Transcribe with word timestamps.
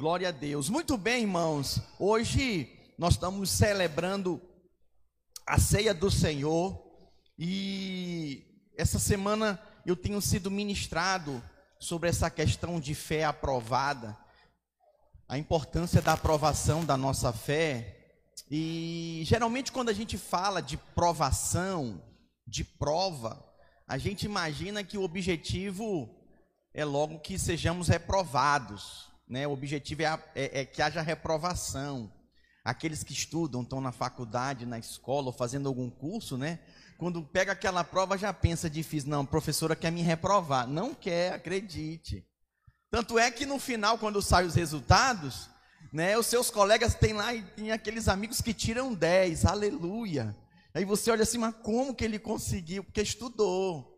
Glória 0.00 0.30
a 0.30 0.32
Deus. 0.32 0.70
Muito 0.70 0.96
bem, 0.96 1.24
irmãos. 1.24 1.78
Hoje 1.98 2.74
nós 2.96 3.12
estamos 3.12 3.50
celebrando 3.50 4.40
a 5.46 5.58
ceia 5.58 5.92
do 5.92 6.10
Senhor 6.10 6.82
e 7.38 8.42
essa 8.78 8.98
semana 8.98 9.60
eu 9.84 9.94
tenho 9.94 10.18
sido 10.22 10.50
ministrado 10.50 11.44
sobre 11.78 12.08
essa 12.08 12.30
questão 12.30 12.80
de 12.80 12.94
fé 12.94 13.24
aprovada, 13.24 14.16
a 15.28 15.36
importância 15.36 16.00
da 16.00 16.14
aprovação 16.14 16.82
da 16.82 16.96
nossa 16.96 17.30
fé. 17.30 18.14
E 18.50 19.20
geralmente 19.26 19.70
quando 19.70 19.90
a 19.90 19.94
gente 19.94 20.16
fala 20.16 20.62
de 20.62 20.78
provação, 20.78 22.02
de 22.46 22.64
prova, 22.64 23.38
a 23.86 23.98
gente 23.98 24.22
imagina 24.22 24.82
que 24.82 24.96
o 24.96 25.02
objetivo 25.02 26.08
é 26.72 26.86
logo 26.86 27.20
que 27.20 27.38
sejamos 27.38 27.88
reprovados, 27.88 29.09
né? 29.30 29.46
O 29.46 29.52
objetivo 29.52 30.02
é, 30.02 30.20
é, 30.34 30.60
é 30.60 30.64
que 30.64 30.82
haja 30.82 31.00
reprovação. 31.00 32.12
Aqueles 32.64 33.02
que 33.02 33.12
estudam, 33.12 33.62
estão 33.62 33.80
na 33.80 33.92
faculdade, 33.92 34.66
na 34.66 34.78
escola 34.78 35.28
ou 35.28 35.32
fazendo 35.32 35.68
algum 35.68 35.88
curso, 35.88 36.36
né? 36.36 36.58
Quando 36.98 37.22
pega 37.22 37.52
aquela 37.52 37.82
prova 37.82 38.18
já 38.18 38.30
pensa 38.30 38.68
difícil, 38.68 39.08
não, 39.08 39.22
a 39.22 39.26
professora 39.26 39.74
quer 39.74 39.90
me 39.90 40.02
reprovar. 40.02 40.66
Não 40.66 40.92
quer, 40.92 41.32
acredite. 41.32 42.26
Tanto 42.90 43.18
é 43.18 43.30
que 43.30 43.46
no 43.46 43.58
final, 43.58 43.96
quando 43.96 44.20
saem 44.20 44.48
os 44.48 44.54
resultados, 44.54 45.48
né, 45.92 46.18
os 46.18 46.26
seus 46.26 46.50
colegas 46.50 46.94
têm 46.94 47.14
lá 47.14 47.32
e 47.32 47.42
tem 47.42 47.72
aqueles 47.72 48.08
amigos 48.08 48.42
que 48.42 48.52
tiram 48.52 48.92
10, 48.92 49.46
aleluia. 49.46 50.36
Aí 50.74 50.84
você 50.84 51.10
olha 51.10 51.22
assim, 51.22 51.38
mas 51.38 51.54
como 51.62 51.94
que 51.94 52.04
ele 52.04 52.18
conseguiu? 52.18 52.84
Porque 52.84 53.00
estudou. 53.00 53.89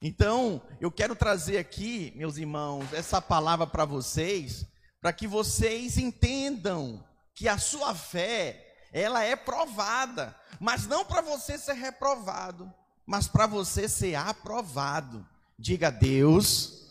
Então, 0.00 0.62
eu 0.80 0.92
quero 0.92 1.16
trazer 1.16 1.58
aqui, 1.58 2.12
meus 2.14 2.36
irmãos, 2.36 2.92
essa 2.92 3.20
palavra 3.20 3.66
para 3.66 3.84
vocês, 3.84 4.64
para 5.00 5.12
que 5.12 5.26
vocês 5.26 5.98
entendam 5.98 7.04
que 7.34 7.48
a 7.48 7.58
sua 7.58 7.94
fé, 7.96 8.76
ela 8.92 9.24
é 9.24 9.34
provada, 9.34 10.36
mas 10.60 10.86
não 10.86 11.04
para 11.04 11.20
você 11.20 11.58
ser 11.58 11.74
reprovado, 11.74 12.72
mas 13.04 13.26
para 13.26 13.46
você 13.46 13.88
ser 13.88 14.14
aprovado. 14.14 15.26
Diga, 15.58 15.90
Deus, 15.90 16.86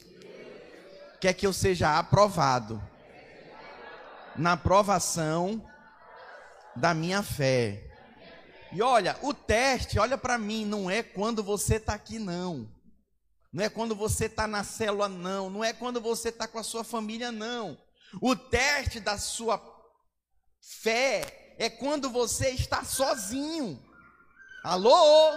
quer 1.22 1.34
que 1.34 1.48
eu 1.48 1.54
seja 1.54 1.98
aprovado 1.98 2.82
na 4.36 4.52
aprovação 4.54 5.66
da 6.76 6.94
minha 6.94 7.24
fé. 7.24 7.90
E 8.74 8.82
olha, 8.82 9.18
o 9.22 9.34
teste, 9.34 9.98
olha 9.98 10.18
para 10.18 10.38
mim, 10.38 10.66
não 10.66 10.92
é 10.92 11.02
quando 11.02 11.42
você 11.42 11.76
está 11.76 11.94
aqui, 11.94 12.20
não. 12.20 12.70
Não 13.52 13.64
é 13.64 13.70
quando 13.70 13.96
você 13.96 14.26
está 14.26 14.48
na 14.48 14.64
célula, 14.64 15.08
não. 15.08 15.50
Não 15.50 15.64
é 15.64 15.74
quando 15.74 16.02
você 16.02 16.30
está 16.30 16.48
com 16.48 16.60
a 16.60 16.64
sua 16.64 16.84
família, 16.84 17.32
não. 17.32 17.78
O 18.22 18.36
teste 18.36 19.00
da 19.00 19.18
sua 19.18 19.62
fé 20.82 21.56
é 21.58 21.70
quando 21.70 22.10
você 22.10 22.50
está 22.50 22.84
sozinho. 22.84 23.82
Alô? 24.64 25.32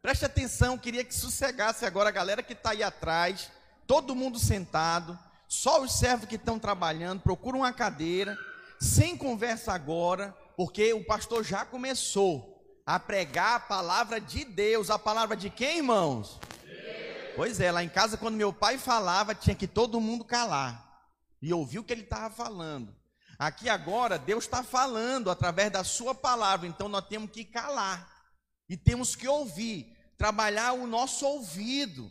Preste 0.00 0.24
atenção, 0.24 0.78
queria 0.78 1.04
que 1.04 1.14
sossegasse 1.14 1.84
agora 1.84 2.08
a 2.08 2.12
galera 2.12 2.42
que 2.42 2.52
está 2.52 2.70
aí 2.70 2.82
atrás, 2.82 3.50
todo 3.86 4.14
mundo 4.14 4.38
sentado, 4.38 5.18
só 5.48 5.82
os 5.82 5.98
servos 5.98 6.28
que 6.28 6.36
estão 6.36 6.58
trabalhando, 6.58 7.20
procura 7.20 7.56
uma 7.56 7.72
cadeira, 7.72 8.38
sem 8.80 9.16
conversa 9.16 9.72
agora, 9.72 10.36
porque 10.56 10.92
o 10.92 11.04
pastor 11.04 11.42
já 11.42 11.64
começou 11.64 12.58
a 12.86 12.98
pregar 12.98 13.56
a 13.56 13.60
palavra 13.60 14.18
de 14.20 14.44
Deus. 14.44 14.88
A 14.88 14.98
palavra 14.98 15.36
de 15.36 15.50
quem, 15.50 15.78
irmãos? 15.78 16.38
Pois 17.38 17.60
é, 17.60 17.70
lá 17.70 17.84
em 17.84 17.88
casa, 17.88 18.16
quando 18.16 18.34
meu 18.34 18.52
pai 18.52 18.78
falava, 18.78 19.32
tinha 19.32 19.54
que 19.54 19.68
todo 19.68 20.00
mundo 20.00 20.24
calar 20.24 21.06
e 21.40 21.54
ouvir 21.54 21.78
o 21.78 21.84
que 21.84 21.92
ele 21.92 22.02
estava 22.02 22.34
falando. 22.34 22.92
Aqui 23.38 23.68
agora, 23.68 24.18
Deus 24.18 24.42
está 24.42 24.64
falando 24.64 25.30
através 25.30 25.70
da 25.70 25.84
Sua 25.84 26.12
palavra, 26.16 26.66
então 26.66 26.88
nós 26.88 27.06
temos 27.06 27.30
que 27.30 27.44
calar 27.44 28.12
e 28.68 28.76
temos 28.76 29.14
que 29.14 29.28
ouvir, 29.28 29.96
trabalhar 30.16 30.72
o 30.72 30.84
nosso 30.84 31.24
ouvido. 31.24 32.10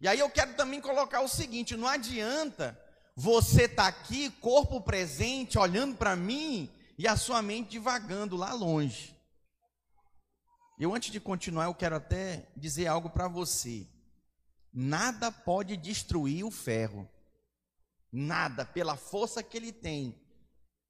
E 0.00 0.08
aí 0.08 0.20
eu 0.20 0.30
quero 0.30 0.54
também 0.54 0.80
colocar 0.80 1.20
o 1.20 1.28
seguinte: 1.28 1.76
não 1.76 1.86
adianta 1.86 2.80
você 3.14 3.64
estar 3.64 3.82
tá 3.82 3.88
aqui, 3.88 4.30
corpo 4.40 4.80
presente, 4.80 5.58
olhando 5.58 5.96
para 5.96 6.16
mim 6.16 6.74
e 6.96 7.06
a 7.06 7.14
sua 7.14 7.42
mente 7.42 7.72
divagando 7.72 8.36
lá 8.36 8.54
longe. 8.54 9.14
Eu, 10.78 10.94
antes 10.94 11.12
de 11.12 11.20
continuar, 11.20 11.66
eu 11.66 11.74
quero 11.74 11.96
até 11.96 12.48
dizer 12.56 12.86
algo 12.86 13.10
para 13.10 13.28
você. 13.28 13.86
Nada 14.78 15.32
pode 15.32 15.74
destruir 15.74 16.44
o 16.44 16.50
ferro, 16.50 17.08
nada, 18.12 18.62
pela 18.62 18.94
força 18.94 19.42
que 19.42 19.56
ele 19.56 19.72
tem, 19.72 20.20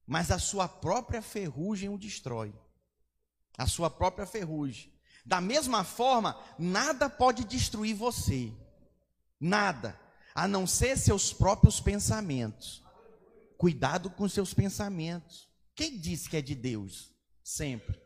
mas 0.04 0.32
a 0.32 0.40
sua 0.40 0.66
própria 0.66 1.22
ferrugem 1.22 1.88
o 1.88 1.96
destrói. 1.96 2.52
A 3.56 3.64
sua 3.68 3.88
própria 3.88 4.26
ferrugem. 4.26 4.92
Da 5.24 5.40
mesma 5.40 5.84
forma, 5.84 6.36
nada 6.58 7.08
pode 7.08 7.44
destruir 7.44 7.94
você, 7.94 8.52
nada, 9.38 9.96
a 10.34 10.48
não 10.48 10.66
ser 10.66 10.98
seus 10.98 11.32
próprios 11.32 11.80
pensamentos. 11.80 12.82
Cuidado 13.56 14.10
com 14.10 14.28
seus 14.28 14.52
pensamentos. 14.52 15.48
Quem 15.76 15.96
disse 15.96 16.28
que 16.28 16.36
é 16.36 16.42
de 16.42 16.56
Deus? 16.56 17.14
Sempre. 17.44 18.02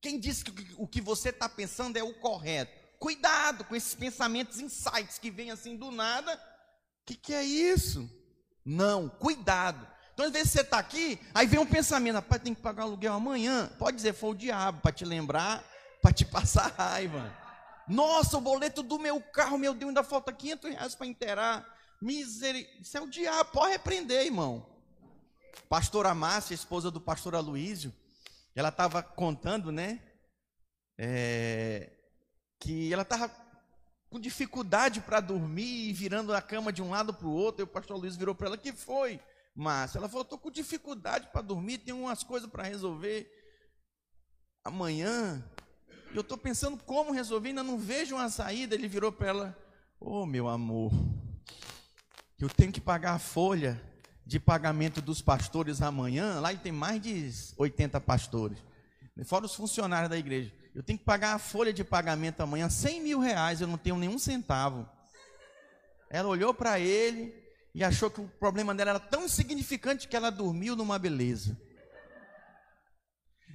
Quem 0.00 0.18
disse 0.18 0.42
que 0.42 0.74
o 0.78 0.88
que 0.88 1.02
você 1.02 1.28
está 1.28 1.50
pensando 1.50 1.98
é 1.98 2.02
o 2.02 2.14
correto? 2.14 2.81
Cuidado 3.02 3.64
com 3.64 3.74
esses 3.74 3.96
pensamentos, 3.96 4.60
insights 4.60 5.18
que 5.18 5.28
vêm 5.28 5.50
assim 5.50 5.76
do 5.76 5.90
nada. 5.90 6.34
O 6.34 6.38
que, 7.04 7.16
que 7.16 7.34
é 7.34 7.42
isso? 7.42 8.08
Não, 8.64 9.08
cuidado. 9.08 9.84
Então, 10.14 10.26
às 10.26 10.30
vezes 10.30 10.52
você 10.52 10.60
está 10.60 10.78
aqui, 10.78 11.18
aí 11.34 11.44
vem 11.48 11.58
um 11.58 11.66
pensamento, 11.66 12.14
rapaz, 12.14 12.40
tem 12.40 12.54
que 12.54 12.62
pagar 12.62 12.84
aluguel 12.84 13.12
amanhã. 13.12 13.68
Pode 13.76 13.96
dizer, 13.96 14.12
foi 14.12 14.30
o 14.30 14.34
diabo, 14.36 14.80
para 14.82 14.92
te 14.92 15.04
lembrar, 15.04 15.64
para 16.00 16.12
te 16.12 16.24
passar 16.24 16.70
raiva. 16.78 17.36
Nossa, 17.88 18.38
o 18.38 18.40
boleto 18.40 18.84
do 18.84 19.00
meu 19.00 19.20
carro, 19.20 19.58
meu 19.58 19.74
Deus, 19.74 19.88
ainda 19.88 20.04
falta 20.04 20.32
500 20.32 20.70
reais 20.70 20.94
para 20.94 21.06
inteirar. 21.08 21.66
Misericórdia, 22.00 22.82
isso 22.82 22.96
é 22.96 23.00
o 23.00 23.10
diabo, 23.10 23.50
pode 23.50 23.72
repreender, 23.72 24.26
irmão. 24.26 24.64
Pastora 25.68 26.14
Márcia, 26.14 26.54
esposa 26.54 26.88
do 26.88 27.00
pastor 27.00 27.34
Aloísio, 27.34 27.92
ela 28.54 28.68
estava 28.68 29.02
contando, 29.02 29.72
né? 29.72 30.00
É, 30.96 31.98
que 32.62 32.92
ela 32.92 33.02
estava 33.02 33.28
com 34.08 34.20
dificuldade 34.20 35.00
para 35.00 35.20
dormir 35.20 35.92
virando 35.92 36.32
a 36.32 36.40
cama 36.40 36.72
de 36.72 36.80
um 36.80 36.90
lado 36.90 37.12
para 37.12 37.26
o 37.26 37.32
outro. 37.32 37.62
E 37.62 37.64
o 37.64 37.66
pastor 37.66 37.98
Luiz 37.98 38.16
virou 38.16 38.34
para 38.34 38.46
ela: 38.46 38.56
que 38.56 38.72
foi, 38.72 39.20
Márcia? 39.54 39.98
Ela 39.98 40.08
falou: 40.08 40.22
estou 40.22 40.38
com 40.38 40.50
dificuldade 40.50 41.28
para 41.32 41.42
dormir, 41.42 41.78
tenho 41.78 41.98
umas 41.98 42.22
coisas 42.22 42.48
para 42.48 42.62
resolver 42.62 43.28
amanhã. 44.64 45.44
Eu 46.14 46.20
estou 46.20 46.38
pensando 46.38 46.76
como 46.84 47.12
resolver, 47.12 47.48
ainda 47.48 47.64
não 47.64 47.78
vejo 47.78 48.14
uma 48.14 48.30
saída. 48.30 48.74
Ele 48.76 48.86
virou 48.86 49.10
para 49.10 49.28
ela: 49.28 49.58
Ô 49.98 50.22
oh, 50.22 50.26
meu 50.26 50.46
amor, 50.46 50.92
eu 52.38 52.48
tenho 52.48 52.70
que 52.70 52.80
pagar 52.80 53.14
a 53.14 53.18
folha 53.18 53.82
de 54.24 54.38
pagamento 54.38 55.02
dos 55.02 55.20
pastores 55.20 55.82
amanhã, 55.82 56.38
lá 56.38 56.54
tem 56.54 56.70
mais 56.70 57.02
de 57.02 57.28
80 57.56 58.00
pastores, 58.00 58.56
fora 59.24 59.46
os 59.46 59.54
funcionários 59.54 60.08
da 60.08 60.16
igreja. 60.16 60.61
Eu 60.74 60.82
tenho 60.82 60.98
que 60.98 61.04
pagar 61.04 61.34
a 61.34 61.38
folha 61.38 61.72
de 61.72 61.84
pagamento 61.84 62.40
amanhã, 62.40 62.70
100 62.70 63.00
mil 63.02 63.20
reais, 63.20 63.60
eu 63.60 63.66
não 63.66 63.76
tenho 63.76 63.96
nenhum 63.96 64.18
centavo. 64.18 64.88
Ela 66.08 66.28
olhou 66.28 66.54
para 66.54 66.80
ele 66.80 67.34
e 67.74 67.84
achou 67.84 68.10
que 68.10 68.20
o 68.20 68.28
problema 68.28 68.74
dela 68.74 68.90
era 68.90 69.00
tão 69.00 69.24
insignificante 69.24 70.08
que 70.08 70.16
ela 70.16 70.30
dormiu 70.30 70.74
numa 70.74 70.98
beleza. 70.98 71.58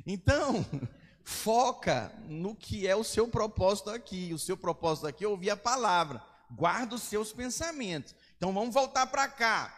Então, 0.05 0.65
foca 1.27 2.13
no 2.27 2.55
que 2.55 2.87
é 2.87 2.95
o 2.95 3.03
seu 3.03 3.27
propósito 3.27 3.89
aqui. 3.89 4.33
O 4.33 4.39
seu 4.39 4.55
propósito 4.55 5.07
aqui 5.07 5.25
é 5.25 5.27
ouvir 5.27 5.49
a 5.49 5.57
palavra. 5.57 6.23
Guarda 6.49 6.95
os 6.95 7.03
seus 7.03 7.33
pensamentos. 7.33 8.15
Então 8.37 8.53
vamos 8.53 8.73
voltar 8.73 9.07
para 9.07 9.27
cá. 9.27 9.73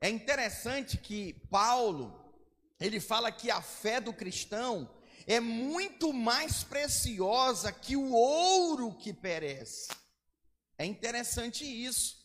É 0.00 0.10
interessante 0.10 0.98
que 0.98 1.32
Paulo, 1.50 2.20
ele 2.78 3.00
fala 3.00 3.32
que 3.32 3.50
a 3.50 3.62
fé 3.62 4.00
do 4.00 4.12
cristão 4.12 4.90
é 5.26 5.40
muito 5.40 6.12
mais 6.12 6.62
preciosa 6.64 7.72
que 7.72 7.96
o 7.96 8.12
ouro 8.12 8.94
que 8.94 9.12
perece. 9.12 9.88
É 10.78 10.84
interessante 10.84 11.64
isso. 11.64 12.22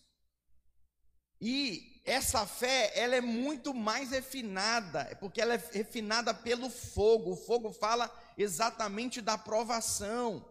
E 1.40 2.02
essa 2.04 2.46
fé, 2.46 2.92
ela 2.96 3.16
é 3.16 3.22
muito 3.22 3.74
mais 3.74 4.12
refinada, 4.12 5.16
porque 5.20 5.42
ela 5.42 5.54
é 5.54 5.70
refinada 5.72 6.34
pelo 6.34 6.70
fogo. 6.70 7.34
O 7.34 7.36
fogo 7.36 7.72
fala 7.72 8.10
exatamente 8.38 9.22
da 9.22 9.38
provação. 9.38 10.44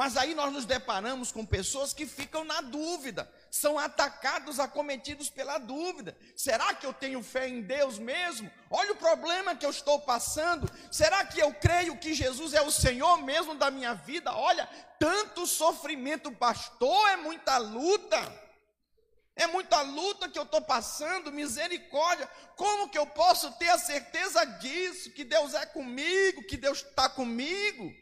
Mas 0.00 0.16
aí 0.16 0.34
nós 0.34 0.50
nos 0.50 0.64
deparamos 0.64 1.30
com 1.30 1.44
pessoas 1.44 1.92
que 1.92 2.06
ficam 2.06 2.42
na 2.42 2.62
dúvida 2.62 3.30
são 3.50 3.78
atacados, 3.78 4.58
acometidos 4.58 5.28
pela 5.28 5.58
dúvida: 5.58 6.16
será 6.34 6.72
que 6.72 6.86
eu 6.86 6.92
tenho 6.94 7.22
fé 7.22 7.46
em 7.46 7.60
Deus 7.60 7.98
mesmo? 7.98 8.50
Olha 8.70 8.92
o 8.92 8.96
problema 8.96 9.54
que 9.54 9.66
eu 9.66 9.68
estou 9.68 10.00
passando. 10.00 10.72
Será 10.90 11.22
que 11.26 11.38
eu 11.38 11.52
creio 11.52 11.98
que 11.98 12.14
Jesus 12.14 12.54
é 12.54 12.62
o 12.62 12.70
Senhor 12.70 13.18
mesmo 13.18 13.54
da 13.56 13.70
minha 13.70 13.92
vida? 13.92 14.34
Olha, 14.34 14.66
tanto 14.98 15.46
sofrimento, 15.46 16.32
pastor, 16.32 17.10
é 17.10 17.18
muita 17.18 17.58
luta. 17.58 18.18
É 19.36 19.46
muita 19.48 19.82
luta 19.82 20.30
que 20.30 20.38
eu 20.38 20.44
estou 20.44 20.62
passando, 20.62 21.30
misericórdia. 21.30 22.26
Como 22.56 22.88
que 22.88 22.96
eu 22.96 23.06
posso 23.06 23.52
ter 23.58 23.68
a 23.68 23.76
certeza 23.76 24.46
disso? 24.46 25.10
Que 25.10 25.24
Deus 25.24 25.52
é 25.52 25.66
comigo, 25.66 26.46
que 26.46 26.56
Deus 26.56 26.78
está 26.78 27.06
comigo? 27.06 27.92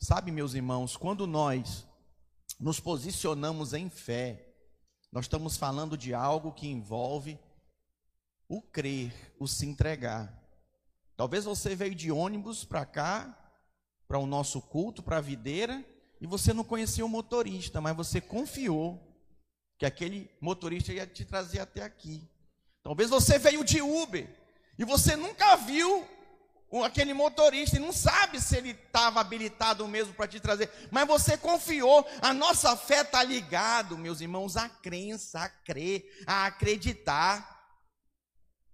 Sabe, 0.00 0.30
meus 0.30 0.54
irmãos, 0.54 0.96
quando 0.96 1.26
nós 1.26 1.84
nos 2.58 2.78
posicionamos 2.78 3.72
em 3.74 3.90
fé, 3.90 4.54
nós 5.10 5.24
estamos 5.24 5.56
falando 5.56 5.96
de 5.96 6.14
algo 6.14 6.52
que 6.52 6.68
envolve 6.68 7.38
o 8.48 8.62
crer, 8.62 9.12
o 9.40 9.48
se 9.48 9.66
entregar. 9.66 10.32
Talvez 11.16 11.44
você 11.44 11.74
veio 11.74 11.96
de 11.96 12.12
ônibus 12.12 12.64
para 12.64 12.86
cá, 12.86 13.36
para 14.06 14.20
o 14.20 14.26
nosso 14.26 14.62
culto, 14.62 15.02
para 15.02 15.16
a 15.16 15.20
videira, 15.20 15.84
e 16.20 16.26
você 16.26 16.52
não 16.52 16.62
conhecia 16.62 17.04
o 17.04 17.08
motorista, 17.08 17.80
mas 17.80 17.96
você 17.96 18.20
confiou 18.20 19.04
que 19.76 19.84
aquele 19.84 20.30
motorista 20.40 20.92
ia 20.92 21.06
te 21.06 21.24
trazer 21.24 21.58
até 21.58 21.82
aqui. 21.82 22.28
Talvez 22.84 23.10
você 23.10 23.36
veio 23.36 23.64
de 23.64 23.82
Uber 23.82 24.28
e 24.78 24.84
você 24.84 25.16
nunca 25.16 25.56
viu 25.56 26.06
aquele 26.84 27.14
motorista 27.14 27.76
e 27.76 27.80
não 27.80 27.92
sabe 27.92 28.40
se 28.40 28.56
ele 28.56 28.70
estava 28.70 29.20
habilitado 29.20 29.86
mesmo 29.88 30.12
para 30.12 30.28
te 30.28 30.38
trazer, 30.38 30.70
mas 30.90 31.06
você 31.06 31.36
confiou. 31.36 32.06
A 32.20 32.34
nossa 32.34 32.76
fé 32.76 33.00
está 33.00 33.22
ligado, 33.22 33.96
meus 33.96 34.20
irmãos, 34.20 34.56
à 34.56 34.68
crença, 34.68 35.40
a 35.40 35.48
crer, 35.48 36.04
a 36.26 36.46
acreditar. 36.46 37.56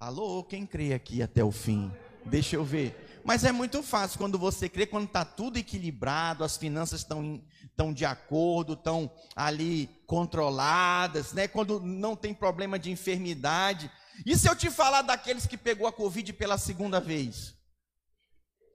Alô, 0.00 0.42
quem 0.42 0.66
crê 0.66 0.92
aqui 0.92 1.22
até 1.22 1.42
o 1.42 1.52
fim? 1.52 1.92
Deixa 2.26 2.56
eu 2.56 2.64
ver. 2.64 3.22
Mas 3.24 3.42
é 3.42 3.52
muito 3.52 3.82
fácil 3.82 4.18
quando 4.18 4.38
você 4.38 4.68
crê, 4.68 4.86
quando 4.86 5.06
está 5.06 5.24
tudo 5.24 5.58
equilibrado, 5.58 6.44
as 6.44 6.58
finanças 6.58 7.00
estão, 7.00 7.42
estão 7.62 7.92
de 7.92 8.04
acordo, 8.04 8.74
estão 8.74 9.10
ali 9.34 9.88
controladas, 10.06 11.32
né? 11.32 11.48
quando 11.48 11.80
não 11.80 12.14
tem 12.14 12.34
problema 12.34 12.78
de 12.78 12.90
enfermidade. 12.90 13.90
E 14.26 14.36
se 14.36 14.48
eu 14.48 14.54
te 14.54 14.70
falar 14.70 15.02
daqueles 15.02 15.46
que 15.46 15.56
pegou 15.56 15.86
a 15.86 15.92
Covid 15.92 16.34
pela 16.34 16.58
segunda 16.58 17.00
vez? 17.00 17.54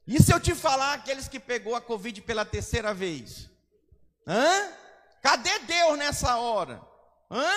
E 0.08 0.22
se 0.22 0.34
eu 0.34 0.40
te 0.40 0.56
falar 0.56 0.94
aqueles 0.94 1.28
que 1.28 1.40
pegou 1.40 1.76
a 1.76 1.82
Covid 1.82 2.22
pela 2.22 2.44
terceira 2.44 2.94
vez? 2.94 3.50
Hã? 4.26 4.72
Cadê 5.22 5.60
Deus 5.60 5.98
nessa 5.98 6.38
hora? 6.38 6.82
Hã? 7.30 7.50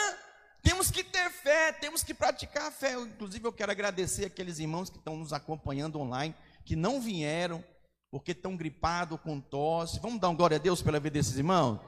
Temos 0.63 0.91
que 0.91 1.03
ter 1.03 1.31
fé, 1.31 1.73
temos 1.73 2.03
que 2.05 2.15
praticar 2.15 2.69
a 2.69 2.71
fé. 2.71 2.93
Inclusive, 2.93 3.45
eu 3.45 3.53
quero 3.53 3.73
agradecer 3.73 4.27
aqueles 4.27 4.59
irmãos 4.59 4.89
que 4.89 4.99
estão 4.99 5.17
nos 5.17 5.33
acompanhando 5.33 5.99
online 5.99 6.35
que 6.65 6.77
não 6.77 7.01
vieram 7.01 7.65
porque 8.11 8.33
estão 8.33 8.57
gripados 8.57 9.19
com 9.21 9.41
tosse. 9.41 9.99
Vamos 9.99 10.21
dar 10.21 10.29
um 10.29 10.37
glória 10.37 10.57
a 10.57 10.61
Deus 10.61 10.83
pela 10.83 11.01
vida 11.01 11.15
desses 11.15 11.37
irmãos? 11.37 11.81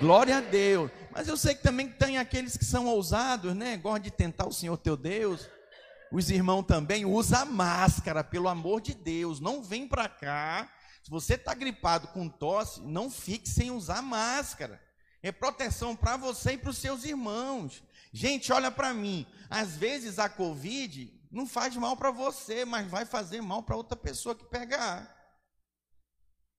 Glória 0.00 0.38
a 0.38 0.40
Deus. 0.40 0.90
Mas 1.10 1.28
eu 1.28 1.36
sei 1.36 1.54
que 1.54 1.62
também 1.62 1.88
tem 1.88 2.18
aqueles 2.18 2.56
que 2.56 2.64
são 2.64 2.86
ousados, 2.86 3.54
né? 3.54 3.76
Gostam 3.76 4.02
de 4.02 4.10
tentar 4.10 4.46
o 4.46 4.52
Senhor 4.52 4.76
teu 4.76 4.96
Deus. 4.96 5.48
Os 6.12 6.28
irmãos 6.28 6.64
também 6.64 7.06
usa 7.06 7.46
máscara, 7.46 8.22
pelo 8.22 8.46
amor 8.46 8.82
de 8.82 8.92
Deus. 8.92 9.40
Não 9.40 9.62
vem 9.62 9.88
para 9.88 10.10
cá. 10.10 10.70
Se 11.02 11.10
você 11.10 11.34
está 11.34 11.54
gripado 11.54 12.08
com 12.08 12.28
tosse, 12.28 12.82
não 12.82 13.10
fique 13.10 13.48
sem 13.48 13.70
usar 13.70 14.02
máscara. 14.02 14.78
É 15.22 15.32
proteção 15.32 15.96
para 15.96 16.18
você 16.18 16.52
e 16.52 16.58
para 16.58 16.68
os 16.68 16.76
seus 16.76 17.04
irmãos. 17.04 17.82
Gente, 18.12 18.52
olha 18.52 18.70
para 18.70 18.92
mim. 18.92 19.26
Às 19.48 19.74
vezes 19.74 20.18
a 20.18 20.28
Covid 20.28 21.18
não 21.30 21.46
faz 21.46 21.74
mal 21.76 21.96
para 21.96 22.10
você, 22.10 22.66
mas 22.66 22.86
vai 22.86 23.06
fazer 23.06 23.40
mal 23.40 23.62
para 23.62 23.76
outra 23.76 23.96
pessoa 23.96 24.34
que 24.34 24.44
pegar. 24.44 25.16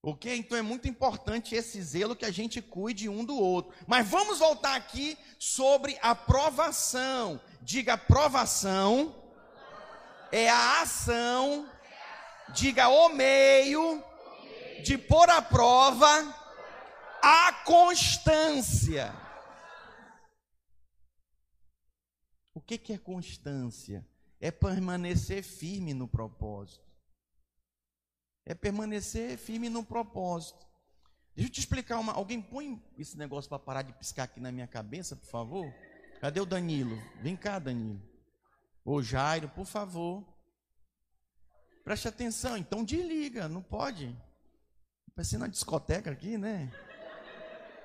Ok? 0.01 0.35
Então 0.35 0.57
é 0.57 0.63
muito 0.63 0.87
importante 0.87 1.53
esse 1.53 1.79
zelo 1.79 2.15
que 2.15 2.25
a 2.25 2.31
gente 2.31 2.59
cuide 2.59 3.07
um 3.07 3.23
do 3.23 3.35
outro. 3.35 3.71
Mas 3.85 4.07
vamos 4.07 4.39
voltar 4.39 4.75
aqui 4.75 5.15
sobre 5.37 5.95
a 6.01 6.15
provação. 6.15 7.39
Diga 7.61 7.95
provação 7.95 9.22
é 10.33 10.49
a 10.49 10.81
ação, 10.81 11.69
diga 12.49 12.89
o 12.89 13.09
meio 13.09 14.03
de 14.83 14.97
pôr 14.97 15.29
à 15.29 15.41
prova 15.41 16.07
a 17.21 17.53
constância. 17.65 19.13
O 22.53 22.61
que, 22.61 22.77
que 22.77 22.93
é 22.93 22.97
constância? 22.97 24.05
é 24.43 24.51
permanecer 24.51 25.41
firme 25.41 25.93
no 25.93 26.05
propósito. 26.05 26.85
É 28.45 28.53
permanecer 28.53 29.37
firme 29.37 29.69
no 29.69 29.85
propósito. 29.85 30.67
Deixa 31.33 31.47
eu 31.47 31.53
te 31.53 31.61
explicar 31.61 31.97
uma. 31.97 32.11
Alguém 32.11 32.41
põe 32.41 32.83
esse 32.97 33.17
negócio 33.17 33.47
para 33.47 33.57
parar 33.57 33.83
de 33.83 33.93
piscar 33.93 34.23
aqui 34.23 34.41
na 34.41 34.51
minha 34.51 34.67
cabeça, 34.67 35.15
por 35.15 35.27
favor? 35.27 35.73
Cadê 36.19 36.41
o 36.41 36.45
Danilo? 36.45 37.01
Vem 37.21 37.37
cá, 37.37 37.57
Danilo. 37.57 38.01
Ô 38.83 39.01
Jairo, 39.01 39.49
por 39.49 39.65
favor. 39.65 40.25
Preste 41.83 42.07
atenção. 42.07 42.57
Então 42.57 42.83
desliga, 42.83 43.47
não 43.47 43.61
pode. 43.61 44.15
Parece 45.15 45.37
na 45.37 45.47
discoteca 45.47 46.11
aqui, 46.11 46.37
né? 46.37 46.71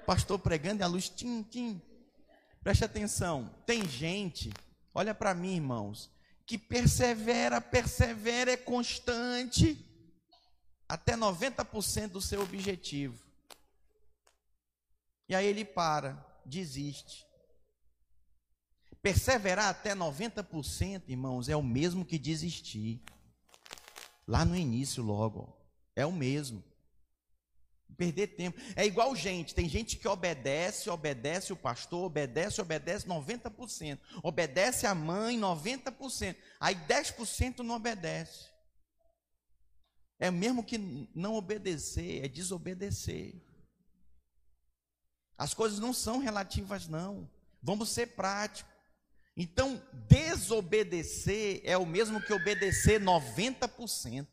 Pastor 0.07 0.39
pregando 0.39 0.83
e 0.83 0.85
a 0.85 0.87
luz 0.87 1.09
tim, 1.09 1.43
tim. 1.43 1.83
Preste 2.63 2.85
atenção. 2.85 3.55
Tem 3.67 3.87
gente, 3.87 4.53
olha 4.95 5.15
para 5.15 5.35
mim, 5.35 5.57
irmãos 5.57 6.11
que 6.49 6.57
persevera, 6.57 7.61
persevera, 7.61 8.53
é 8.53 8.57
constante 8.57 9.85
até 10.89 11.15
90% 11.15 12.09
do 12.09 12.23
seu 12.23 12.41
objetivo. 12.41 13.23
E 15.29 15.35
aí 15.35 15.47
ele 15.47 15.63
para, 15.63 16.17
desiste. 16.47 17.28
Perseverar 19.09 19.71
até 19.71 19.95
90%, 19.95 21.05
irmãos, 21.09 21.49
é 21.49 21.57
o 21.57 21.63
mesmo 21.63 22.05
que 22.05 22.19
desistir. 22.19 23.03
Lá 24.27 24.45
no 24.45 24.55
início, 24.55 25.03
logo, 25.03 25.57
é 25.97 26.05
o 26.05 26.13
mesmo. 26.13 26.63
Perder 27.97 28.27
tempo. 28.37 28.61
É 28.77 28.85
igual 28.85 29.17
gente, 29.17 29.55
tem 29.55 29.67
gente 29.67 29.97
que 29.97 30.07
obedece, 30.07 30.91
obedece 30.91 31.55
o 31.55 31.57
pastor, 31.57 32.05
obedece, 32.05 32.61
obedece 32.61 33.07
90%. 33.09 33.99
Obedece 34.23 34.87
a 34.87 34.95
mãe 34.95 35.41
90%. 35.41 36.37
Aí 36.61 36.75
10% 36.75 37.61
não 37.61 37.77
obedece. 37.77 38.51
É 40.19 40.31
mesmo 40.31 40.63
que 40.63 41.09
não 41.15 41.35
obedecer, 41.35 42.27
é 42.27 42.29
desobedecer. 42.29 43.41
As 45.39 45.55
coisas 45.55 45.79
não 45.79 45.95
são 45.95 46.19
relativas, 46.19 46.87
não. 46.87 47.27
Vamos 47.63 47.89
ser 47.89 48.09
práticos. 48.09 48.68
Então, 49.41 49.81
desobedecer 49.93 51.61
é 51.63 51.79
o 51.79 51.87
mesmo 51.87 52.21
que 52.21 52.33
obedecer 52.33 53.01
90%. 53.01 54.27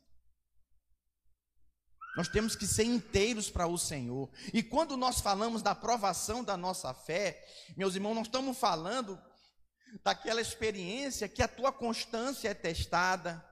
Nós 2.16 2.26
temos 2.26 2.56
que 2.56 2.66
ser 2.66 2.82
inteiros 2.82 3.48
para 3.48 3.68
o 3.68 3.78
Senhor. 3.78 4.28
E 4.52 4.64
quando 4.64 4.96
nós 4.96 5.20
falamos 5.20 5.62
da 5.62 5.70
aprovação 5.70 6.42
da 6.42 6.56
nossa 6.56 6.92
fé, 6.92 7.46
meus 7.76 7.94
irmãos, 7.94 8.16
nós 8.16 8.26
estamos 8.26 8.58
falando 8.58 9.16
daquela 10.02 10.40
experiência 10.40 11.28
que 11.28 11.42
a 11.42 11.46
tua 11.46 11.70
constância 11.70 12.48
é 12.48 12.54
testada, 12.54 13.46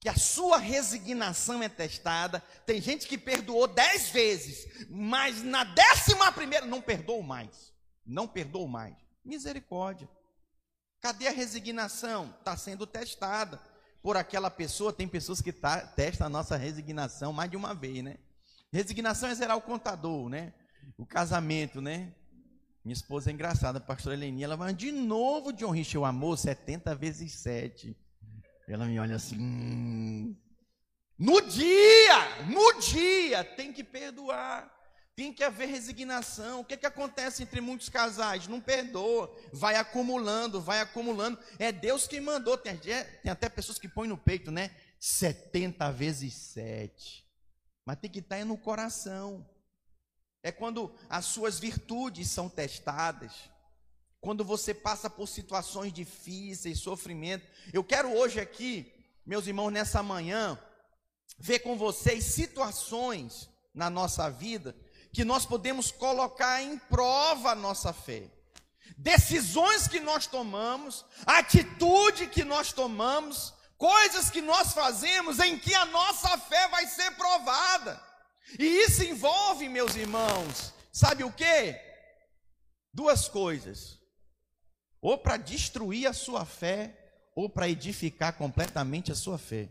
que 0.00 0.08
a 0.08 0.16
sua 0.16 0.56
resignação 0.56 1.62
é 1.62 1.68
testada. 1.68 2.40
Tem 2.64 2.80
gente 2.80 3.06
que 3.06 3.18
perdoou 3.18 3.66
dez 3.68 4.08
vezes, 4.08 4.88
mas 4.88 5.42
na 5.42 5.64
décima 5.64 6.32
primeira 6.32 6.64
não 6.64 6.80
perdoou 6.80 7.22
mais. 7.22 7.74
Não 8.06 8.26
perdoou 8.26 8.66
mais. 8.66 8.96
Misericórdia. 9.22 10.08
Cadê 11.02 11.26
a 11.26 11.32
resignação? 11.32 12.32
Está 12.38 12.56
sendo 12.56 12.86
testada 12.86 13.60
por 14.00 14.16
aquela 14.16 14.48
pessoa, 14.48 14.92
tem 14.92 15.08
pessoas 15.08 15.40
que 15.40 15.52
tá, 15.52 15.80
testam 15.80 16.28
a 16.28 16.30
nossa 16.30 16.56
resignação 16.56 17.32
mais 17.32 17.50
de 17.50 17.56
uma 17.56 17.74
vez, 17.74 18.04
né? 18.04 18.16
Resignação 18.72 19.28
é 19.28 19.34
zerar 19.34 19.56
o 19.56 19.62
contador, 19.62 20.28
né? 20.28 20.54
O 20.96 21.04
casamento, 21.04 21.80
né? 21.80 22.14
Minha 22.84 22.94
esposa 22.94 23.30
é 23.30 23.32
engraçada, 23.32 23.78
a 23.78 23.80
pastora 23.80 24.14
Eleni, 24.14 24.44
ela 24.44 24.56
vai 24.56 24.72
de 24.72 24.92
novo 24.92 25.52
John 25.52 25.70
Rich, 25.70 25.98
o 25.98 26.04
amor, 26.04 26.38
70 26.38 26.94
vezes 26.94 27.32
7. 27.34 27.96
Ela 28.68 28.86
me 28.86 28.98
olha 29.00 29.16
assim, 29.16 29.36
hum. 29.38 30.36
no 31.18 31.40
dia, 31.40 32.44
no 32.46 32.80
dia, 32.80 33.44
tem 33.44 33.72
que 33.72 33.82
perdoar. 33.82 34.72
Tem 35.22 35.32
que 35.32 35.44
haver 35.44 35.68
resignação. 35.68 36.58
O 36.58 36.64
que, 36.64 36.76
que 36.76 36.84
acontece 36.84 37.44
entre 37.44 37.60
muitos 37.60 37.88
casais? 37.88 38.48
Não 38.48 38.60
perdoa, 38.60 39.32
vai 39.52 39.76
acumulando, 39.76 40.60
vai 40.60 40.80
acumulando. 40.80 41.38
É 41.60 41.70
Deus 41.70 42.08
quem 42.08 42.20
mandou. 42.20 42.58
Tem, 42.58 42.76
tem 42.76 43.30
até 43.30 43.48
pessoas 43.48 43.78
que 43.78 43.88
põem 43.88 44.08
no 44.08 44.18
peito, 44.18 44.50
né? 44.50 44.74
70 44.98 45.92
vezes 45.92 46.34
7. 46.34 47.24
Mas 47.86 48.00
tem 48.00 48.10
que 48.10 48.18
estar 48.18 48.40
tá 48.40 48.44
no 48.44 48.58
coração. 48.58 49.48
É 50.42 50.50
quando 50.50 50.92
as 51.08 51.26
suas 51.26 51.60
virtudes 51.60 52.28
são 52.28 52.48
testadas. 52.48 53.48
Quando 54.20 54.44
você 54.44 54.74
passa 54.74 55.08
por 55.08 55.28
situações 55.28 55.92
difíceis, 55.92 56.80
sofrimento. 56.80 57.46
Eu 57.72 57.84
quero 57.84 58.12
hoje 58.12 58.40
aqui, 58.40 58.92
meus 59.24 59.46
irmãos, 59.46 59.70
nessa 59.70 60.02
manhã, 60.02 60.58
ver 61.38 61.60
com 61.60 61.78
vocês 61.78 62.24
situações 62.24 63.48
na 63.72 63.88
nossa 63.88 64.28
vida 64.28 64.74
que 65.12 65.24
nós 65.24 65.44
podemos 65.44 65.90
colocar 65.90 66.62
em 66.62 66.78
prova 66.78 67.50
a 67.50 67.54
nossa 67.54 67.92
fé. 67.92 68.30
decisões 68.96 69.88
que 69.88 69.98
nós 69.98 70.26
tomamos, 70.26 71.04
atitude 71.26 72.28
que 72.28 72.44
nós 72.44 72.72
tomamos, 72.72 73.52
coisas 73.76 74.30
que 74.30 74.40
nós 74.40 74.72
fazemos 74.72 75.40
em 75.40 75.58
que 75.58 75.74
a 75.74 75.84
nossa 75.86 76.38
fé 76.38 76.68
vai 76.68 76.86
ser 76.86 77.10
provada. 77.12 78.00
E 78.58 78.64
isso 78.64 79.02
envolve, 79.02 79.68
meus 79.68 79.96
irmãos, 79.96 80.72
sabe 80.92 81.24
o 81.24 81.32
que? 81.32 81.74
Duas 82.92 83.28
coisas: 83.28 83.98
ou 85.00 85.18
para 85.18 85.36
destruir 85.36 86.06
a 86.06 86.12
sua 86.12 86.44
fé, 86.44 86.96
ou 87.34 87.48
para 87.48 87.68
edificar 87.68 88.34
completamente 88.34 89.10
a 89.10 89.16
sua 89.16 89.38
fé. 89.38 89.68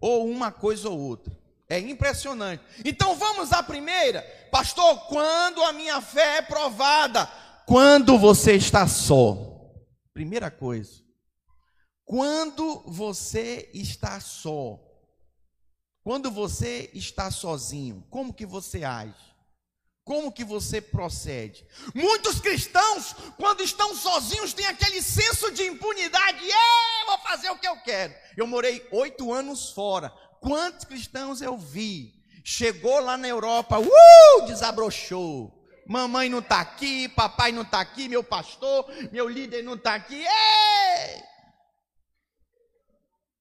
Ou 0.00 0.28
uma 0.28 0.50
coisa 0.50 0.88
ou 0.88 0.98
outra. 0.98 1.43
É 1.68 1.78
impressionante. 1.78 2.62
Então 2.84 3.16
vamos 3.16 3.52
à 3.52 3.62
primeira. 3.62 4.22
Pastor, 4.50 5.06
quando 5.08 5.62
a 5.62 5.72
minha 5.72 6.00
fé 6.00 6.38
é 6.38 6.42
provada? 6.42 7.26
Quando 7.66 8.18
você 8.18 8.54
está 8.54 8.86
só. 8.86 9.36
Primeira 10.12 10.50
coisa. 10.50 11.02
Quando 12.04 12.82
você 12.86 13.70
está 13.72 14.20
só. 14.20 14.78
Quando 16.02 16.30
você 16.30 16.90
está 16.92 17.30
sozinho, 17.30 18.06
como 18.10 18.34
que 18.34 18.44
você 18.44 18.84
age? 18.84 19.34
Como 20.04 20.30
que 20.30 20.44
você 20.44 20.82
procede? 20.82 21.66
Muitos 21.94 22.38
cristãos, 22.38 23.14
quando 23.38 23.62
estão 23.62 23.96
sozinhos, 23.96 24.52
têm 24.52 24.66
aquele 24.66 25.00
senso 25.00 25.50
de 25.50 25.62
impunidade. 25.62 26.46
Eu 26.46 27.06
vou 27.06 27.18
fazer 27.20 27.48
o 27.48 27.58
que 27.58 27.66
eu 27.66 27.80
quero. 27.80 28.14
Eu 28.36 28.46
morei 28.46 28.86
oito 28.92 29.32
anos 29.32 29.70
fora. 29.70 30.12
Quantos 30.44 30.84
cristãos 30.84 31.40
eu 31.40 31.56
vi? 31.56 32.22
Chegou 32.44 33.00
lá 33.00 33.16
na 33.16 33.26
Europa, 33.26 33.78
uh, 33.78 34.46
desabrochou. 34.46 35.66
Mamãe 35.88 36.28
não 36.28 36.40
está 36.40 36.60
aqui, 36.60 37.08
papai 37.08 37.50
não 37.50 37.62
está 37.62 37.80
aqui, 37.80 38.10
meu 38.10 38.22
pastor, 38.22 38.84
meu 39.10 39.26
líder 39.26 39.62
não 39.62 39.72
está 39.72 39.94
aqui. 39.94 40.16
Ei! 40.16 41.22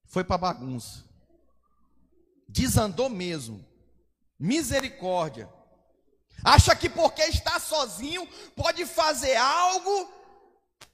Foi 0.05 0.23
para 0.23 0.37
bagunça. 0.37 1.03
Desandou 2.47 3.09
mesmo. 3.09 3.65
Misericórdia. 4.39 5.49
Acha 6.41 6.73
que 6.73 6.89
porque 6.89 7.23
está 7.23 7.59
sozinho 7.59 8.25
pode 8.55 8.85
fazer 8.85 9.35
algo 9.35 10.09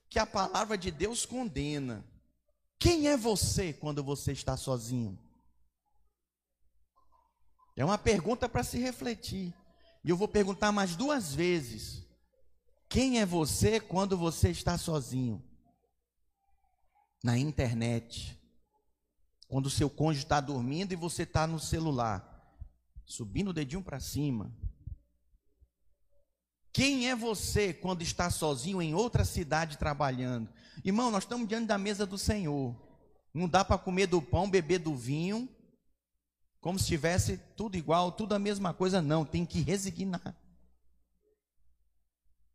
que 0.10 0.18
a 0.18 0.26
palavra 0.26 0.76
de 0.76 0.90
Deus 0.90 1.24
condena. 1.24 2.04
Quem 2.80 3.10
é 3.10 3.16
você 3.16 3.74
quando 3.74 4.04
você 4.04 4.32
está 4.32 4.58
sozinho? 4.58 5.29
É 7.80 7.86
uma 7.86 7.98
pergunta 7.98 8.50
para 8.50 8.62
se 8.62 8.78
refletir. 8.78 9.54
E 10.04 10.10
eu 10.10 10.18
vou 10.18 10.28
perguntar 10.28 10.70
mais 10.70 10.98
duas 10.98 11.34
vezes. 11.34 12.06
Quem 12.90 13.22
é 13.22 13.26
você 13.26 13.80
quando 13.80 14.18
você 14.18 14.50
está 14.50 14.78
sozinho? 14.78 15.42
Na 17.24 17.38
internet. 17.38 18.38
Quando 19.48 19.68
o 19.68 19.70
seu 19.70 19.90
cônjuge 19.90 20.26
está 20.26 20.42
dormindo 20.42 20.92
e 20.92 20.98
você 20.98 21.24
está 21.24 21.48
no 21.48 21.58
celular, 21.58 22.54
subindo 23.06 23.52
o 23.52 23.54
dedinho 23.54 23.82
para 23.82 24.02
cima. 24.02 24.54
Quem 26.74 27.08
é 27.10 27.16
você 27.16 27.74
quando 27.74 28.02
está 28.02 28.30
sozinho 28.30 28.82
em 28.82 28.94
outra 28.94 29.24
cidade 29.24 29.78
trabalhando? 29.78 30.50
Irmão, 30.84 31.10
nós 31.10 31.24
estamos 31.24 31.48
diante 31.48 31.68
da 31.68 31.78
mesa 31.78 32.06
do 32.06 32.18
Senhor. 32.18 32.76
Não 33.34 33.48
dá 33.48 33.64
para 33.64 33.78
comer 33.78 34.08
do 34.08 34.22
pão, 34.22 34.50
beber 34.50 34.80
do 34.80 34.94
vinho 34.94 35.48
como 36.62 36.78
se 36.78 36.86
tivesse 36.86 37.38
tudo 37.56 37.78
igual, 37.78 38.12
tudo 38.12 38.36
a 38.36 38.40
mesma 38.40 38.74
coisa. 38.74 39.02
Não, 39.02 39.26
tem 39.26 39.46
que 39.46 39.62
resignar. 39.62 40.36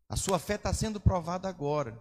A 0.09 0.17
sua 0.17 0.39
fé 0.39 0.57
está 0.57 0.73
sendo 0.73 1.01
provada 1.01 1.49
agora. 1.49 1.99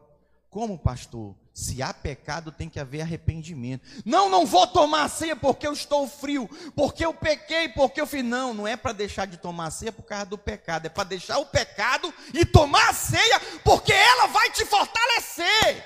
Como 0.50 0.77
pastor? 0.77 1.36
Se 1.51 1.81
há 1.81 1.93
pecado, 1.93 2.51
tem 2.51 2.69
que 2.69 2.79
haver 2.79 3.01
arrependimento. 3.01 3.88
Não, 4.05 4.29
não 4.29 4.45
vou 4.45 4.67
tomar 4.67 5.03
a 5.03 5.10
ceia 5.10 5.36
porque 5.36 5.65
eu 5.65 5.74
estou 5.74 6.07
frio, 6.07 6.48
porque 6.75 7.03
eu 7.05 7.13
pequei, 7.13 7.69
porque 7.69 8.00
eu 8.00 8.05
fiz. 8.05 8.24
Não, 8.24 8.53
não 8.53 8.67
é 8.67 8.75
para 8.75 8.91
deixar 8.91 9.25
de 9.25 9.38
tomar 9.38 9.67
a 9.67 9.72
ceia 9.72 9.91
por 9.91 10.03
causa 10.03 10.25
do 10.25 10.38
pecado, 10.38 10.86
é 10.86 10.89
para 10.89 11.05
deixar 11.05 11.39
o 11.39 11.45
pecado 11.45 12.13
e 12.33 12.45
tomar 12.45 12.89
a 12.89 12.93
ceia, 12.93 13.39
porque 13.63 13.93
ela 13.93 14.27
vai 14.27 14.51
te 14.51 14.65
fortalecer. 14.65 15.83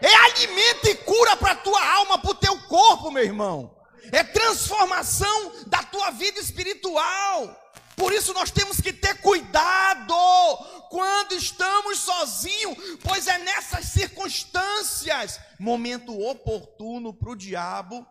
É 0.00 0.14
alimento 0.14 0.86
e 0.86 0.94
cura 0.94 1.36
para 1.36 1.52
a 1.52 1.56
tua 1.56 1.94
alma, 1.96 2.18
para 2.18 2.30
o 2.30 2.34
teu 2.34 2.56
corpo, 2.62 3.10
meu 3.10 3.24
irmão 3.24 3.77
é 4.12 4.22
transformação 4.22 5.64
da 5.66 5.82
tua 5.82 6.10
vida 6.10 6.38
espiritual. 6.40 7.64
Por 7.96 8.12
isso 8.12 8.32
nós 8.32 8.50
temos 8.50 8.80
que 8.80 8.92
ter 8.92 9.20
cuidado 9.20 10.14
quando 10.88 11.32
estamos 11.32 11.98
sozinhos, 11.98 12.76
pois 13.02 13.26
é 13.26 13.38
nessas 13.38 13.86
circunstâncias 13.86 15.40
momento 15.58 16.16
oportuno 16.18 17.12
para 17.12 17.30
o 17.30 17.36
diabo, 17.36 18.06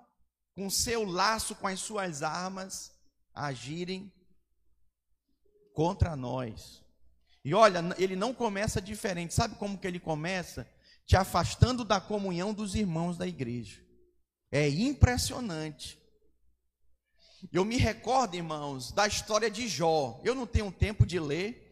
com 0.55 0.69
seu 0.69 1.05
laço, 1.05 1.55
com 1.55 1.67
as 1.67 1.79
suas 1.79 2.21
armas, 2.21 2.91
agirem 3.33 4.11
contra 5.73 6.15
nós. 6.15 6.83
E 7.45 7.53
olha, 7.53 7.79
ele 7.97 8.15
não 8.17 8.33
começa 8.33 8.81
diferente. 8.81 9.33
Sabe 9.33 9.55
como 9.55 9.77
que 9.77 9.87
ele 9.87 10.01
começa? 10.01 10.69
Te 11.05 11.15
afastando 11.15 11.85
da 11.85 12.01
comunhão 12.01 12.53
dos 12.53 12.75
irmãos 12.75 13.17
da 13.17 13.25
igreja. 13.25 13.86
É 14.51 14.67
impressionante. 14.69 15.99
Eu 17.51 17.63
me 17.63 17.77
recordo, 17.77 18.35
irmãos, 18.35 18.91
da 18.91 19.07
história 19.07 19.49
de 19.49 19.67
Jó. 19.67 20.19
Eu 20.23 20.33
não 20.33 20.45
tenho 20.45 20.71
tempo 20.71 21.05
de 21.05 21.19
ler 21.19 21.63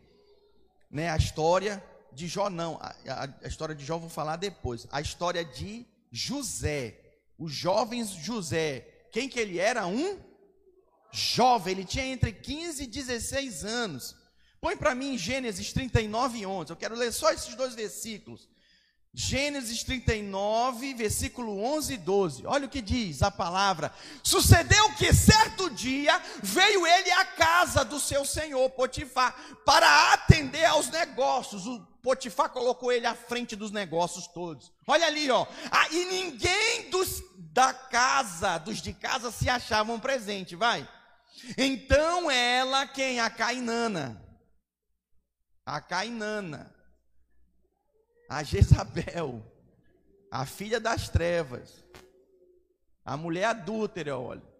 né, 0.89 1.09
a 1.09 1.17
história 1.17 1.83
de 2.13 2.27
Jó, 2.27 2.49
não. 2.49 2.77
A, 2.81 2.95
a, 3.07 3.29
a 3.43 3.47
história 3.47 3.75
de 3.75 3.85
Jó 3.85 3.95
eu 3.95 4.01
vou 4.01 4.09
falar 4.09 4.35
depois. 4.35 4.87
A 4.91 5.01
história 5.01 5.43
de 5.43 5.85
José. 6.11 6.99
Os 7.37 7.53
jovens 7.53 8.09
José. 8.09 9.07
Quem 9.11 9.27
que 9.27 9.39
ele 9.39 9.59
era? 9.59 9.87
Um 9.87 10.19
jovem. 11.11 11.73
Ele 11.73 11.85
tinha 11.85 12.05
entre 12.05 12.31
15 12.31 12.83
e 12.83 12.87
16 12.87 13.65
anos. 13.65 14.15
Põe 14.61 14.77
para 14.77 14.95
mim 14.95 15.17
Gênesis 15.17 15.73
39 15.73 16.39
e 16.39 16.45
11. 16.45 16.71
Eu 16.71 16.75
quero 16.75 16.95
ler 16.95 17.11
só 17.11 17.31
esses 17.31 17.53
dois 17.55 17.75
versículos. 17.75 18.49
Gênesis 19.17 19.81
39, 19.81 20.93
versículo 20.93 21.63
11 21.63 21.93
e 21.93 21.97
12. 21.97 22.45
Olha 22.45 22.65
o 22.65 22.69
que 22.69 22.81
diz 22.81 23.23
a 23.23 23.31
palavra. 23.31 23.89
Sucedeu 24.21 24.91
que 24.95 25.13
certo 25.13 25.69
dia 25.69 26.21
veio 26.43 26.85
ele 26.85 27.11
à 27.11 27.23
casa 27.23 27.85
do 27.85 27.97
seu 27.97 28.25
senhor 28.25 28.69
Potifar 28.71 29.33
para 29.65 30.11
atender 30.11 30.65
aos 30.65 30.89
negócios. 30.89 31.65
O 31.65 31.79
Potifar 32.03 32.49
colocou 32.49 32.91
ele 32.91 33.07
à 33.07 33.15
frente 33.15 33.55
dos 33.55 33.71
negócios 33.71 34.27
todos. 34.27 34.69
Olha 34.85 35.07
ali, 35.07 35.31
ó. 35.31 35.47
Ah, 35.71 35.87
e 35.91 36.03
ninguém 36.05 36.89
dos 36.89 37.23
da 37.37 37.73
casa, 37.73 38.57
dos 38.57 38.81
de 38.81 38.91
casa 38.91 39.31
se 39.31 39.49
achavam 39.49 39.97
presente, 39.97 40.57
vai. 40.57 40.85
Então 41.57 42.29
ela, 42.29 42.85
quem? 42.85 43.21
A 43.21 43.29
Cainana. 43.29 44.21
A 45.65 45.79
Cainana 45.79 46.74
a 48.29 48.43
Jezabel, 48.43 49.43
a 50.31 50.45
filha 50.45 50.79
das 50.79 51.09
trevas, 51.09 51.83
a 53.03 53.15
mulher 53.15 53.45
adúltera, 53.45 54.17
olha. 54.17 54.55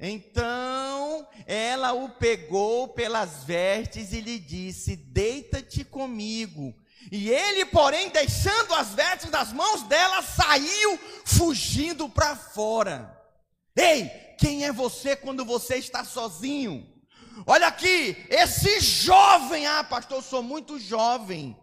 Então 0.00 1.26
ela 1.44 1.92
o 1.92 2.08
pegou 2.10 2.88
pelas 2.88 3.42
vestes 3.42 4.12
e 4.12 4.20
lhe 4.20 4.38
disse: 4.38 4.94
Deita-te 4.94 5.84
comigo. 5.84 6.72
E 7.10 7.30
ele, 7.30 7.64
porém, 7.64 8.10
deixando 8.10 8.74
as 8.74 8.90
vestes 8.94 9.30
das 9.30 9.52
mãos 9.52 9.82
dela, 9.84 10.22
saiu 10.22 10.98
fugindo 11.24 12.08
para 12.08 12.36
fora. 12.36 13.16
Ei, 13.74 14.08
quem 14.38 14.64
é 14.64 14.72
você 14.72 15.16
quando 15.16 15.44
você 15.44 15.76
está 15.76 16.04
sozinho? 16.04 16.86
Olha 17.46 17.68
aqui, 17.68 18.26
esse 18.28 18.80
jovem, 18.80 19.66
ah, 19.66 19.84
pastor, 19.84 20.18
eu 20.18 20.22
sou 20.22 20.42
muito 20.42 20.78
jovem. 20.78 21.56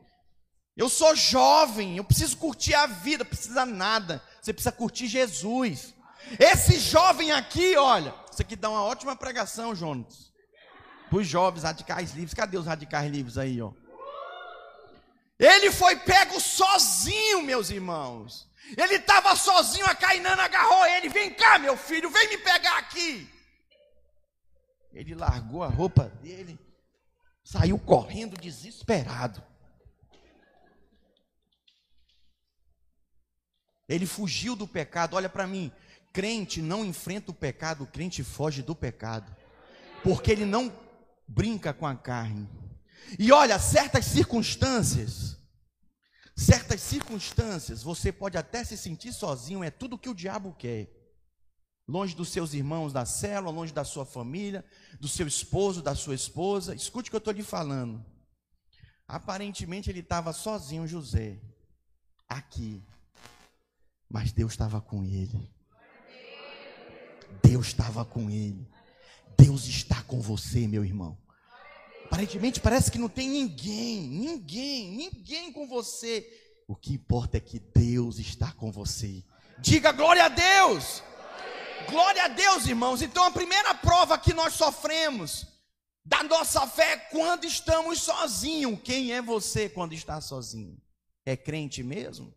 Eu 0.76 0.90
sou 0.90 1.16
jovem, 1.16 1.96
eu 1.96 2.04
preciso 2.04 2.38
curtir 2.38 2.74
a 2.74 2.86
vida, 2.86 3.24
precisa 3.24 3.66
nada. 3.66 4.22
Você 4.42 4.52
precisa 4.52 4.72
curtir 4.72 5.08
Jesus. 5.08 5.94
Esse 6.38 6.80
jovem 6.80 7.32
aqui, 7.32 7.78
olha, 7.78 8.14
isso 8.32 8.42
aqui 8.42 8.56
dá 8.56 8.70
uma 8.70 8.84
ótima 8.84 9.16
pregação, 9.16 9.74
Jonas. 9.74 10.34
Para 11.10 11.20
os 11.20 11.28
jovens 11.28 11.64
radicais 11.64 12.12
livres. 12.12 12.34
Cadê 12.34 12.58
os 12.58 12.66
radicais 12.66 13.10
livres 13.10 13.38
aí, 13.38 13.62
ó? 13.62 13.72
Ele 15.40 15.72
foi 15.72 15.96
pego 15.98 16.40
sozinho, 16.40 17.42
meus 17.42 17.70
irmãos. 17.70 18.50
Ele 18.78 18.96
estava 18.96 19.36
sozinho, 19.36 19.86
a 19.86 19.96
Cainana 19.96 20.44
agarrou 20.44 20.86
ele. 20.88 21.08
Vem 21.08 21.34
cá, 21.34 21.58
meu 21.58 21.78
filho, 21.78 22.10
vem 22.10 22.30
me 22.30 22.38
pegar 22.38 22.78
aqui. 22.80 23.30
Ele 24.92 25.14
largou 25.14 25.62
a 25.62 25.68
roupa 25.68 26.06
dele, 26.22 26.58
saiu 27.44 27.78
correndo 27.78 28.38
desesperado. 28.38 29.44
Ele 33.88 34.06
fugiu 34.06 34.56
do 34.56 34.68
pecado. 34.68 35.16
Olha 35.16 35.30
para 35.30 35.48
mim, 35.48 35.72
crente 36.12 36.62
não 36.62 36.86
enfrenta 36.86 37.32
o 37.32 37.34
pecado, 37.34 37.86
crente 37.86 38.24
foge 38.24 38.62
do 38.62 38.76
pecado. 38.76 39.36
Porque 40.04 40.32
ele 40.32 40.46
não 40.46 40.72
brinca 41.28 41.74
com 41.74 41.86
a 41.86 41.96
carne. 41.96 42.50
E 43.20 43.32
olha, 43.32 43.60
certas 43.60 44.06
circunstâncias, 44.06 45.38
certas 46.36 46.82
circunstâncias, 46.82 47.84
você 47.84 48.12
pode 48.12 48.38
até 48.38 48.64
se 48.64 48.78
sentir 48.78 49.14
sozinho, 49.14 49.64
é 49.64 49.70
tudo 49.70 49.98
que 49.98 50.10
o 50.10 50.16
diabo 50.16 50.54
quer. 50.54 50.90
Longe 51.88 52.16
dos 52.16 52.30
seus 52.30 52.54
irmãos 52.54 52.92
da 52.92 53.06
célula, 53.06 53.52
longe 53.52 53.72
da 53.72 53.84
sua 53.84 54.06
família, 54.06 54.66
do 55.00 55.08
seu 55.08 55.28
esposo, 55.28 55.84
da 55.84 55.94
sua 55.94 56.16
esposa. 56.16 56.74
Escute 56.74 57.10
o 57.10 57.12
que 57.12 57.16
eu 57.16 57.20
estou 57.20 57.34
lhe 57.34 57.44
falando. 57.44 58.04
Aparentemente 59.08 59.90
ele 59.90 60.00
estava 60.00 60.34
sozinho, 60.34 60.88
José, 60.88 61.40
aqui. 62.28 62.84
Mas 64.10 64.32
Deus 64.32 64.54
estava 64.54 64.82
com 64.82 65.04
ele. 65.04 65.52
Deus 67.44 67.68
estava 67.68 68.06
com 68.06 68.30
ele. 68.30 68.68
Deus 69.38 69.66
está 69.66 70.02
com 70.04 70.22
você, 70.22 70.68
meu 70.68 70.84
irmão. 70.84 71.18
Aparentemente 72.06 72.60
parece 72.60 72.92
que 72.92 72.98
não 72.98 73.10
tem 73.10 73.30
ninguém, 73.30 74.02
ninguém, 74.08 74.92
ninguém 74.92 75.52
com 75.52 75.68
você. 75.68 76.26
O 76.68 76.76
que 76.76 76.94
importa 76.94 77.38
é 77.38 77.40
que 77.40 77.60
Deus 77.60 78.20
está 78.20 78.52
com 78.54 78.72
você. 78.72 79.24
Diga 79.60 79.92
glória 79.92 80.26
a 80.26 80.30
Deus. 80.30 81.04
Glória 81.90 82.24
a 82.24 82.28
Deus, 82.28 82.68
irmãos. 82.68 83.02
Então 83.02 83.24
a 83.26 83.32
primeira 83.32 83.74
prova 83.76 84.18
que 84.18 84.34
nós 84.34 84.54
sofremos 84.54 85.46
da 86.06 86.24
nossa 86.24 86.68
fé 86.68 86.94
é 86.94 86.98
quando 86.98 87.46
estamos 87.46 88.02
sozinhos. 88.02 88.80
Quem 88.84 89.12
é 89.12 89.22
você 89.22 89.68
quando 89.68 89.94
está 89.94 90.22
sozinho? 90.22 90.78
É 91.26 91.36
crente 91.36 91.82
mesmo? 91.82 92.34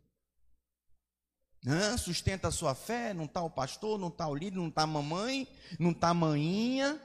Hã? 1.66 1.96
Sustenta 1.96 2.48
a 2.48 2.52
sua 2.52 2.74
fé? 2.74 3.12
Não 3.12 3.24
está 3.24 3.42
o 3.42 3.50
pastor, 3.50 3.98
não 3.98 4.08
está 4.08 4.26
o 4.28 4.34
líder, 4.34 4.56
não 4.56 4.68
está 4.68 4.82
a 4.82 4.86
mamãe, 4.86 5.48
não 5.78 5.90
está 5.90 6.10
a 6.10 6.14
maninha, 6.14 7.00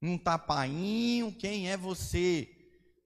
não 0.00 0.16
está 0.16 0.38
painho. 0.38 1.32
Quem 1.32 1.70
é 1.70 1.76
você? 1.76 2.48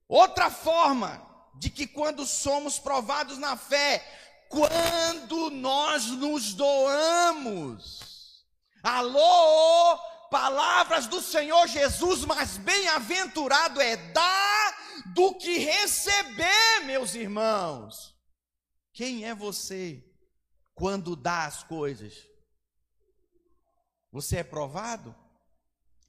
Outra 0.09 0.51
forma 0.51 1.25
de 1.57 1.71
que 1.71 1.87
quando 1.87 2.27
somos 2.27 2.79
provados 2.79 3.39
na 3.39 3.57
fé, 3.57 4.05
quando 4.49 5.51
nós 5.51 6.07
nos 6.07 6.55
doamos. 6.55 8.45
Alô, 8.83 9.99
palavras 10.31 11.07
do 11.07 11.23
Senhor 11.23 11.67
Jesus, 11.69 12.25
mas 12.25 12.59
bem-aventurado 12.59 13.81
é 13.81 13.97
dar 13.97 14.77
do 15.15 15.35
que 15.35 15.59
receber, 15.59 16.85
meus 16.85 17.15
irmãos. 17.15 18.15
Quem 18.93 19.25
é 19.25 19.35
você 19.35 20.05
quando 20.75 21.17
dá 21.17 21.47
as 21.47 21.63
coisas? 21.63 22.15
Você 24.11 24.39
é 24.39 24.45
provado? 24.45 25.15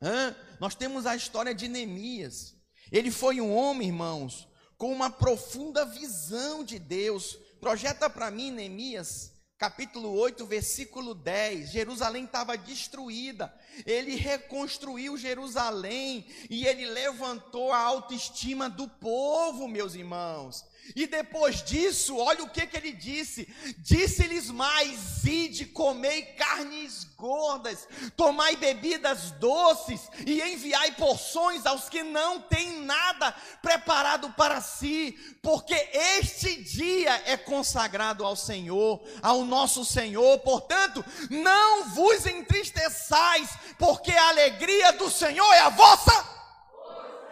Hã? 0.01 0.35
Nós 0.59 0.75
temos 0.75 1.05
a 1.05 1.15
história 1.15 1.53
de 1.53 1.67
Neemias. 1.67 2.55
Ele 2.91 3.11
foi 3.11 3.41
um 3.41 3.55
homem, 3.55 3.87
irmãos, 3.87 4.47
com 4.77 4.91
uma 4.91 5.09
profunda 5.09 5.85
visão 5.85 6.63
de 6.63 6.77
Deus. 6.77 7.37
Projeta 7.59 8.09
para 8.09 8.29
mim, 8.29 8.51
Neemias, 8.51 9.31
capítulo 9.57 10.11
8, 10.11 10.45
versículo 10.45 11.15
10. 11.15 11.71
Jerusalém 11.71 12.25
estava 12.25 12.57
destruída. 12.57 13.53
Ele 13.85 14.15
reconstruiu 14.15 15.17
Jerusalém 15.17 16.27
e 16.49 16.67
ele 16.67 16.85
levantou 16.85 17.71
a 17.71 17.79
autoestima 17.79 18.69
do 18.69 18.87
povo, 18.87 19.67
meus 19.67 19.95
irmãos. 19.95 20.63
E 20.93 21.07
depois 21.07 21.63
disso, 21.63 22.17
olha 22.17 22.43
o 22.43 22.49
que, 22.49 22.67
que 22.67 22.77
ele 22.77 22.91
disse: 22.91 23.47
disse-lhes 23.77 24.51
mais, 24.51 25.23
ide, 25.23 25.65
comei 25.65 26.23
carnes 26.23 27.05
gordas, 27.15 27.87
tomai 28.15 28.55
bebidas 28.55 29.31
doces 29.31 30.01
e 30.25 30.41
enviai 30.41 30.91
porções 30.91 31.65
aos 31.65 31.89
que 31.89 32.03
não 32.03 32.41
têm 32.41 32.81
nada 32.81 33.33
preparado 33.61 34.29
para 34.33 34.61
si, 34.61 35.17
porque 35.41 35.73
este 36.19 36.61
dia 36.61 37.23
é 37.25 37.37
consagrado 37.37 38.23
ao 38.23 38.35
Senhor, 38.35 39.01
ao 39.21 39.43
nosso 39.43 39.83
Senhor. 39.85 40.39
Portanto, 40.39 41.03
não 41.29 41.89
vos 41.89 42.25
entristeçais, 42.25 43.49
porque 43.79 44.11
a 44.11 44.29
alegria 44.29 44.93
do 44.93 45.09
Senhor 45.09 45.51
é 45.53 45.61
a 45.61 45.69
vossa, 45.69 46.29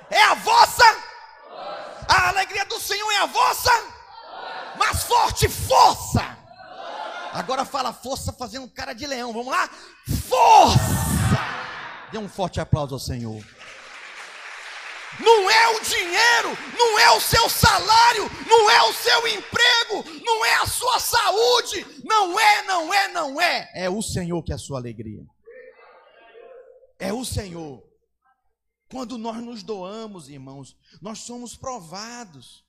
é 0.10 0.23
a 0.23 0.34
vossa 0.36 1.12
a 2.07 2.29
alegria 2.29 2.65
do 2.65 2.79
Senhor 2.79 3.11
é 3.11 3.17
a 3.17 3.25
vossa, 3.25 3.71
mais 4.77 5.03
forte 5.03 5.47
força. 5.49 6.37
Agora 7.33 7.65
fala 7.65 7.91
força 7.91 8.31
fazendo 8.31 8.67
cara 8.69 8.93
de 8.93 9.07
leão. 9.07 9.33
Vamos 9.33 9.51
lá? 9.51 9.67
Força! 10.29 10.79
Dê 12.11 12.17
um 12.19 12.29
forte 12.29 12.61
aplauso 12.61 12.93
ao 12.93 12.99
Senhor. 12.99 13.43
Não 15.19 15.49
é 15.49 15.67
o 15.69 15.79
dinheiro, 15.81 16.57
não 16.77 16.99
é 16.99 17.11
o 17.11 17.19
seu 17.19 17.49
salário, 17.49 18.29
não 18.47 18.69
é 18.69 18.83
o 18.83 18.93
seu 18.93 19.27
emprego, 19.27 20.03
não 20.23 20.45
é 20.45 20.55
a 20.55 20.65
sua 20.65 20.99
saúde, 20.99 21.85
não 22.03 22.39
é, 22.39 22.63
não 22.63 22.93
é, 22.93 23.07
não 23.09 23.41
é. 23.41 23.71
É 23.75 23.89
o 23.89 24.01
Senhor 24.01 24.41
que 24.43 24.51
é 24.51 24.55
a 24.55 24.59
sua 24.59 24.79
alegria. 24.79 25.23
É 26.99 27.11
o 27.11 27.25
Senhor. 27.25 27.83
Quando 28.93 29.17
nós 29.17 29.38
nos 29.43 29.63
doamos, 29.63 30.29
irmãos, 30.29 30.77
nós 31.01 31.17
somos 31.17 31.56
provados. 31.56 32.63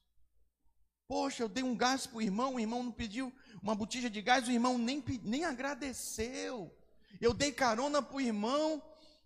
Poxa, 1.07 1.43
eu 1.43 1.51
dei 1.51 1.63
um 1.63 1.77
gás 1.77 2.07
para 2.07 2.17
o 2.17 2.23
irmão, 2.23 2.55
o 2.55 2.61
irmão 2.61 2.83
não 2.83 2.91
pediu 2.91 3.31
uma 3.63 3.75
botija 3.75 4.09
de 4.09 4.23
gás, 4.23 4.49
o 4.49 4.51
irmão 4.51 4.79
nem, 4.79 5.05
nem 5.23 5.45
agradeceu. 5.45 6.75
Eu 7.21 7.35
dei 7.35 7.53
carona 7.53 8.01
para 8.01 8.17
o 8.17 8.21
irmão, 8.23 8.83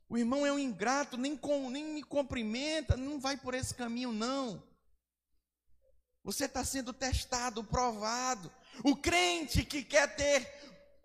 o 0.09 0.19
irmão 0.19 0.45
é 0.45 0.53
um 0.53 0.59
ingrato, 0.59 1.17
nem, 1.17 1.37
com, 1.37 1.71
nem 1.71 1.85
me 1.85 2.03
cumprimenta, 2.03 2.97
não 2.97 3.21
vai 3.21 3.37
por 3.37 3.55
esse 3.55 3.73
caminho, 3.73 4.11
não. 4.11 4.61
Você 6.25 6.47
está 6.47 6.65
sendo 6.65 6.93
testado, 6.93 7.63
provado. 7.63 8.53
O 8.83 8.97
crente 8.97 9.65
que 9.65 9.85
quer 9.85 10.17
ter 10.17 10.53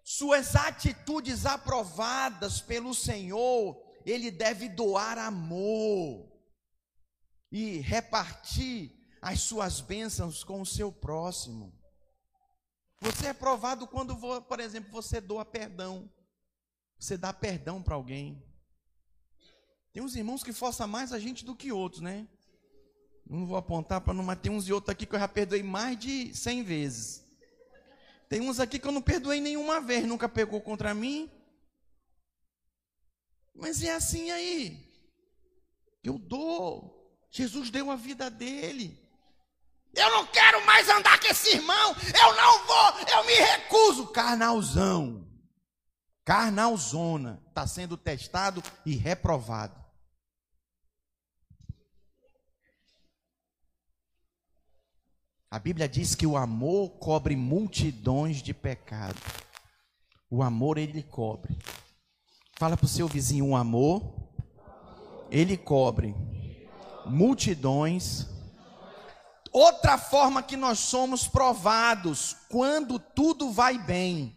suas 0.03 0.55
atitudes 0.55 1.45
aprovadas 1.45 2.59
pelo 2.59 2.95
Senhor, 2.95 3.82
ele 4.05 4.31
deve 4.31 4.69
doar 4.69 5.17
amor 5.17 6.31
e 7.51 7.77
repartir 7.77 8.91
as 9.21 9.41
suas 9.41 9.79
bênçãos 9.79 10.43
com 10.43 10.61
o 10.61 10.65
seu 10.65 10.91
próximo. 10.91 11.73
Você 12.99 13.27
é 13.27 13.33
provado 13.33 13.85
quando, 13.87 14.15
por 14.41 14.59
exemplo, 14.59 14.91
você 14.91 15.19
doa 15.19 15.45
perdão. 15.45 16.09
Você 16.97 17.17
dá 17.17 17.33
perdão 17.33 17.81
para 17.81 17.95
alguém. 17.95 18.41
Tem 19.91 20.01
uns 20.01 20.15
irmãos 20.15 20.43
que 20.43 20.53
forçam 20.53 20.87
mais 20.87 21.13
a 21.13 21.19
gente 21.19 21.45
do 21.45 21.55
que 21.55 21.71
outros, 21.71 22.01
né? 22.01 22.27
Não 23.29 23.45
vou 23.45 23.57
apontar 23.57 24.01
para 24.01 24.13
não, 24.13 24.23
mas 24.23 24.39
tem 24.39 24.51
uns 24.51 24.67
e 24.67 24.73
outros 24.73 24.89
aqui 24.89 25.05
que 25.05 25.15
eu 25.15 25.19
já 25.19 25.27
perdoei 25.27 25.61
mais 25.61 25.97
de 25.97 26.35
cem 26.35 26.63
vezes. 26.63 27.23
Tem 28.27 28.41
uns 28.41 28.59
aqui 28.59 28.79
que 28.79 28.87
eu 28.87 28.91
não 28.91 29.01
perdoei 29.01 29.39
nenhuma 29.39 29.79
vez, 29.79 30.05
nunca 30.05 30.27
pegou 30.27 30.59
contra 30.61 30.93
mim, 30.93 31.29
mas 33.53 33.83
é 33.83 33.93
assim 33.93 34.31
aí. 34.31 34.91
Eu 36.03 36.17
dou. 36.17 36.93
Jesus 37.31 37.69
deu 37.69 37.89
a 37.89 37.95
vida 37.95 38.29
dele. 38.29 38.99
Eu 39.93 40.09
não 40.11 40.25
quero 40.27 40.65
mais 40.65 40.89
andar 40.89 41.19
com 41.19 41.27
esse 41.27 41.55
irmão. 41.55 41.95
Eu 42.21 42.35
não 42.35 42.65
vou. 42.65 43.07
Eu 43.07 43.25
me 43.25 43.33
recuso. 43.33 44.07
Carnalzão. 44.07 45.27
Carnalzona. 46.25 47.43
Está 47.49 47.67
sendo 47.67 47.95
testado 47.95 48.63
e 48.85 48.95
reprovado. 48.95 49.83
A 55.49 55.59
Bíblia 55.59 55.87
diz 55.87 56.15
que 56.15 56.25
o 56.25 56.35
amor 56.35 56.97
cobre 56.97 57.35
multidões 57.35 58.41
de 58.41 58.55
pecados. 58.55 59.21
O 60.27 60.41
amor 60.41 60.79
ele 60.79 61.03
cobre. 61.03 61.55
Fala 62.55 62.77
para 62.77 62.85
o 62.85 62.89
seu 62.89 63.07
vizinho: 63.07 63.45
um 63.45 63.55
amor, 63.55 64.13
ele 65.29 65.57
cobre 65.57 66.15
multidões. 67.05 68.27
Outra 69.51 69.97
forma 69.97 70.41
que 70.41 70.57
nós 70.57 70.79
somos 70.79 71.27
provados, 71.27 72.35
quando 72.49 72.97
tudo 72.97 73.51
vai 73.51 73.77
bem. 73.77 74.35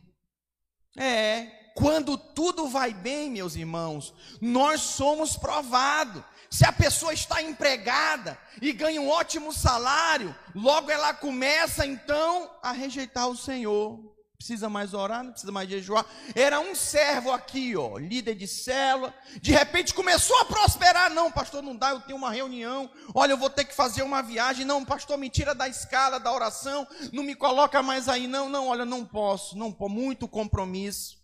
É, 0.98 1.46
quando 1.74 2.16
tudo 2.16 2.68
vai 2.68 2.92
bem, 2.92 3.30
meus 3.30 3.54
irmãos, 3.54 4.14
nós 4.40 4.80
somos 4.80 5.36
provados. 5.36 6.22
Se 6.50 6.64
a 6.64 6.72
pessoa 6.72 7.12
está 7.12 7.42
empregada 7.42 8.38
e 8.62 8.72
ganha 8.72 9.00
um 9.00 9.08
ótimo 9.08 9.52
salário, 9.52 10.34
logo 10.54 10.90
ela 10.90 11.12
começa 11.12 11.84
então 11.84 12.50
a 12.62 12.72
rejeitar 12.72 13.28
o 13.28 13.36
Senhor 13.36 14.15
precisa 14.36 14.68
mais 14.68 14.94
orar, 14.94 15.24
não 15.24 15.32
precisa 15.32 15.52
mais 15.52 15.68
jejuar. 15.68 16.06
Era 16.34 16.60
um 16.60 16.74
servo 16.74 17.32
aqui, 17.32 17.76
ó, 17.76 17.98
líder 17.98 18.34
de 18.34 18.46
célula. 18.46 19.14
De 19.40 19.52
repente 19.52 19.94
começou 19.94 20.38
a 20.40 20.44
prosperar. 20.44 21.10
Não, 21.12 21.30
pastor, 21.30 21.62
não 21.62 21.74
dá, 21.74 21.90
eu 21.90 22.00
tenho 22.00 22.18
uma 22.18 22.30
reunião. 22.30 22.90
Olha, 23.14 23.32
eu 23.32 23.38
vou 23.38 23.50
ter 23.50 23.64
que 23.64 23.74
fazer 23.74 24.02
uma 24.02 24.22
viagem. 24.22 24.64
Não, 24.64 24.84
pastor, 24.84 25.16
me 25.18 25.30
tira 25.30 25.54
da 25.54 25.68
escala 25.68 26.20
da 26.20 26.32
oração. 26.32 26.86
Não 27.12 27.22
me 27.22 27.34
coloca 27.34 27.82
mais 27.82 28.08
aí. 28.08 28.26
Não, 28.26 28.48
não, 28.48 28.68
olha, 28.68 28.84
não 28.84 29.04
posso. 29.04 29.56
Não. 29.56 29.76
Muito 29.88 30.28
compromisso. 30.28 31.16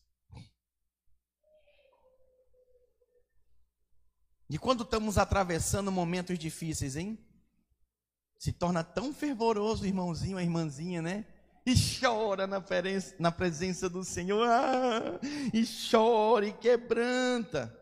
E 4.48 4.58
quando 4.58 4.82
estamos 4.82 5.18
atravessando 5.18 5.90
momentos 5.90 6.38
difíceis, 6.38 6.96
hein? 6.96 7.18
se 8.42 8.50
torna 8.50 8.82
tão 8.82 9.14
fervoroso, 9.14 9.86
irmãozinho, 9.86 10.36
a 10.36 10.42
irmãzinha, 10.42 11.00
né? 11.00 11.24
E 11.64 11.74
chora 12.00 12.46
na 12.46 12.60
presença, 12.60 13.14
na 13.18 13.30
presença 13.30 13.88
do 13.88 14.02
Senhor, 14.02 14.48
ah, 14.48 15.18
e 15.52 15.64
chora 15.90 16.46
e 16.46 16.52
quebranta. 16.52 17.72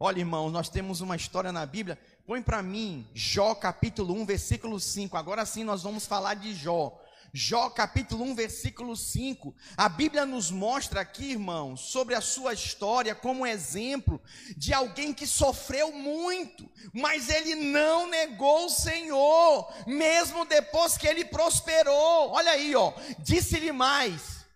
Olha, 0.00 0.20
irmãos, 0.20 0.50
nós 0.50 0.68
temos 0.68 1.00
uma 1.00 1.16
história 1.16 1.52
na 1.52 1.64
Bíblia. 1.64 1.98
Põe 2.26 2.42
para 2.42 2.62
mim 2.62 3.06
Jó 3.14 3.54
capítulo 3.54 4.14
1, 4.14 4.26
versículo 4.26 4.80
5. 4.80 5.16
Agora 5.16 5.46
sim 5.46 5.64
nós 5.64 5.82
vamos 5.82 6.06
falar 6.06 6.34
de 6.34 6.54
Jó. 6.54 6.98
Jó 7.38 7.68
capítulo 7.68 8.24
1, 8.24 8.34
versículo 8.34 8.96
5. 8.96 9.54
A 9.76 9.90
Bíblia 9.90 10.24
nos 10.24 10.50
mostra 10.50 11.02
aqui, 11.02 11.32
irmãos, 11.32 11.82
sobre 11.82 12.14
a 12.14 12.20
sua 12.22 12.54
história 12.54 13.14
como 13.14 13.46
exemplo 13.46 14.18
de 14.56 14.72
alguém 14.72 15.12
que 15.12 15.26
sofreu 15.26 15.92
muito, 15.92 16.66
mas 16.94 17.28
ele 17.28 17.54
não 17.54 18.08
negou 18.08 18.64
o 18.64 18.70
Senhor, 18.70 19.70
mesmo 19.86 20.46
depois 20.46 20.96
que 20.96 21.06
ele 21.06 21.26
prosperou. 21.26 22.30
Olha 22.30 22.52
aí, 22.52 22.74
ó. 22.74 22.94
Disse-lhe 23.18 23.70
mais. 23.70 24.46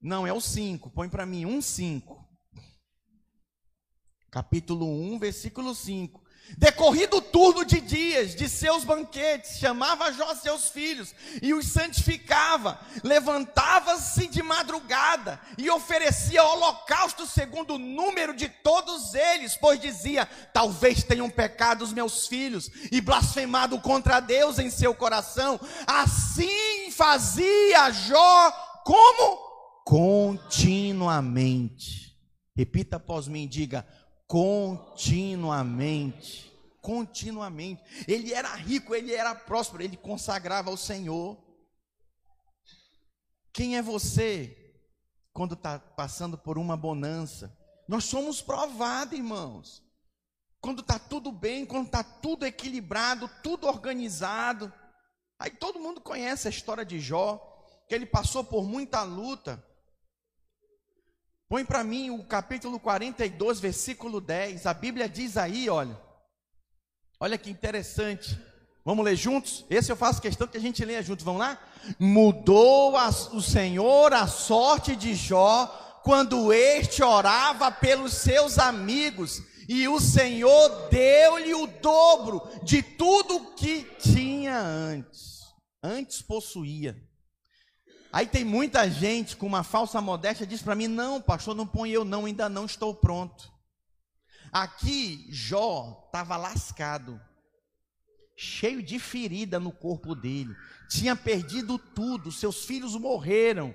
Não, 0.00 0.26
é 0.26 0.32
o 0.32 0.40
5. 0.40 0.88
Põe 0.92 1.10
para 1.10 1.26
mim, 1.26 1.44
1, 1.44 1.60
5. 1.60 2.26
Capítulo 4.30 4.86
1, 4.86 5.18
versículo 5.18 5.74
5. 5.74 6.25
Decorrido 6.58 7.18
o 7.18 7.22
turno 7.22 7.64
de 7.64 7.80
dias 7.80 8.34
de 8.34 8.48
seus 8.48 8.84
banquetes, 8.84 9.58
chamava 9.58 10.12
Jó 10.12 10.34
seus 10.34 10.68
filhos 10.68 11.14
e 11.42 11.52
os 11.52 11.66
santificava. 11.66 12.80
Levantava-se 13.02 14.28
de 14.28 14.42
madrugada 14.42 15.40
e 15.58 15.68
oferecia 15.68 16.44
holocausto 16.44 17.26
segundo 17.26 17.74
o 17.74 17.78
número 17.78 18.34
de 18.34 18.48
todos 18.48 19.14
eles, 19.14 19.56
pois 19.56 19.80
dizia: 19.80 20.26
Talvez 20.52 21.02
tenham 21.02 21.28
pecado 21.28 21.82
os 21.82 21.92
meus 21.92 22.26
filhos 22.26 22.70
e 22.90 23.00
blasfemado 23.00 23.80
contra 23.80 24.20
Deus 24.20 24.58
em 24.58 24.70
seu 24.70 24.94
coração. 24.94 25.60
Assim 25.86 26.90
fazia 26.90 27.90
Jó, 27.90 28.50
como? 28.84 29.46
Continuamente. 29.84 32.06
Repita 32.56 32.96
após 32.96 33.28
mim, 33.28 33.46
diga: 33.46 33.86
continuamente. 34.26 36.52
Continuamente. 36.80 37.82
Ele 38.06 38.32
era 38.32 38.54
rico, 38.54 38.94
ele 38.94 39.12
era 39.12 39.34
próspero, 39.34 39.82
ele 39.82 39.96
consagrava 39.96 40.70
ao 40.70 40.76
Senhor. 40.76 41.36
Quem 43.52 43.76
é 43.76 43.82
você 43.82 44.56
quando 45.32 45.54
está 45.54 45.78
passando 45.78 46.38
por 46.38 46.58
uma 46.58 46.76
bonança? 46.76 47.56
Nós 47.88 48.04
somos 48.04 48.42
provados, 48.42 49.18
irmãos. 49.18 49.82
Quando 50.60 50.80
está 50.80 50.98
tudo 50.98 51.30
bem, 51.30 51.64
quando 51.64 51.86
está 51.86 52.02
tudo 52.02 52.44
equilibrado, 52.44 53.30
tudo 53.42 53.66
organizado. 53.66 54.72
Aí 55.38 55.50
todo 55.50 55.80
mundo 55.80 56.00
conhece 56.00 56.48
a 56.48 56.50
história 56.50 56.84
de 56.84 56.98
Jó, 56.98 57.40
que 57.88 57.94
ele 57.94 58.06
passou 58.06 58.42
por 58.42 58.64
muita 58.64 59.02
luta, 59.02 59.64
Põe 61.48 61.64
para 61.64 61.84
mim 61.84 62.10
o 62.10 62.24
capítulo 62.24 62.80
42, 62.80 63.60
versículo 63.60 64.20
10. 64.20 64.66
A 64.66 64.74
Bíblia 64.74 65.08
diz 65.08 65.36
aí, 65.36 65.70
olha. 65.70 65.96
Olha 67.20 67.38
que 67.38 67.50
interessante. 67.50 68.38
Vamos 68.84 69.04
ler 69.04 69.16
juntos? 69.16 69.64
Esse 69.70 69.90
eu 69.90 69.96
faço 69.96 70.20
questão 70.20 70.46
que 70.46 70.56
a 70.56 70.60
gente 70.60 70.84
leia 70.84 71.02
juntos. 71.02 71.24
Vamos 71.24 71.40
lá? 71.40 71.58
Mudou 71.98 72.96
a, 72.96 73.08
o 73.08 73.40
Senhor 73.40 74.12
a 74.12 74.26
sorte 74.26 74.96
de 74.96 75.14
Jó 75.14 75.66
quando 76.02 76.52
este 76.52 77.02
orava 77.02 77.70
pelos 77.72 78.12
seus 78.12 78.60
amigos, 78.60 79.42
e 79.68 79.88
o 79.88 79.98
Senhor 79.98 80.88
deu-lhe 80.88 81.52
o 81.52 81.66
dobro 81.66 82.48
de 82.62 82.80
tudo 82.80 83.52
que 83.56 83.82
tinha 83.98 84.56
antes. 84.56 85.40
Antes 85.82 86.22
possuía. 86.22 86.96
Aí 88.12 88.26
tem 88.26 88.44
muita 88.44 88.88
gente 88.90 89.36
com 89.36 89.46
uma 89.46 89.62
falsa 89.62 90.00
modéstia 90.00 90.46
diz 90.46 90.62
para 90.62 90.74
mim: 90.74 90.88
"Não, 90.88 91.20
pastor, 91.20 91.54
não 91.54 91.66
põe 91.66 91.90
eu 91.90 92.04
não, 92.04 92.24
ainda 92.24 92.48
não 92.48 92.64
estou 92.66 92.94
pronto". 92.94 93.52
Aqui 94.52 95.26
Jó 95.28 96.04
estava 96.06 96.36
lascado, 96.36 97.20
cheio 98.36 98.82
de 98.82 98.98
ferida 98.98 99.58
no 99.58 99.72
corpo 99.72 100.14
dele, 100.14 100.54
tinha 100.88 101.16
perdido 101.16 101.78
tudo, 101.78 102.32
seus 102.32 102.64
filhos 102.64 102.94
morreram. 102.96 103.74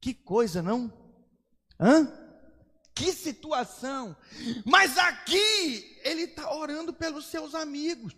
Que 0.00 0.12
coisa, 0.12 0.62
não? 0.62 0.92
Hã? 1.78 2.12
Que 2.94 3.12
situação! 3.12 4.16
Mas 4.64 4.96
aqui 4.96 5.98
ele 6.04 6.22
está 6.22 6.54
orando 6.54 6.92
pelos 6.92 7.26
seus 7.26 7.54
amigos. 7.54 8.14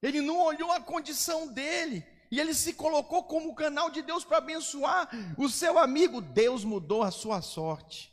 Ele 0.00 0.20
não 0.20 0.38
olhou 0.38 0.72
a 0.72 0.80
condição 0.80 1.46
dele. 1.46 2.04
E 2.32 2.40
ele 2.40 2.54
se 2.54 2.72
colocou 2.72 3.24
como 3.24 3.54
canal 3.54 3.90
de 3.90 4.00
Deus 4.00 4.24
para 4.24 4.38
abençoar 4.38 5.06
o 5.36 5.50
seu 5.50 5.78
amigo. 5.78 6.22
Deus 6.22 6.64
mudou 6.64 7.02
a 7.02 7.10
sua 7.10 7.42
sorte 7.42 8.10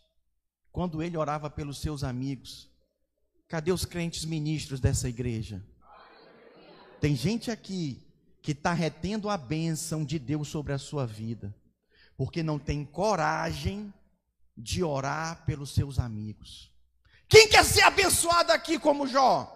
quando 0.73 1.01
ele 1.01 1.15
orava 1.15 1.49
pelos 1.49 1.79
seus 1.79 2.03
amigos. 2.03 2.69
Cadê 3.47 3.71
os 3.71 3.85
crentes 3.85 4.25
ministros 4.25 4.81
dessa 4.81 5.07
igreja? 5.07 5.65
Tem 6.99 7.15
gente 7.15 7.49
aqui 7.49 8.05
que 8.41 8.51
está 8.51 8.73
retendo 8.73 9.29
a 9.29 9.37
bênção 9.37 10.03
de 10.03 10.19
Deus 10.19 10.49
sobre 10.49 10.73
a 10.73 10.77
sua 10.77 11.07
vida, 11.07 11.55
porque 12.17 12.43
não 12.43 12.59
tem 12.59 12.83
coragem 12.83 13.93
de 14.57 14.83
orar 14.83 15.45
pelos 15.45 15.73
seus 15.73 15.97
amigos. 15.97 16.73
Quem 17.29 17.47
quer 17.47 17.63
ser 17.63 17.83
abençoado 17.83 18.51
aqui 18.51 18.77
como 18.77 19.07
Jó? 19.07 19.55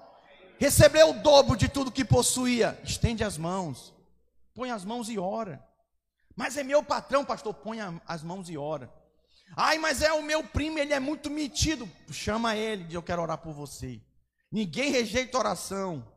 Recebeu 0.57 1.09
o 1.09 1.21
dobro 1.21 1.57
de 1.57 1.67
tudo 1.67 1.91
que 1.91 2.05
possuía. 2.05 2.79
Estende 2.85 3.25
as 3.25 3.37
mãos. 3.37 3.93
Põe 4.53 4.71
as 4.71 4.85
mãos 4.85 5.09
e 5.09 5.17
ora. 5.17 5.65
Mas 6.35 6.57
é 6.57 6.63
meu 6.63 6.83
patrão, 6.83 7.23
pastor, 7.23 7.53
põe 7.53 7.77
as 8.05 8.23
mãos 8.23 8.49
e 8.49 8.57
ora. 8.57 8.93
Ai, 9.55 9.77
mas 9.77 10.01
é 10.01 10.11
o 10.13 10.23
meu 10.23 10.43
primo, 10.43 10.79
ele 10.79 10.93
é 10.93 10.99
muito 10.99 11.29
metido. 11.29 11.89
Chama 12.11 12.55
ele, 12.55 12.85
diz: 12.85 12.95
Eu 12.95 13.03
quero 13.03 13.21
orar 13.21 13.37
por 13.37 13.53
você. 13.53 14.01
Ninguém 14.51 14.91
rejeita 14.91 15.37
oração. 15.37 16.07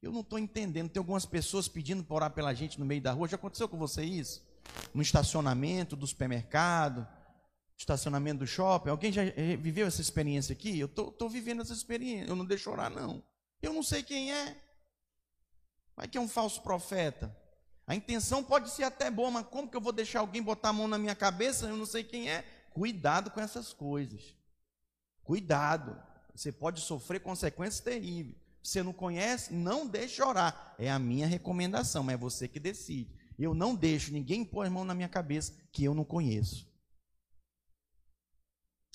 Eu 0.00 0.10
não 0.10 0.20
estou 0.20 0.38
entendendo. 0.38 0.90
Tem 0.90 0.98
algumas 0.98 1.24
pessoas 1.24 1.68
pedindo 1.68 2.02
para 2.02 2.16
orar 2.16 2.30
pela 2.32 2.52
gente 2.52 2.78
no 2.78 2.84
meio 2.84 3.00
da 3.00 3.12
rua. 3.12 3.28
Já 3.28 3.36
aconteceu 3.36 3.68
com 3.68 3.78
você 3.78 4.02
isso? 4.02 4.42
No 4.92 5.00
estacionamento 5.00 5.94
do 5.94 6.06
supermercado, 6.06 7.06
estacionamento 7.78 8.40
do 8.40 8.46
shopping. 8.46 8.90
Alguém 8.90 9.12
já 9.12 9.22
viveu 9.60 9.86
essa 9.86 10.00
experiência 10.00 10.52
aqui? 10.52 10.78
Eu 10.78 10.86
estou 10.86 11.28
vivendo 11.28 11.62
essa 11.62 11.72
experiência. 11.72 12.28
Eu 12.28 12.34
não 12.34 12.44
deixo 12.44 12.70
orar, 12.70 12.90
não. 12.90 13.22
Eu 13.60 13.72
não 13.72 13.82
sei 13.82 14.02
quem 14.02 14.32
é. 14.32 14.56
Vai 15.96 16.08
que 16.08 16.18
é 16.18 16.20
um 16.20 16.28
falso 16.28 16.62
profeta. 16.62 17.34
A 17.86 17.94
intenção 17.94 18.42
pode 18.42 18.70
ser 18.70 18.84
até 18.84 19.10
boa, 19.10 19.30
mas 19.30 19.46
como 19.46 19.68
que 19.68 19.76
eu 19.76 19.80
vou 19.80 19.92
deixar 19.92 20.20
alguém 20.20 20.42
botar 20.42 20.70
a 20.70 20.72
mão 20.72 20.88
na 20.88 20.98
minha 20.98 21.14
cabeça? 21.14 21.66
Eu 21.66 21.76
não 21.76 21.86
sei 21.86 22.04
quem 22.04 22.30
é. 22.30 22.44
Cuidado 22.72 23.30
com 23.30 23.40
essas 23.40 23.72
coisas. 23.72 24.34
Cuidado. 25.24 26.00
Você 26.34 26.50
pode 26.50 26.80
sofrer 26.80 27.20
consequências 27.20 27.80
terríveis. 27.80 28.36
Você 28.62 28.82
não 28.82 28.92
conhece, 28.92 29.52
não 29.52 29.86
deixe 29.86 30.22
orar. 30.22 30.74
É 30.78 30.90
a 30.90 30.98
minha 30.98 31.26
recomendação, 31.26 32.02
mas 32.04 32.14
é 32.14 32.18
você 32.18 32.46
que 32.46 32.60
decide. 32.60 33.10
Eu 33.38 33.54
não 33.54 33.74
deixo 33.74 34.12
ninguém 34.12 34.44
pôr 34.44 34.66
a 34.66 34.70
mão 34.70 34.84
na 34.84 34.94
minha 34.94 35.08
cabeça 35.08 35.52
que 35.72 35.84
eu 35.84 35.94
não 35.94 36.04
conheço. 36.04 36.66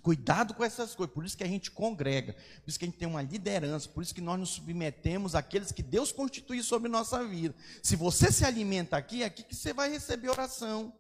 Cuidado 0.04 0.54
com 0.54 0.64
essas 0.64 0.96
coisas, 0.96 1.14
por 1.14 1.26
isso 1.26 1.36
que 1.36 1.44
a 1.44 1.48
gente 1.48 1.72
congrega, 1.72 2.34
por 2.34 2.70
isso 2.70 2.80
que 2.80 2.86
a 2.86 2.88
gente 2.88 2.98
tem 2.98 3.08
uma 3.08 3.22
liderança, 3.22 3.90
por 3.90 4.02
isso 4.02 4.16
que 4.16 4.22
nós 4.22 4.40
nos 4.40 4.50
submetemos 4.50 5.36
àqueles 5.36 5.72
que 5.72 5.84
Deus 5.84 6.12
constitui 6.12 6.64
sobre 6.64 6.88
nossa 6.88 7.26
vida. 7.26 7.54
Se 7.84 7.96
você 7.96 8.32
se 8.32 8.46
alimenta 8.46 8.96
aqui, 8.96 9.24
é 9.24 9.26
aqui 9.26 9.44
que 9.44 9.56
você 9.56 9.74
vai 9.74 9.90
receber 9.90 10.30
oração. 10.30 10.94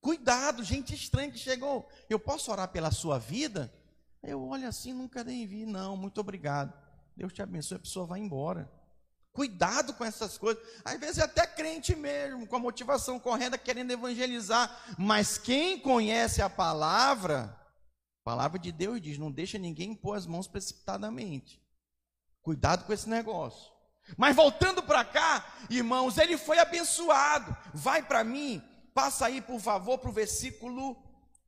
Cuidado, 0.00 0.64
gente 0.64 0.94
estranha 0.94 1.30
que 1.30 1.38
chegou. 1.38 1.88
Eu 2.08 2.18
posso 2.18 2.50
orar 2.50 2.68
pela 2.68 2.90
sua 2.90 3.18
vida? 3.18 3.72
Eu 4.22 4.42
olho 4.42 4.66
assim, 4.66 4.92
nunca 4.92 5.22
nem 5.22 5.46
vi, 5.46 5.64
não, 5.64 5.96
muito 5.96 6.20
obrigado. 6.20 6.72
Deus 7.16 7.32
te 7.32 7.42
abençoe, 7.42 7.76
a 7.76 7.80
pessoa 7.80 8.06
vai 8.06 8.18
embora. 8.18 8.70
Cuidado 9.32 9.94
com 9.94 10.04
essas 10.04 10.36
coisas. 10.36 10.60
Às 10.84 10.98
vezes 10.98 11.18
é 11.18 11.22
até 11.22 11.46
crente 11.46 11.94
mesmo, 11.94 12.46
com 12.46 12.56
a 12.56 12.60
motivação 12.60 13.20
correta, 13.20 13.56
querendo 13.56 13.92
evangelizar. 13.92 14.96
Mas 14.98 15.38
quem 15.38 15.78
conhece 15.78 16.42
a 16.42 16.50
palavra, 16.50 17.56
palavra 18.28 18.58
de 18.58 18.70
Deus 18.70 19.00
diz: 19.00 19.16
não 19.16 19.30
deixa 19.30 19.56
ninguém 19.56 19.94
pôr 19.94 20.12
as 20.12 20.26
mãos 20.26 20.46
precipitadamente. 20.46 21.58
Cuidado 22.42 22.84
com 22.84 22.92
esse 22.92 23.08
negócio. 23.08 23.72
Mas 24.18 24.36
voltando 24.36 24.82
para 24.82 25.02
cá, 25.02 25.46
irmãos, 25.70 26.18
ele 26.18 26.36
foi 26.36 26.58
abençoado. 26.58 27.56
Vai 27.72 28.02
para 28.02 28.22
mim, 28.22 28.62
passa 28.92 29.24
aí, 29.24 29.40
por 29.40 29.58
favor, 29.60 29.96
para 29.96 30.10
o 30.10 30.12
versículo 30.12 30.94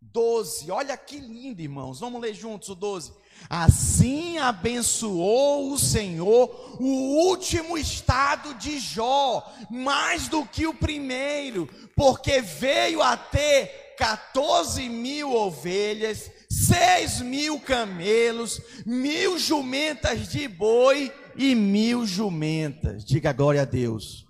12. 0.00 0.70
Olha 0.70 0.96
que 0.96 1.18
lindo, 1.18 1.60
irmãos. 1.60 2.00
Vamos 2.00 2.18
ler 2.18 2.32
juntos 2.32 2.70
o 2.70 2.74
12. 2.74 3.12
Assim 3.48 4.38
abençoou 4.38 5.72
o 5.72 5.78
Senhor 5.78 6.78
o 6.80 7.26
último 7.26 7.76
estado 7.76 8.54
de 8.54 8.78
Jó, 8.78 9.46
mais 9.68 10.28
do 10.28 10.46
que 10.46 10.66
o 10.66 10.74
primeiro, 10.74 11.66
porque 11.94 12.40
veio 12.40 13.02
a 13.02 13.18
ter 13.18 13.94
14 13.98 14.88
mil 14.88 15.34
ovelhas 15.34 16.30
seis 16.50 17.20
mil 17.20 17.60
camelos, 17.60 18.60
mil 18.84 19.38
jumentas 19.38 20.28
de 20.28 20.48
boi 20.48 21.12
e 21.36 21.54
mil 21.54 22.06
jumentas. 22.06 23.04
Diga 23.04 23.32
glória 23.32 23.62
a 23.62 23.64
Deus. 23.64 24.26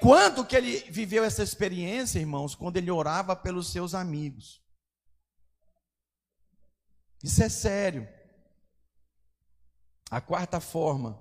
Quando 0.00 0.46
que 0.46 0.54
ele 0.54 0.78
viveu 0.90 1.24
essa 1.24 1.42
experiência, 1.42 2.20
irmãos? 2.20 2.54
Quando 2.54 2.76
ele 2.76 2.90
orava 2.90 3.34
pelos 3.34 3.72
seus 3.72 3.94
amigos. 3.94 4.62
Isso 7.24 7.42
é 7.42 7.48
sério. 7.48 8.06
A 10.10 10.20
quarta 10.20 10.60
forma 10.60 11.20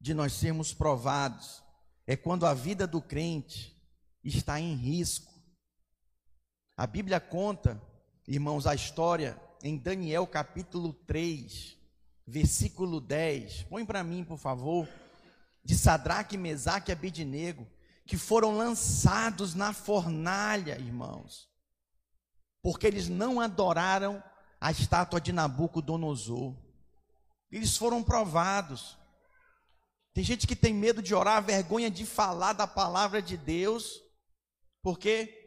de 0.00 0.14
nós 0.14 0.32
sermos 0.32 0.72
provados 0.72 1.62
é 2.06 2.16
quando 2.16 2.46
a 2.46 2.54
vida 2.54 2.86
do 2.86 3.02
crente 3.02 3.76
está 4.24 4.58
em 4.58 4.74
risco. 4.74 5.30
A 6.76 6.86
Bíblia 6.86 7.20
conta, 7.20 7.82
irmãos, 8.28 8.66
a 8.66 8.74
história 8.74 9.40
em 9.62 9.78
Daniel 9.78 10.26
capítulo 10.26 10.92
3, 10.92 11.78
versículo 12.26 13.00
10. 13.00 13.62
Põe 13.64 13.86
para 13.86 14.04
mim, 14.04 14.22
por 14.22 14.36
favor. 14.36 14.86
De 15.64 15.74
Sadraque, 15.74 16.36
Mesaque 16.36 16.90
e 16.90 16.92
Abidnego, 16.92 17.66
que 18.06 18.18
foram 18.18 18.56
lançados 18.56 19.54
na 19.54 19.72
fornalha, 19.72 20.78
irmãos. 20.78 21.48
Porque 22.62 22.86
eles 22.86 23.08
não 23.08 23.40
adoraram 23.40 24.22
a 24.60 24.70
estátua 24.70 25.20
de 25.20 25.32
Nabucodonosor. 25.32 26.54
Eles 27.50 27.78
foram 27.78 28.02
provados. 28.02 28.98
Tem 30.12 30.22
gente 30.22 30.46
que 30.46 30.56
tem 30.56 30.74
medo 30.74 31.00
de 31.00 31.14
orar, 31.14 31.42
vergonha 31.42 31.90
de 31.90 32.04
falar 32.04 32.52
da 32.52 32.66
palavra 32.66 33.22
de 33.22 33.38
Deus, 33.38 34.02
porque 34.82 35.37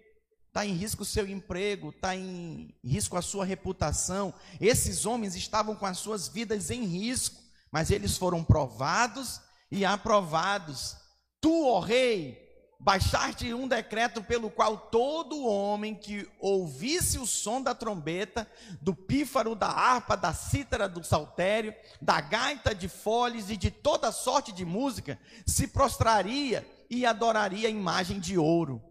está 0.51 0.65
em 0.65 0.73
risco 0.73 1.03
o 1.03 1.05
seu 1.05 1.25
emprego, 1.25 1.91
está 1.91 2.13
em 2.13 2.75
risco 2.83 3.15
a 3.15 3.21
sua 3.21 3.45
reputação. 3.45 4.33
Esses 4.59 5.05
homens 5.05 5.33
estavam 5.33 5.75
com 5.75 5.85
as 5.85 5.97
suas 5.97 6.27
vidas 6.27 6.69
em 6.69 6.83
risco, 6.83 7.41
mas 7.71 7.89
eles 7.89 8.17
foram 8.17 8.43
provados 8.43 9.39
e 9.71 9.85
aprovados. 9.85 10.97
Tu, 11.39 11.65
ó 11.65 11.79
rei, 11.79 12.37
baixaste 12.77 13.53
um 13.53 13.65
decreto 13.65 14.21
pelo 14.21 14.51
qual 14.51 14.75
todo 14.75 15.45
homem 15.45 15.95
que 15.95 16.29
ouvisse 16.37 17.17
o 17.17 17.25
som 17.25 17.61
da 17.61 17.73
trombeta, 17.73 18.45
do 18.81 18.93
pífaro, 18.93 19.55
da 19.55 19.67
harpa, 19.67 20.17
da 20.17 20.33
cítara, 20.33 20.89
do 20.89 21.01
saltério, 21.01 21.73
da 22.01 22.19
gaita 22.19 22.75
de 22.75 22.89
foles 22.89 23.49
e 23.49 23.55
de 23.55 23.71
toda 23.71 24.11
sorte 24.11 24.51
de 24.51 24.65
música, 24.65 25.17
se 25.45 25.65
prostraria 25.65 26.69
e 26.89 27.05
adoraria 27.05 27.69
a 27.69 27.71
imagem 27.71 28.19
de 28.19 28.37
ouro. 28.37 28.90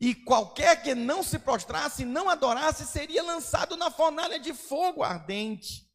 E 0.00 0.14
qualquer 0.14 0.82
que 0.82 0.94
não 0.94 1.22
se 1.22 1.38
prostrasse 1.38 2.04
não 2.04 2.28
adorasse 2.28 2.86
seria 2.86 3.22
lançado 3.22 3.76
na 3.76 3.90
fornalha 3.90 4.38
de 4.38 4.52
fogo 4.52 5.02
ardente. 5.02 5.86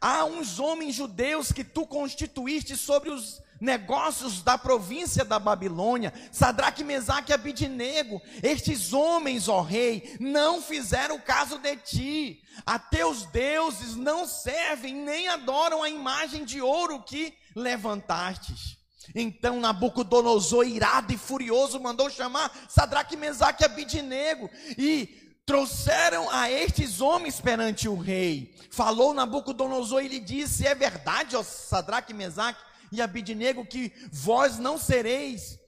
Há 0.00 0.24
uns 0.24 0.58
homens 0.58 0.94
judeus 0.94 1.52
que 1.52 1.64
tu 1.64 1.86
constituíste 1.86 2.76
sobre 2.76 3.10
os 3.10 3.42
negócios 3.60 4.42
da 4.42 4.58
província 4.58 5.24
da 5.24 5.38
Babilônia, 5.38 6.12
Sadraque, 6.30 6.84
Mesaque 6.84 7.32
e 7.32 7.34
Abidinego, 7.34 8.20
estes 8.42 8.92
homens, 8.92 9.48
ó 9.48 9.62
rei, 9.62 10.16
não 10.20 10.60
fizeram 10.60 11.18
caso 11.18 11.58
de 11.58 11.76
ti, 11.76 12.42
a 12.66 12.78
teus 12.78 13.24
deuses 13.26 13.96
não 13.96 14.26
servem 14.26 14.94
nem 14.94 15.28
adoram 15.28 15.82
a 15.82 15.88
imagem 15.88 16.44
de 16.44 16.60
ouro 16.60 17.02
que 17.02 17.34
levantastes. 17.54 18.78
Então 19.14 19.60
Nabucodonosor, 19.60 20.66
irado 20.66 21.12
e 21.12 21.18
furioso, 21.18 21.80
mandou 21.80 22.08
chamar 22.08 22.52
Sadraque, 22.68 23.16
Mesaque 23.16 23.62
e 23.62 23.66
Abidinego 23.66 24.48
e 24.78 25.24
trouxeram 25.46 26.30
a 26.30 26.50
estes 26.50 27.00
homens 27.00 27.40
perante 27.40 27.88
o 27.88 27.96
rei. 27.96 28.54
Falou 28.70 29.12
Nabucodonosor 29.12 30.02
e 30.02 30.08
lhe 30.08 30.20
disse: 30.20 30.66
É 30.66 30.74
verdade, 30.74 31.36
ó 31.36 31.42
Sadraque, 31.42 32.14
Mesaque 32.14 32.62
e 32.90 33.02
Abidnego 33.02 33.66
que 33.66 33.92
vós 34.12 34.58
não 34.58 34.78
sereis, 34.78 35.58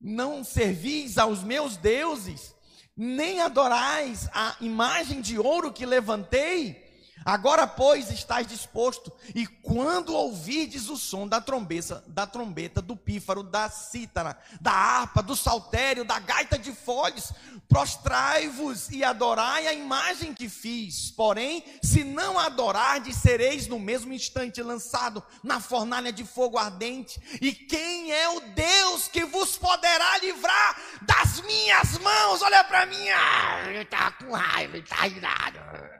não 0.00 0.44
servis 0.44 1.18
aos 1.18 1.42
meus 1.42 1.76
deuses, 1.76 2.54
nem 2.96 3.40
adorais 3.40 4.28
a 4.32 4.56
imagem 4.60 5.20
de 5.20 5.38
ouro 5.38 5.72
que 5.72 5.84
levantei. 5.84 6.87
Agora, 7.24 7.66
pois, 7.66 8.10
estás 8.10 8.46
disposto, 8.46 9.12
e 9.34 9.46
quando 9.46 10.14
ouvirdes 10.14 10.88
o 10.88 10.96
som 10.96 11.26
da 11.26 11.40
trombeta, 11.40 12.02
da 12.06 12.26
trombeta, 12.26 12.80
do 12.80 12.96
pífaro, 12.96 13.42
da 13.42 13.68
cítara, 13.68 14.38
da 14.60 14.72
harpa, 14.72 15.22
do 15.22 15.36
saltério, 15.36 16.04
da 16.04 16.18
gaita 16.18 16.58
de 16.58 16.72
folhas, 16.72 17.32
prostrai-vos 17.68 18.88
e 18.90 19.04
adorai 19.04 19.66
a 19.66 19.72
imagem 19.72 20.32
que 20.32 20.48
fiz. 20.48 21.10
Porém, 21.10 21.64
se 21.82 22.02
não 22.02 22.38
adorardes, 22.38 23.16
sereis 23.16 23.66
no 23.66 23.78
mesmo 23.78 24.12
instante 24.12 24.62
lançado 24.62 25.22
na 25.42 25.60
fornalha 25.60 26.12
de 26.12 26.24
fogo 26.24 26.56
ardente. 26.56 27.20
E 27.40 27.52
quem 27.52 28.12
é 28.12 28.28
o 28.30 28.40
Deus 28.40 29.08
que 29.08 29.24
vos 29.24 29.56
poderá 29.56 30.18
livrar 30.18 30.76
das 31.02 31.40
minhas 31.42 31.98
mãos? 31.98 32.42
Olha 32.42 32.64
para 32.64 32.86
mim, 32.86 33.08
ah, 33.10 33.70
está 33.72 34.10
com 34.12 34.32
raiva, 34.32 34.76
ele 34.76 34.84
está 34.84 35.06
irado. 35.06 35.97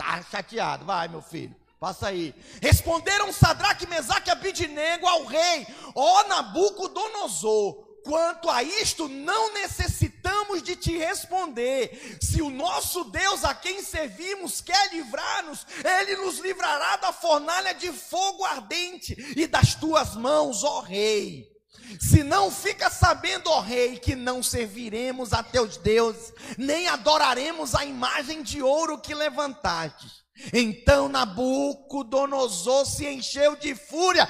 Está 0.00 0.22
chateado, 0.22 0.84
vai 0.84 1.08
meu 1.08 1.20
filho. 1.20 1.56
Passa 1.80 2.08
aí. 2.08 2.32
Responderam 2.62 3.32
Sadraque, 3.32 3.86
Mesaque 3.86 4.28
e 4.28 4.32
Abidnego 4.32 5.06
ao 5.06 5.24
rei, 5.24 5.66
ó 5.94 6.24
Nabucodonosor, 6.28 7.74
quanto 8.04 8.48
a 8.48 8.62
isto 8.62 9.08
não 9.08 9.52
necessitamos 9.52 10.62
de 10.62 10.76
te 10.76 10.96
responder. 10.96 12.18
Se 12.22 12.40
o 12.40 12.48
nosso 12.48 13.04
Deus 13.04 13.44
a 13.44 13.54
quem 13.54 13.82
servimos 13.82 14.60
quer 14.60 14.92
livrar-nos, 14.92 15.66
ele 15.84 16.16
nos 16.16 16.38
livrará 16.38 16.96
da 16.96 17.12
fornalha 17.12 17.74
de 17.74 17.92
fogo 17.92 18.44
ardente 18.44 19.16
e 19.36 19.46
das 19.46 19.74
tuas 19.74 20.14
mãos, 20.14 20.62
ó 20.62 20.80
rei. 20.80 21.57
Se 22.00 22.22
não 22.22 22.50
fica 22.50 22.90
sabendo, 22.90 23.50
ó 23.50 23.60
rei, 23.60 23.98
que 23.98 24.14
não 24.14 24.42
serviremos 24.42 25.32
a 25.32 25.42
teus 25.42 25.76
deuses, 25.76 26.32
nem 26.56 26.88
adoraremos 26.88 27.74
a 27.74 27.84
imagem 27.84 28.42
de 28.42 28.62
ouro 28.62 28.98
que 28.98 29.14
levantaste. 29.14 30.06
Então 30.52 31.08
Nabucodonosor 31.08 32.86
se 32.86 33.06
encheu 33.06 33.56
de 33.56 33.74
fúria, 33.74 34.26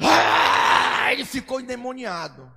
ah, 0.00 1.12
ele 1.12 1.24
ficou 1.24 1.60
endemoniado. 1.60 2.52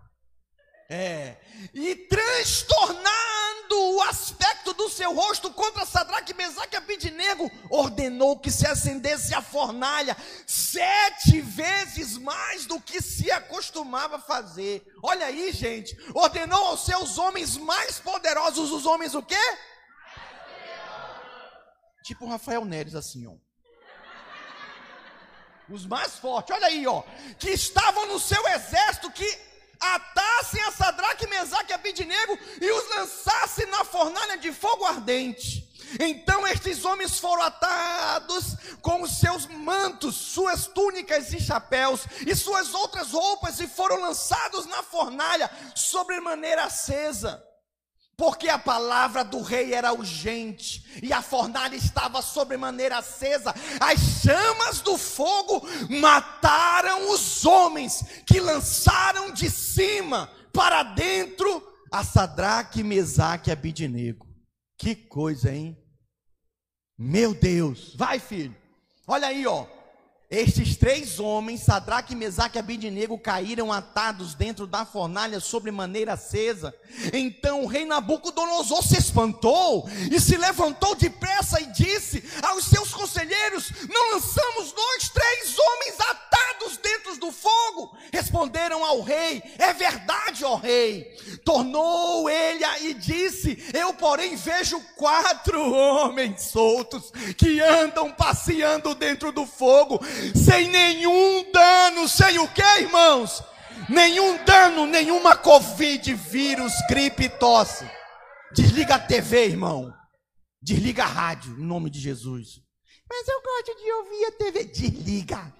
É, 0.90 1.38
e 1.74 1.96
transtornando 1.96 3.31
o 3.76 4.02
aspecto 4.04 4.74
do 4.74 4.90
seu 4.90 5.14
rosto 5.14 5.52
contra 5.52 5.86
Sadraque, 5.86 6.34
Mesaque 6.34 6.76
e 6.76 6.78
Abidnego, 6.78 7.52
ordenou 7.70 8.40
que 8.40 8.52
se 8.52 8.66
acendesse 8.68 9.34
a 9.34 9.42
fornalha 9.42 10.16
sete 10.46 11.42
vezes 11.42 12.18
mais 12.18 12.66
do 12.66 12.80
que 12.80 13.02
se 13.02 13.32
acostumava 13.32 14.20
fazer. 14.20 14.86
Olha 15.04 15.26
aí, 15.28 15.52
gente, 15.52 15.98
ordenou 16.14 16.68
aos 16.68 16.86
seus 16.86 17.18
homens 17.18 17.58
mais 17.58 18.00
poderosos, 18.00 18.72
os 18.72 18.86
homens 18.86 19.16
o 19.16 19.24
quê? 19.24 19.58
Tipo 22.04 22.28
Rafael 22.28 22.66
Neres 22.66 22.96
assim, 22.96 23.28
ó. 23.28 23.36
Os 25.70 25.86
mais 25.86 26.18
fortes, 26.18 26.54
olha 26.54 26.68
aí, 26.68 26.86
ó, 26.86 27.04
que 27.40 27.50
estavam 27.52 28.08
no 28.08 28.20
seu 28.20 28.46
exército 28.48 29.10
que 29.12 29.52
atassem 30.32 30.62
a 30.62 30.72
Sadraque, 30.72 31.28
Mesaque 31.28 31.72
e 31.72 31.74
Abidnego 31.76 32.38
e 32.60 32.72
os 32.72 32.90
lançassem 32.90 33.66
na 33.68 33.84
fornalha 33.84 34.38
de 34.38 34.52
fogo 34.52 34.86
ardente. 34.86 35.70
Então 36.00 36.48
estes 36.48 36.86
homens 36.86 37.20
foram 37.20 37.44
atados 37.44 38.56
com 38.82 39.02
os 39.02 39.20
seus 39.20 39.46
mantos, 39.48 40.16
suas 40.16 40.66
túnicas 40.68 41.34
e 41.34 41.40
chapéus 41.40 42.06
e 42.26 42.34
suas 42.34 42.74
outras 42.74 43.12
roupas 43.12 43.60
e 43.60 43.68
foram 43.68 44.00
lançados 44.00 44.66
na 44.68 44.82
fornalha 44.82 45.50
sobremaneira 45.76 46.64
acesa 46.64 47.44
porque 48.22 48.50
a 48.50 48.60
palavra 48.60 49.24
do 49.24 49.42
rei 49.42 49.74
era 49.74 49.92
urgente, 49.92 50.86
e 51.02 51.12
a 51.12 51.24
fornalha 51.24 51.76
estava 51.76 52.22
sobremaneira 52.22 53.00
acesa, 53.00 53.52
as 53.80 54.00
chamas 54.22 54.80
do 54.80 54.96
fogo 54.96 55.68
mataram 55.90 57.10
os 57.12 57.44
homens 57.44 58.06
que 58.28 58.40
lançaram 58.40 59.32
de 59.32 59.50
cima 59.50 60.30
para 60.54 60.84
dentro 60.84 61.68
a 61.92 62.04
Sadraque, 62.04 62.84
Mesaque 62.84 63.50
e 63.50 63.54
Abidinego. 63.54 64.28
Que 64.78 64.94
coisa, 64.94 65.52
hein? 65.52 65.76
Meu 66.96 67.34
Deus, 67.34 67.96
vai 67.96 68.20
filho, 68.20 68.56
olha 69.08 69.30
aí, 69.30 69.48
ó. 69.48 69.66
Estes 70.32 70.78
três 70.78 71.20
homens, 71.20 71.60
Sadraque, 71.60 72.16
Mesaque 72.16 72.58
e 72.58 72.60
Abidnego, 72.60 73.20
caíram 73.20 73.70
atados 73.70 74.34
dentro 74.34 74.66
da 74.66 74.86
fornalha 74.86 75.42
sobre 75.42 75.72
maneira 75.72 76.14
acesa. 76.14 76.74
Então 77.12 77.64
o 77.64 77.68
rei 77.68 77.84
Nabucodonosor 77.84 78.82
se 78.82 78.98
espantou 78.98 79.90
e 80.10 80.22
se 80.22 80.38
levantou 80.38 80.96
depressa 80.96 81.60
e 81.60 81.66
disse 81.68 82.24
aos 82.44 82.64
seus 82.64 82.94
conselheiros: 82.94 83.72
Não 83.90 84.14
lançamos 84.14 84.74
nós 84.74 85.10
três 85.10 85.58
homens 85.60 86.00
atados 86.00 86.78
dentro 86.78 87.18
do 87.18 87.32
fogo? 87.32 87.98
Responderam 88.12 88.86
ao 88.86 89.02
rei: 89.02 89.44
É 89.58 89.74
verdade, 89.74 90.46
ó 90.46 90.56
rei. 90.56 91.14
Tornou 91.44 92.30
ele 92.30 92.64
e 92.82 92.94
disse: 92.94 93.58
Eu, 93.74 93.94
porém, 93.94 94.36
vejo 94.36 94.80
quatro 94.96 95.60
homens 95.74 96.44
soltos 96.44 97.12
que 97.38 97.60
andam 97.60 98.12
passeando 98.12 98.96
dentro 98.96 99.32
do 99.32 99.46
fogo, 99.46 100.00
sem 100.36 100.70
nenhum 100.70 101.52
dano, 101.52 102.08
sem 102.08 102.40
o 102.40 102.48
que, 102.48 102.62
irmãos? 102.80 103.44
Nenhum 103.90 104.44
dano, 104.44 104.86
nenhuma 104.86 105.36
Covid, 105.36 106.14
vírus, 106.14 106.74
gripe, 106.90 107.30
tosse. 107.30 107.90
Desliga 108.54 108.96
a 108.96 109.00
TV, 109.00 109.46
irmão. 109.46 109.94
Desliga 110.62 111.04
a 111.04 111.08
rádio, 111.08 111.58
em 111.58 111.66
nome 111.66 111.90
de 111.90 112.00
Jesus. 112.00 112.62
Mas 113.10 113.28
eu 113.28 113.42
gosto 113.42 113.84
de 113.84 113.92
ouvir 113.92 114.26
a 114.26 114.32
TV. 114.32 114.64
Desliga. 114.66 115.54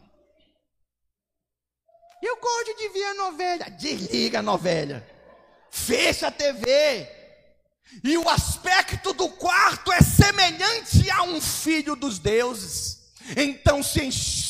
Eu 2.22 2.38
gosto 2.38 2.78
de 2.78 2.90
ver 2.90 3.06
a 3.06 3.14
novela. 3.16 3.70
Desliga 3.72 4.40
a 4.40 4.44
novela. 4.44 5.06
Fecha 5.70 6.28
a 6.28 6.32
TV. 6.32 7.10
E 8.04 8.18
o 8.18 8.30
aspecto 8.30 9.14
do 9.14 9.28
quarto 9.28 9.92
é 9.92 10.02
semelhante 10.02 11.10
a 11.12 11.24
um 11.24 11.42
filho 11.42 11.96
dos 11.96 12.20
deuses. 12.20 13.02
Então 13.36 13.84
se 13.84 14.04
enchia, 14.04 14.41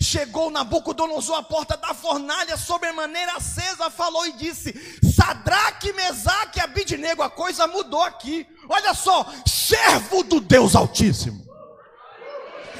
chegou 0.00 0.50
Nabucodonosor 0.50 1.36
à 1.36 1.42
porta 1.42 1.76
da 1.76 1.94
fornalha, 1.94 2.56
sobremaneira 2.56 3.32
acesa, 3.36 3.90
falou 3.90 4.26
e 4.26 4.32
disse: 4.32 4.74
Sadraque, 5.14 5.92
Mesaque 5.92 6.60
e 6.60 7.22
a 7.22 7.30
coisa 7.30 7.66
mudou 7.66 8.02
aqui. 8.02 8.46
Olha 8.68 8.94
só, 8.94 9.26
servo 9.46 10.22
do 10.22 10.40
Deus 10.40 10.74
Altíssimo. 10.74 11.42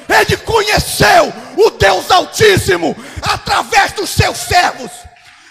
Ele 0.08 0.36
conheceu 0.38 1.32
o 1.56 1.70
Deus 1.70 2.10
Altíssimo 2.10 2.94
através 3.22 3.92
dos 3.92 4.10
seus 4.10 4.36
servos. 4.36 4.90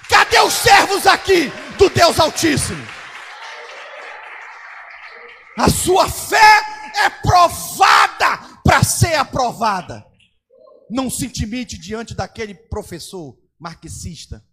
Cadê 0.10 0.40
os 0.40 0.54
servos 0.54 1.08
aqui 1.08 1.52
do 1.78 1.90
Deus 1.90 2.20
Altíssimo? 2.20 2.86
A 5.58 5.70
sua 5.70 6.08
fé 6.08 6.64
é 7.06 7.10
provada 7.10 8.40
para 8.64 8.84
ser 8.84 9.16
aprovada. 9.16 10.11
Não 10.92 11.10
se 11.10 11.26
intimide 11.26 11.78
diante 11.78 12.14
daquele 12.14 12.54
professor 12.54 13.40
marxista. 13.58 14.46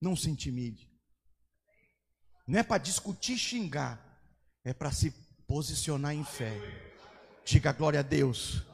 Não 0.00 0.16
se 0.16 0.28
intimide. 0.28 0.90
Não 2.48 2.58
é 2.58 2.64
para 2.64 2.82
discutir, 2.82 3.38
xingar. 3.38 4.02
É 4.64 4.74
para 4.74 4.90
se 4.90 5.12
posicionar 5.46 6.12
em 6.12 6.24
fé. 6.24 6.60
Diga 7.44 7.70
glória 7.70 8.00
a 8.00 8.02
Deus. 8.02 8.64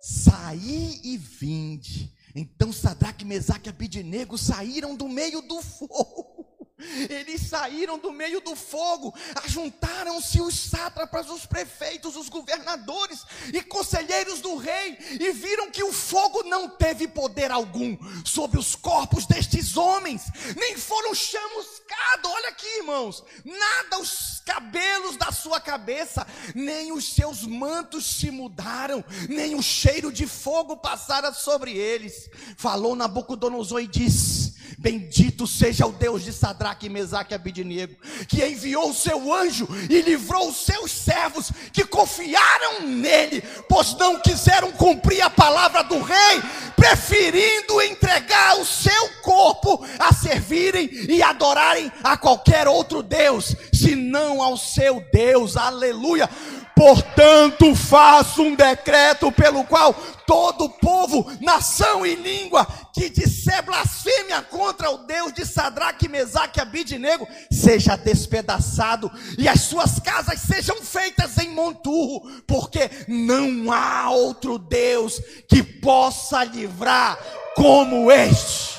Saí 0.00 1.02
e 1.04 1.18
vinde. 1.18 2.16
Então 2.34 2.72
Sadraque, 2.72 3.24
Mesaque 3.24 3.68
e 3.68 3.70
Abidinego 3.70 4.38
saíram 4.38 4.96
do 4.96 5.06
meio 5.06 5.42
do 5.42 5.60
fogo. 5.62 6.35
Eles 6.78 7.40
saíram 7.48 7.98
do 7.98 8.12
meio 8.12 8.40
do 8.40 8.54
fogo, 8.54 9.14
ajuntaram-se 9.44 10.42
os 10.42 10.54
sátrapas, 10.54 11.30
os 11.30 11.46
prefeitos, 11.46 12.16
os 12.16 12.28
governadores 12.28 13.24
e 13.52 13.62
conselheiros 13.62 14.40
do 14.42 14.56
rei, 14.56 14.98
e 15.18 15.32
viram 15.32 15.70
que 15.70 15.82
o 15.82 15.92
fogo 15.92 16.42
não 16.42 16.68
teve 16.68 17.08
poder 17.08 17.50
algum 17.50 17.96
sobre 18.24 18.58
os 18.58 18.74
corpos 18.74 19.24
destes 19.24 19.76
homens, 19.76 20.24
nem 20.54 20.76
foram 20.76 21.14
chamuscados. 21.14 22.30
Olha 22.30 22.48
aqui, 22.50 22.66
irmãos, 22.78 23.24
nada 23.44 23.98
os 23.98 24.42
cabelos 24.44 25.16
da 25.16 25.32
sua 25.32 25.60
cabeça, 25.60 26.26
nem 26.54 26.92
os 26.92 27.14
seus 27.14 27.42
mantos 27.42 28.04
se 28.04 28.30
mudaram, 28.30 29.02
nem 29.28 29.54
o 29.54 29.62
cheiro 29.62 30.12
de 30.12 30.26
fogo 30.26 30.76
passara 30.76 31.32
sobre 31.32 31.72
eles. 31.72 32.28
Falou 32.58 32.94
Nabucodonosor 32.94 33.80
e 33.80 33.86
disse: 33.86 34.45
Bendito 34.78 35.46
seja 35.46 35.86
o 35.86 35.92
Deus 35.92 36.22
de 36.22 36.32
Sadraque, 36.32 36.88
Mesaque 36.88 37.32
e 37.32 37.34
Abidinego, 37.34 37.96
que 38.28 38.44
enviou 38.44 38.90
o 38.90 38.94
seu 38.94 39.32
anjo 39.32 39.66
e 39.88 40.02
livrou 40.02 40.48
os 40.48 40.56
seus 40.56 40.90
servos 40.90 41.50
que 41.72 41.84
confiaram 41.84 42.82
nele, 42.82 43.42
pois 43.68 43.94
não 43.94 44.20
quiseram 44.20 44.70
cumprir 44.72 45.22
a 45.22 45.30
palavra 45.30 45.82
do 45.82 46.00
rei, 46.02 46.42
preferindo 46.76 47.80
entregar 47.80 48.58
o 48.60 48.66
seu 48.66 49.08
corpo 49.22 49.84
a 49.98 50.12
servirem 50.12 50.90
e 51.08 51.22
adorarem 51.22 51.90
a 52.04 52.16
qualquer 52.16 52.68
outro 52.68 53.02
Deus, 53.02 53.56
senão 53.72 54.42
ao 54.42 54.56
seu 54.58 55.02
Deus. 55.10 55.56
Aleluia. 55.56 56.28
Portanto, 56.76 57.74
faço 57.74 58.42
um 58.42 58.54
decreto 58.54 59.32
pelo 59.32 59.64
qual 59.64 59.94
todo 60.26 60.68
povo, 60.68 61.26
nação 61.40 62.04
e 62.04 62.14
língua 62.14 62.66
que 62.92 63.08
disser 63.08 63.64
blasfêmia 63.64 64.42
contra 64.42 64.90
o 64.90 64.98
Deus 64.98 65.32
de 65.32 65.46
Sadraque, 65.46 66.06
Mesaque 66.06 66.58
e 66.58 66.62
Abidinego 66.62 67.26
seja 67.50 67.96
despedaçado 67.96 69.10
e 69.38 69.48
as 69.48 69.62
suas 69.62 69.98
casas 69.98 70.38
sejam 70.40 70.76
feitas 70.82 71.38
em 71.38 71.48
monturro, 71.48 72.30
porque 72.46 72.90
não 73.08 73.72
há 73.72 74.10
outro 74.10 74.58
Deus 74.58 75.18
que 75.48 75.62
possa 75.62 76.44
livrar 76.44 77.16
como 77.54 78.12
este. 78.12 78.78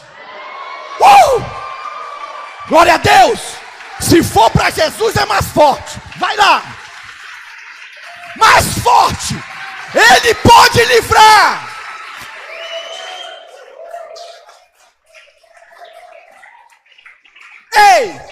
Uh! 1.01 1.43
Glória 2.69 2.93
a 2.93 2.97
Deus! 2.97 3.39
Se 3.99 4.21
for 4.21 4.51
para 4.51 4.69
Jesus 4.69 5.15
é 5.15 5.25
mais 5.25 5.47
forte. 5.47 5.99
Vai 6.19 6.37
lá! 6.37 6.76
Mais 8.37 8.65
forte. 8.79 9.33
Ele 9.93 10.35
pode 10.35 10.85
livrar. 10.85 11.67
Ei! 17.73 18.27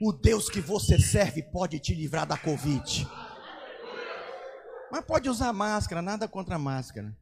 O 0.00 0.12
Deus 0.12 0.48
que 0.48 0.60
você 0.60 0.98
serve 0.98 1.42
pode 1.42 1.78
te 1.78 1.94
livrar 1.94 2.26
da 2.26 2.36
Covid. 2.36 3.08
Mas 4.90 5.04
pode 5.04 5.28
usar 5.28 5.52
máscara, 5.52 6.02
nada 6.02 6.28
contra 6.28 6.58
máscara. 6.58 7.16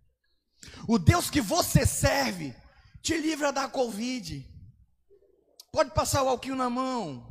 O 0.88 0.98
Deus 0.98 1.30
que 1.30 1.40
você 1.40 1.86
serve 1.86 2.54
te 3.02 3.16
livra 3.16 3.52
da 3.52 3.68
Covid. 3.68 4.48
Pode 5.72 5.90
passar 5.90 6.22
o 6.22 6.28
alquinho 6.28 6.56
na 6.56 6.68
mão. 6.68 7.29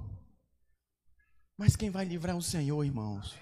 Mas 1.59 1.75
quem 1.75 1.89
vai 1.89 2.05
livrar 2.05 2.33
é 2.33 2.39
o 2.39 2.41
Senhor, 2.41 2.81
irmãos. 2.85 3.35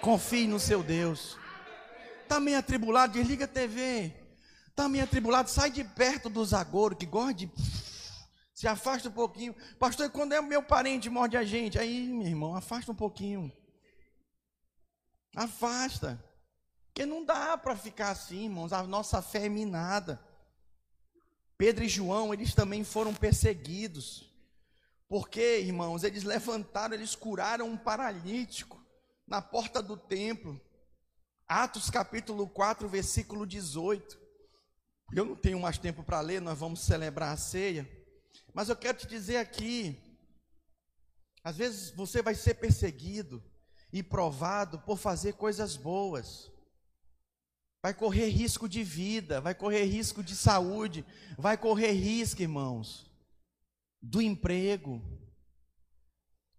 Confie 0.00 0.46
no 0.46 0.58
seu 0.58 0.82
Deus. 0.82 1.36
Está 2.22 2.40
meio 2.40 2.58
atribulado, 2.58 3.12
desliga 3.12 3.44
a 3.44 3.48
TV. 3.48 4.10
Está 4.68 4.88
meio 4.88 5.04
atribulado, 5.04 5.50
sai 5.50 5.70
de 5.70 5.84
perto 5.84 6.30
dos 6.30 6.54
agouros 6.54 6.96
que 6.96 7.04
gosta 7.04 7.34
de. 7.34 7.52
Se 8.54 8.66
afasta 8.66 9.10
um 9.10 9.12
pouquinho. 9.12 9.54
Pastor, 9.78 10.08
quando 10.08 10.32
é 10.32 10.40
meu 10.40 10.62
parente 10.62 11.10
morde 11.10 11.36
a 11.36 11.44
gente? 11.44 11.78
Aí, 11.78 12.08
meu 12.08 12.26
irmão, 12.26 12.56
afasta 12.56 12.90
um 12.90 12.94
pouquinho. 12.94 13.52
Afasta. 15.36 16.18
Porque 16.86 17.04
não 17.04 17.22
dá 17.22 17.58
para 17.58 17.76
ficar 17.76 18.12
assim, 18.12 18.44
irmãos. 18.44 18.72
A 18.72 18.82
nossa 18.82 19.20
fé 19.20 19.44
é 19.44 19.48
minada. 19.50 20.18
Pedro 21.58 21.84
e 21.84 21.88
João, 21.88 22.32
eles 22.32 22.54
também 22.54 22.82
foram 22.82 23.12
perseguidos. 23.12 24.33
Porque, 25.08 25.60
irmãos, 25.60 26.02
eles 26.02 26.24
levantaram, 26.24 26.94
eles 26.94 27.14
curaram 27.14 27.68
um 27.68 27.76
paralítico 27.76 28.82
na 29.26 29.40
porta 29.42 29.82
do 29.82 29.96
templo. 29.96 30.60
Atos 31.46 31.90
capítulo 31.90 32.48
4, 32.48 32.88
versículo 32.88 33.46
18. 33.46 34.18
Eu 35.14 35.24
não 35.24 35.36
tenho 35.36 35.60
mais 35.60 35.78
tempo 35.78 36.02
para 36.02 36.20
ler, 36.20 36.40
nós 36.40 36.58
vamos 36.58 36.80
celebrar 36.80 37.32
a 37.32 37.36
ceia. 37.36 37.88
Mas 38.52 38.68
eu 38.68 38.76
quero 38.76 38.98
te 38.98 39.06
dizer 39.06 39.36
aqui: 39.36 40.00
às 41.42 41.56
vezes 41.58 41.90
você 41.90 42.22
vai 42.22 42.34
ser 42.34 42.54
perseguido 42.54 43.42
e 43.92 44.02
provado 44.02 44.80
por 44.80 44.98
fazer 44.98 45.34
coisas 45.34 45.76
boas. 45.76 46.50
Vai 47.82 47.92
correr 47.92 48.28
risco 48.28 48.66
de 48.66 48.82
vida, 48.82 49.42
vai 49.42 49.54
correr 49.54 49.84
risco 49.84 50.22
de 50.22 50.34
saúde, 50.34 51.04
vai 51.36 51.58
correr 51.58 51.92
risco, 51.92 52.40
irmãos, 52.40 53.10
do 54.04 54.20
emprego. 54.20 55.02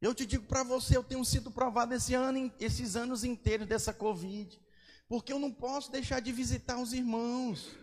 Eu 0.01 0.13
te 0.13 0.25
digo 0.25 0.45
para 0.45 0.63
você, 0.63 0.97
eu 0.97 1.03
tenho 1.03 1.23
sido 1.23 1.51
provado 1.51 1.93
esse 1.93 2.13
ano, 2.13 2.51
esses 2.59 2.95
anos 2.95 3.23
inteiros 3.23 3.67
dessa 3.67 3.93
Covid, 3.93 4.59
porque 5.07 5.31
eu 5.31 5.39
não 5.39 5.51
posso 5.51 5.91
deixar 5.91 6.19
de 6.19 6.31
visitar 6.31 6.77
os 6.77 6.93
irmãos. 6.93 7.75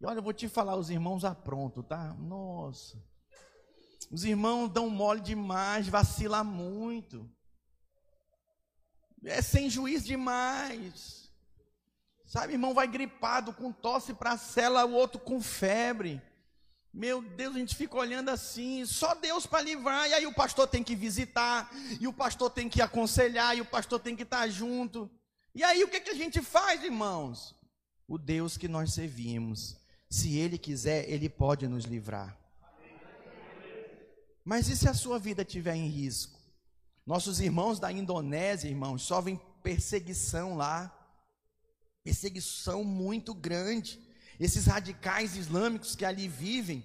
E 0.00 0.06
olha, 0.06 0.18
eu 0.18 0.22
vou 0.22 0.32
te 0.32 0.48
falar, 0.48 0.76
os 0.76 0.90
irmãos 0.90 1.24
apronto, 1.24 1.82
tá? 1.82 2.14
Nossa. 2.14 3.02
Os 4.10 4.24
irmãos 4.24 4.68
dão 4.68 4.88
mole 4.88 5.20
demais, 5.20 5.88
vacila 5.88 6.42
muito. 6.42 7.30
É 9.24 9.40
sem 9.40 9.70
juiz 9.70 10.04
demais. 10.04 11.30
Sabe, 12.26 12.54
irmão 12.54 12.74
vai 12.74 12.86
gripado, 12.86 13.52
com 13.52 13.72
tosse 13.72 14.14
para 14.14 14.32
a 14.32 14.38
cela, 14.38 14.84
o 14.84 14.92
outro 14.92 15.20
com 15.20 15.40
febre. 15.40 16.22
Meu 16.92 17.22
Deus, 17.22 17.54
a 17.54 17.58
gente 17.58 17.76
fica 17.76 17.96
olhando 17.96 18.30
assim, 18.30 18.84
só 18.84 19.14
Deus 19.14 19.46
para 19.46 19.62
livrar, 19.62 20.08
e 20.08 20.14
aí 20.14 20.26
o 20.26 20.34
pastor 20.34 20.66
tem 20.66 20.82
que 20.82 20.96
visitar, 20.96 21.70
e 22.00 22.08
o 22.08 22.12
pastor 22.12 22.50
tem 22.50 22.68
que 22.68 22.82
aconselhar, 22.82 23.56
e 23.56 23.60
o 23.60 23.64
pastor 23.64 24.00
tem 24.00 24.16
que 24.16 24.24
estar 24.24 24.48
junto. 24.48 25.08
E 25.54 25.62
aí 25.62 25.84
o 25.84 25.88
que, 25.88 26.00
que 26.00 26.10
a 26.10 26.14
gente 26.14 26.42
faz, 26.42 26.82
irmãos? 26.82 27.54
o 28.10 28.18
Deus 28.18 28.56
que 28.56 28.66
nós 28.66 28.92
servimos. 28.92 29.76
Se 30.10 30.36
Ele 30.36 30.58
quiser, 30.58 31.08
Ele 31.08 31.28
pode 31.28 31.68
nos 31.68 31.84
livrar. 31.84 32.36
Mas 34.44 34.68
e 34.68 34.76
se 34.76 34.88
a 34.88 34.94
sua 34.94 35.16
vida 35.16 35.42
estiver 35.42 35.76
em 35.76 35.86
risco? 35.86 36.40
Nossos 37.06 37.38
irmãos 37.38 37.78
da 37.78 37.92
Indonésia, 37.92 38.68
irmãos, 38.68 39.02
sofrem 39.02 39.40
perseguição 39.62 40.56
lá. 40.56 40.92
Perseguição 42.02 42.82
muito 42.82 43.32
grande. 43.32 44.00
Esses 44.40 44.64
radicais 44.64 45.36
islâmicos 45.36 45.94
que 45.94 46.02
ali 46.02 46.26
vivem, 46.26 46.82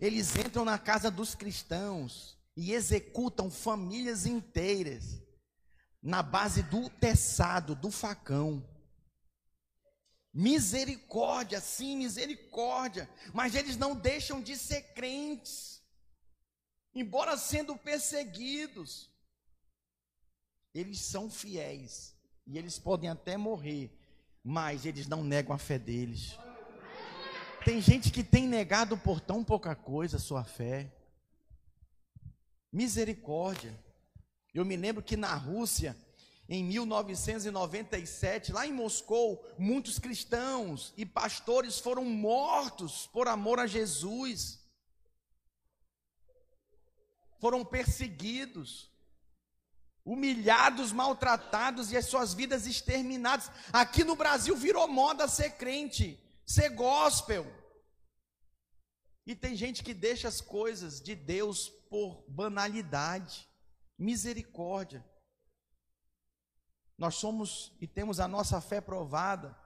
eles 0.00 0.34
entram 0.36 0.64
na 0.64 0.78
casa 0.78 1.10
dos 1.10 1.34
cristãos 1.34 2.38
e 2.56 2.72
executam 2.72 3.50
famílias 3.50 4.24
inteiras 4.24 5.22
na 6.02 6.22
base 6.22 6.62
do 6.62 6.88
teçado, 6.88 7.74
do 7.74 7.90
facão. 7.90 8.66
Misericórdia, 10.32 11.60
sim, 11.60 11.98
misericórdia. 11.98 13.08
Mas 13.34 13.54
eles 13.54 13.76
não 13.76 13.94
deixam 13.94 14.40
de 14.40 14.56
ser 14.56 14.94
crentes, 14.94 15.82
embora 16.94 17.36
sendo 17.36 17.76
perseguidos. 17.76 19.10
Eles 20.72 21.00
são 21.00 21.28
fiéis 21.28 22.16
e 22.46 22.56
eles 22.56 22.78
podem 22.78 23.10
até 23.10 23.36
morrer, 23.36 23.94
mas 24.42 24.86
eles 24.86 25.06
não 25.06 25.22
negam 25.22 25.54
a 25.54 25.58
fé 25.58 25.78
deles. 25.78 26.38
Tem 27.64 27.80
gente 27.80 28.10
que 28.10 28.22
tem 28.22 28.46
negado 28.46 28.94
por 28.98 29.20
tão 29.20 29.42
pouca 29.42 29.74
coisa 29.74 30.18
a 30.18 30.20
sua 30.20 30.44
fé. 30.44 30.92
Misericórdia. 32.70 33.82
Eu 34.52 34.66
me 34.66 34.76
lembro 34.76 35.02
que 35.02 35.16
na 35.16 35.34
Rússia, 35.34 35.96
em 36.46 36.62
1997, 36.62 38.52
lá 38.52 38.66
em 38.66 38.72
Moscou, 38.72 39.42
muitos 39.58 39.98
cristãos 39.98 40.92
e 40.94 41.06
pastores 41.06 41.78
foram 41.78 42.04
mortos 42.04 43.06
por 43.06 43.28
amor 43.28 43.58
a 43.58 43.66
Jesus. 43.66 44.60
Foram 47.40 47.64
perseguidos, 47.64 48.90
humilhados, 50.04 50.92
maltratados 50.92 51.90
e 51.90 51.96
as 51.96 52.04
suas 52.04 52.34
vidas 52.34 52.66
exterminadas. 52.66 53.50
Aqui 53.72 54.04
no 54.04 54.14
Brasil 54.14 54.54
virou 54.54 54.86
moda 54.86 55.26
ser 55.26 55.52
crente 55.52 56.20
ser 56.46 56.70
gospel. 56.70 57.46
E 59.26 59.34
tem 59.34 59.56
gente 59.56 59.82
que 59.82 59.94
deixa 59.94 60.28
as 60.28 60.40
coisas 60.40 61.00
de 61.00 61.14
Deus 61.14 61.68
por 61.88 62.24
banalidade, 62.28 63.48
misericórdia. 63.98 65.04
Nós 66.96 67.14
somos 67.14 67.74
e 67.80 67.86
temos 67.86 68.20
a 68.20 68.28
nossa 68.28 68.60
fé 68.60 68.80
provada 68.80 69.56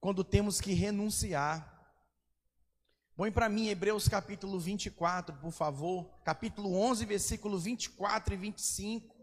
quando 0.00 0.22
temos 0.22 0.60
que 0.60 0.72
renunciar. 0.72 1.72
Põe 3.16 3.32
para 3.32 3.48
mim 3.48 3.68
Hebreus 3.68 4.06
capítulo 4.08 4.60
24, 4.60 5.34
por 5.36 5.50
favor, 5.50 6.20
capítulo 6.22 6.74
11, 6.74 7.06
versículo 7.06 7.58
24 7.58 8.34
e 8.34 8.36
25. 8.36 9.15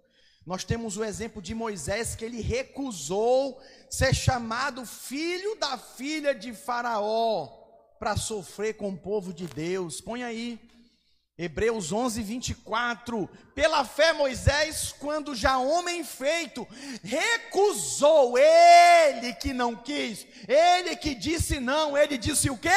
Nós 0.45 0.65
temos 0.65 0.97
o 0.97 1.03
exemplo 1.05 1.41
de 1.41 1.55
Moisés 1.55 2.15
que 2.15 2.25
ele 2.25 2.41
recusou 2.41 3.61
ser 3.89 4.13
chamado 4.13 4.85
filho 4.85 5.55
da 5.55 5.77
filha 5.77 6.35
de 6.35 6.53
Faraó 6.53 7.47
para 7.97 8.17
sofrer 8.17 8.73
com 8.73 8.89
o 8.89 8.97
povo 8.97 9.33
de 9.33 9.47
Deus. 9.47 10.01
Põe 10.01 10.23
aí. 10.23 10.59
Hebreus 11.37 11.93
11, 11.93 12.21
24. 12.21 13.29
Pela 13.55 13.85
fé, 13.85 14.11
Moisés, 14.11 14.93
quando 14.99 15.33
já 15.33 15.57
homem 15.57 16.03
feito, 16.03 16.67
recusou, 17.01 18.37
ele 18.37 19.33
que 19.35 19.53
não 19.53 19.75
quis, 19.75 20.27
ele 20.47 20.95
que 20.95 21.15
disse 21.15 21.59
não, 21.59 21.97
ele 21.97 22.17
disse 22.17 22.49
o 22.49 22.57
quê? 22.57 22.69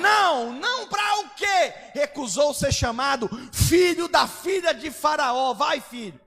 Não, 0.00 0.52
não 0.52 0.86
para 0.88 1.20
o 1.20 1.30
quê? 1.30 1.74
Recusou 1.94 2.52
ser 2.52 2.72
chamado 2.72 3.30
filho 3.50 4.06
da 4.06 4.28
filha 4.28 4.74
de 4.74 4.90
Faraó. 4.90 5.54
Vai, 5.54 5.80
filho 5.80 6.23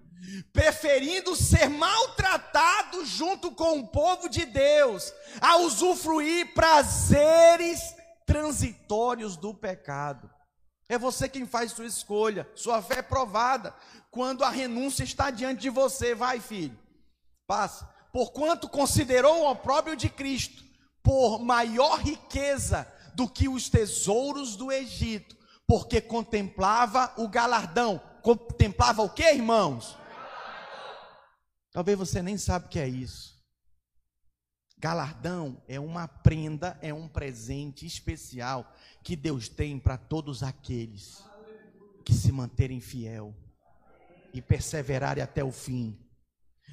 preferindo 0.52 1.36
ser 1.36 1.70
maltratado 1.70 3.06
junto 3.06 3.52
com 3.52 3.80
o 3.80 3.88
povo 3.88 4.28
de 4.30 4.46
Deus, 4.46 5.14
a 5.40 5.58
usufruir 5.58 6.54
prazeres 6.54 7.96
transitórios 8.26 9.38
do 9.38 9.54
pecado. 9.54 10.30
É 10.90 10.98
você 10.98 11.28
quem 11.28 11.46
faz 11.46 11.72
sua 11.72 11.86
escolha, 11.86 12.50
sua 12.56 12.82
fé 12.82 13.00
é 13.00 13.02
provada. 13.02 13.76
Quando 14.10 14.44
a 14.44 14.50
renúncia 14.50 15.04
está 15.04 15.30
diante 15.30 15.62
de 15.62 15.70
você, 15.70 16.16
vai, 16.16 16.40
filho, 16.40 16.78
passa. 17.46 17.86
Porquanto 18.12 18.70
considerou 18.70 19.42
o 19.42 19.52
opróbrio 19.52 19.96
de 19.96 20.10
Cristo 20.10 20.64
por 21.04 21.40
maior 21.40 22.00
riqueza 22.00 22.92
do 23.14 23.28
que 23.28 23.50
os 23.50 23.70
tesouros 23.70 24.56
do 24.56 24.72
Egito, 24.72 25.36
porque 25.68 26.00
contemplava 26.00 27.14
o 27.18 27.28
galardão. 27.28 28.02
Contemplava 28.22 29.02
o 29.02 29.10
que, 29.10 29.24
irmãos? 29.24 29.98
Talvez 31.72 31.98
você 31.98 32.22
nem 32.22 32.38
sabe 32.38 32.66
o 32.66 32.70
que 32.70 32.80
é 32.80 32.88
isso. 32.88 33.38
Galardão 34.80 35.62
é 35.68 35.80
uma 35.80 36.08
prenda, 36.08 36.78
é 36.82 36.94
um 36.94 37.08
presente 37.08 37.86
especial 37.86 38.72
que 39.04 39.16
Deus 39.16 39.50
tem 39.50 39.80
para 39.80 39.98
todos 39.98 40.44
aqueles 40.44 41.24
que 42.06 42.14
se 42.14 42.32
manterem 42.32 42.80
fiel 42.80 43.36
e 44.34 44.42
perseverarem 44.42 45.24
até 45.24 45.44
o 45.44 45.52
fim. 45.52 45.98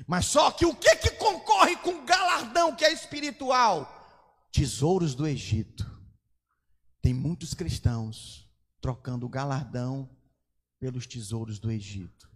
Mas 0.07 0.27
só 0.27 0.51
que 0.51 0.67
o 0.67 0.75
que 0.75 0.97
que 0.97 1.11
concorre 1.13 1.77
com 1.77 2.05
galardão 2.05 2.75
que 2.75 2.85
é 2.85 2.93
espiritual? 2.93 3.91
Tesouros 4.53 5.15
do 5.15 5.27
Egito. 5.27 5.91
Tem 7.01 7.15
muitos 7.15 7.55
cristãos 7.55 8.49
trocando 8.81 9.29
galardão 9.29 10.11
pelos 10.79 11.07
tesouros 11.07 11.59
do 11.59 11.71
Egito. 11.71 12.34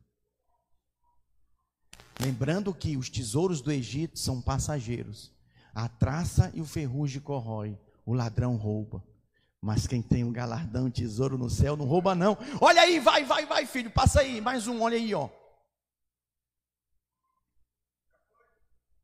Lembrando 2.20 2.74
que 2.74 2.96
os 2.96 3.08
tesouros 3.08 3.60
do 3.60 3.70
Egito 3.70 4.18
são 4.18 4.40
passageiros. 4.40 5.32
A 5.72 5.88
traça 5.88 6.50
e 6.52 6.60
o 6.60 6.66
ferrugem 6.66 7.20
corrói, 7.20 7.78
o 8.04 8.12
ladrão 8.12 8.56
rouba. 8.56 9.02
Mas 9.60 9.86
quem 9.86 10.02
tem 10.02 10.24
um 10.24 10.32
galardão, 10.32 10.90
tesouro 10.90 11.38
no 11.38 11.48
céu, 11.48 11.76
não 11.76 11.84
rouba 11.84 12.14
não. 12.14 12.36
Olha 12.60 12.82
aí, 12.82 12.98
vai, 12.98 13.24
vai, 13.24 13.46
vai, 13.46 13.66
filho, 13.66 13.90
passa 13.90 14.20
aí, 14.20 14.40
mais 14.40 14.66
um, 14.66 14.82
olha 14.82 14.96
aí, 14.96 15.14
ó. 15.14 15.28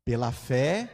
Pela 0.03 0.31
fé, 0.31 0.89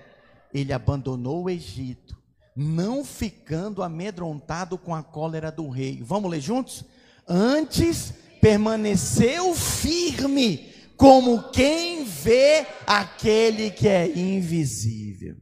ele 0.54 0.72
abandonou 0.72 1.44
o 1.44 1.50
Egito, 1.50 2.18
não 2.56 3.04
ficando 3.04 3.84
amedrontado 3.84 4.78
com 4.78 4.96
a 4.96 5.04
cólera 5.04 5.52
do 5.52 5.70
rei. 5.70 6.02
Vamos 6.02 6.30
ler 6.30 6.42
juntos? 6.42 6.86
Antes 7.28 8.14
permaneceu 8.40 9.54
firme 9.54 10.72
como 10.98 11.50
quem 11.50 12.01
vê 12.22 12.66
aquele 12.86 13.72
que 13.72 13.88
é 13.88 14.08
invisível. 14.08 15.36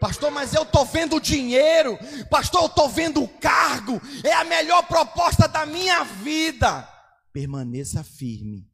Pastor, 0.00 0.32
mas 0.32 0.52
eu 0.52 0.64
estou 0.64 0.84
vendo 0.84 1.20
dinheiro, 1.20 1.96
pastor, 2.28 2.62
eu 2.62 2.66
estou 2.66 2.88
vendo 2.88 3.22
o 3.22 3.28
cargo, 3.28 4.00
é 4.24 4.32
a 4.32 4.42
melhor 4.42 4.82
proposta 4.88 5.46
da 5.46 5.64
minha 5.64 6.02
vida. 6.02 6.88
Permaneça 7.32 8.02
firme, 8.02 8.68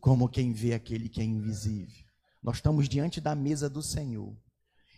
como 0.00 0.28
quem 0.28 0.52
vê 0.52 0.72
aquele 0.72 1.08
que 1.08 1.20
é 1.20 1.24
invisível. 1.24 2.02
Nós 2.42 2.56
estamos 2.56 2.88
diante 2.88 3.20
da 3.20 3.34
mesa 3.34 3.68
do 3.68 3.82
Senhor. 3.82 4.34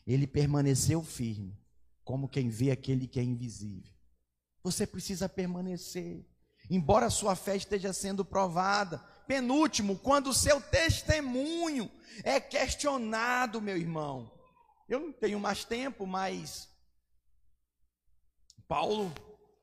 Ele 0.07 0.27
permaneceu 0.27 1.03
firme, 1.03 1.59
como 2.05 2.29
quem 2.29 2.49
vê 2.49 2.71
aquele 2.71 3.09
que 3.09 3.19
é 3.19 3.23
invisível. 3.25 3.91
Você 4.63 4.87
precisa 4.87 5.29
permanecer, 5.29 6.25
embora 6.71 7.11
sua 7.11 7.35
fé 7.35 7.57
esteja 7.57 7.93
sendo 7.93 8.25
provada, 8.25 9.05
Penúltimo, 9.31 9.97
quando 9.97 10.31
o 10.31 10.35
seu 10.35 10.61
testemunho 10.61 11.89
é 12.25 12.41
questionado, 12.41 13.63
meu 13.63 13.77
irmão. 13.77 14.29
Eu 14.89 14.99
não 14.99 15.13
tenho 15.13 15.39
mais 15.39 15.65
tempo, 15.65 16.05
mas 16.05 16.69
Paulo, 18.67 19.15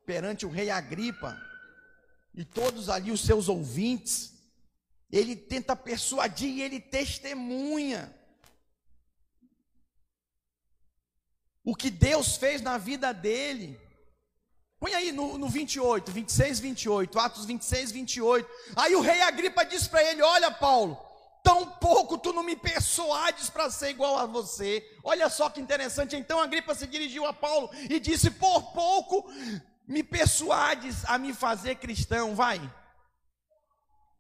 perante 0.06 0.46
o 0.46 0.50
rei 0.50 0.70
Agripa 0.70 1.38
e 2.34 2.46
todos 2.46 2.88
ali 2.88 3.12
os 3.12 3.20
seus 3.20 3.50
ouvintes, 3.50 4.42
ele 5.12 5.36
tenta 5.36 5.76
persuadir 5.76 6.50
e 6.50 6.62
ele 6.62 6.80
testemunha 6.80 8.18
o 11.62 11.76
que 11.76 11.90
Deus 11.90 12.38
fez 12.38 12.62
na 12.62 12.78
vida 12.78 13.14
dele. 13.14 13.78
Põe 14.80 14.94
aí 14.94 15.12
no, 15.12 15.38
no 15.38 15.50
28, 15.50 16.12
26, 16.12 16.60
28, 16.60 17.20
Atos 17.20 17.46
26, 17.46 17.92
28. 17.92 18.50
Aí 18.76 18.96
o 18.96 19.02
rei 19.02 19.22
Agripa 19.22 19.66
diz 19.66 19.88
para 19.88 20.04
ele: 20.04 20.22
Olha, 20.22 20.52
Paulo, 20.52 20.98
tão 21.44 21.66
pouco 21.66 22.18
tu 22.18 22.32
não 22.32 22.44
me 22.44 22.56
persuades 22.56 23.50
para 23.50 23.72
ser 23.72 23.90
igual 23.90 24.18
a 24.18 24.26
você. 24.26 24.88
Olha 25.04 25.30
só 25.30 25.50
que 25.50 25.60
interessante. 25.60 26.16
Então 26.16 26.40
Agripa 26.40 26.76
se 26.76 26.86
dirigiu 26.86 27.26
a 27.26 27.34
Paulo 27.34 27.72
e 27.90 28.00
disse: 28.00 28.30
Por 28.30 28.72
pouco 28.72 29.32
me 29.88 30.04
persuades 30.04 31.04
a 31.06 31.18
me 31.18 31.34
fazer 31.34 31.76
cristão, 31.76 32.36
vai. 32.36 32.62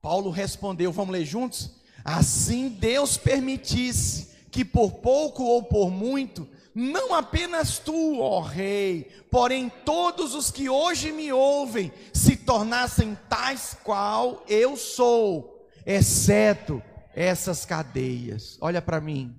Paulo 0.01 0.31
respondeu: 0.31 0.91
Vamos 0.91 1.13
ler 1.13 1.25
juntos? 1.25 1.69
Assim 2.03 2.69
Deus 2.69 3.15
permitisse 3.15 4.35
que 4.49 4.65
por 4.65 4.93
pouco 4.93 5.43
ou 5.43 5.61
por 5.61 5.91
muito 5.91 6.49
não 6.79 7.15
apenas 7.15 7.79
tu, 7.79 8.19
ó 8.19 8.39
Rei, 8.39 9.05
porém 9.31 9.67
todos 9.83 10.35
os 10.35 10.51
que 10.51 10.69
hoje 10.69 11.11
me 11.11 11.33
ouvem 11.33 11.91
se 12.13 12.37
tornassem 12.37 13.15
tais 13.27 13.75
qual 13.83 14.45
eu 14.47 14.77
sou, 14.77 15.67
exceto 15.83 16.79
essas 17.15 17.65
cadeias. 17.65 18.59
Olha 18.61 18.79
para 18.79 19.01
mim, 19.01 19.35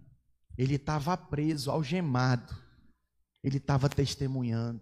ele 0.59 0.74
estava 0.74 1.16
preso, 1.16 1.70
algemado, 1.70 2.53
ele 3.45 3.59
estava 3.59 3.89
testemunhando. 3.89 4.80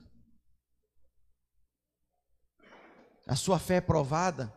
A 3.26 3.36
sua 3.36 3.58
fé 3.58 3.76
é 3.76 3.80
provada 3.82 4.50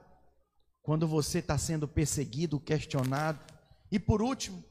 quando 0.82 1.06
você 1.06 1.40
está 1.40 1.58
sendo 1.58 1.86
perseguido, 1.86 2.62
questionado. 2.62 3.42
E 3.92 4.00
por 4.00 4.22
último, 4.22 4.64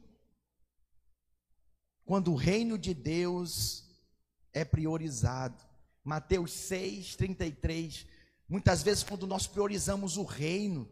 quando 2.09 2.32
o 2.32 2.36
reino 2.36 2.78
de 2.78 2.94
Deus 2.94 3.84
é 4.54 4.64
priorizado. 4.64 5.62
Mateus 6.02 6.52
6, 6.52 7.16
33. 7.16 8.06
Muitas 8.48 8.82
vezes, 8.82 9.02
quando 9.02 9.26
nós 9.26 9.46
priorizamos 9.46 10.16
o 10.16 10.22
reino, 10.22 10.88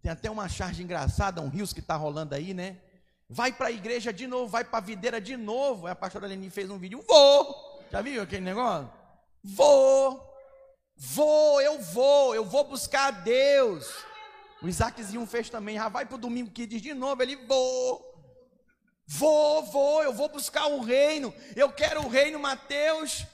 tem 0.00 0.10
até 0.10 0.30
uma 0.30 0.48
charge 0.48 0.82
engraçada, 0.82 1.42
um 1.42 1.50
rios 1.50 1.74
que 1.74 1.80
está 1.80 1.94
rolando 1.94 2.34
aí, 2.34 2.54
né? 2.54 2.80
Vai 3.28 3.52
para 3.52 3.66
a 3.66 3.70
igreja 3.70 4.14
de 4.14 4.26
novo, 4.26 4.48
vai 4.48 4.64
para 4.64 4.78
a 4.78 4.80
videira 4.80 5.20
de 5.20 5.36
novo. 5.36 5.86
A 5.86 5.94
pastora 5.94 6.26
Leni 6.26 6.48
fez 6.48 6.70
um 6.70 6.78
vídeo, 6.78 7.04
vou. 7.06 7.84
Já 7.92 8.00
viu 8.00 8.22
aquele 8.22 8.46
negócio? 8.46 8.90
Vou, 9.42 10.26
vou, 10.96 11.60
eu 11.60 11.78
vou, 11.82 12.34
eu 12.34 12.46
vou 12.46 12.64
buscar 12.64 13.08
a 13.08 13.10
Deus. 13.10 13.92
O 14.62 14.68
Isaaczinho 14.68 15.26
fez 15.26 15.50
também, 15.50 15.76
já 15.76 15.90
vai 15.90 16.06
para 16.06 16.14
o 16.14 16.18
domingo 16.18 16.50
que 16.50 16.66
diz 16.66 16.80
de 16.80 16.94
novo, 16.94 17.22
ele 17.22 17.36
vou. 17.44 18.13
Vou, 19.06 19.62
vou, 19.64 20.02
eu 20.02 20.12
vou 20.12 20.28
buscar 20.28 20.66
o 20.66 20.80
reino. 20.80 21.32
Eu 21.54 21.70
quero 21.70 22.02
o 22.02 22.08
reino, 22.08 22.38
Mateus, 22.38 23.26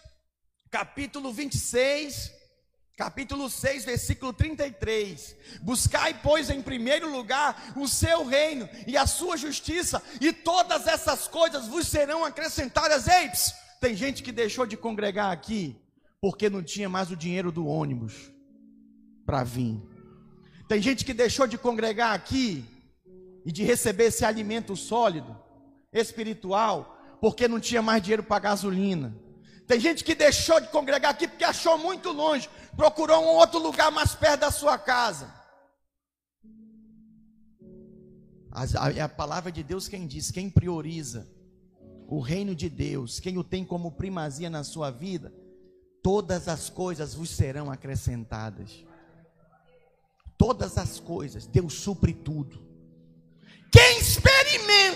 capítulo 0.70 1.32
26, 1.32 2.32
capítulo 2.96 3.48
6, 3.48 3.84
versículo 3.84 4.32
33. 4.32 5.36
Buscai, 5.62 6.18
pois, 6.20 6.50
em 6.50 6.60
primeiro 6.60 7.10
lugar 7.10 7.72
o 7.76 7.86
seu 7.86 8.26
reino 8.26 8.68
e 8.86 8.96
a 8.96 9.06
sua 9.06 9.36
justiça, 9.36 10.02
e 10.20 10.32
todas 10.32 10.86
essas 10.86 11.28
coisas 11.28 11.68
vos 11.68 11.86
serão 11.86 12.24
acrescentadas. 12.24 13.06
Ei, 13.06 13.30
tem 13.80 13.94
gente 13.94 14.22
que 14.22 14.32
deixou 14.32 14.66
de 14.66 14.76
congregar 14.76 15.30
aqui 15.30 15.76
porque 16.20 16.50
não 16.50 16.62
tinha 16.62 16.88
mais 16.88 17.10
o 17.10 17.16
dinheiro 17.16 17.50
do 17.50 17.66
ônibus 17.66 18.30
para 19.24 19.44
vir. 19.44 19.80
Tem 20.68 20.82
gente 20.82 21.04
que 21.04 21.14
deixou 21.14 21.46
de 21.46 21.56
congregar 21.56 22.12
aqui 22.12 22.64
e 23.46 23.50
de 23.50 23.64
receber 23.64 24.06
esse 24.06 24.24
alimento 24.24 24.76
sólido 24.76 25.34
espiritual 25.92 26.96
porque 27.20 27.46
não 27.46 27.60
tinha 27.60 27.82
mais 27.82 28.02
dinheiro 28.02 28.22
para 28.22 28.40
gasolina. 28.40 29.14
Tem 29.66 29.78
gente 29.78 30.02
que 30.02 30.14
deixou 30.14 30.60
de 30.60 30.68
congregar 30.68 31.12
aqui 31.12 31.28
porque 31.28 31.44
achou 31.44 31.78
muito 31.78 32.10
longe, 32.10 32.48
procurou 32.76 33.22
um 33.22 33.28
outro 33.36 33.58
lugar 33.58 33.90
mais 33.92 34.14
perto 34.14 34.40
da 34.40 34.50
sua 34.50 34.76
casa. 34.78 35.32
É 38.96 39.00
a 39.00 39.08
palavra 39.08 39.52
de 39.52 39.62
Deus 39.62 39.86
quem 39.86 40.06
diz, 40.06 40.30
quem 40.30 40.50
prioriza 40.50 41.28
o 42.08 42.18
reino 42.18 42.52
de 42.52 42.68
Deus, 42.68 43.20
quem 43.20 43.38
o 43.38 43.44
tem 43.44 43.64
como 43.64 43.92
primazia 43.92 44.50
na 44.50 44.64
sua 44.64 44.90
vida, 44.90 45.32
todas 46.02 46.48
as 46.48 46.68
coisas 46.68 47.14
vos 47.14 47.30
serão 47.30 47.70
acrescentadas. 47.70 48.84
Todas 50.36 50.78
as 50.78 50.98
coisas, 50.98 51.46
Deus 51.46 51.74
supre 51.74 52.12
tudo. 52.12 52.66
Quem 53.70 54.00
experimenta 54.00 54.89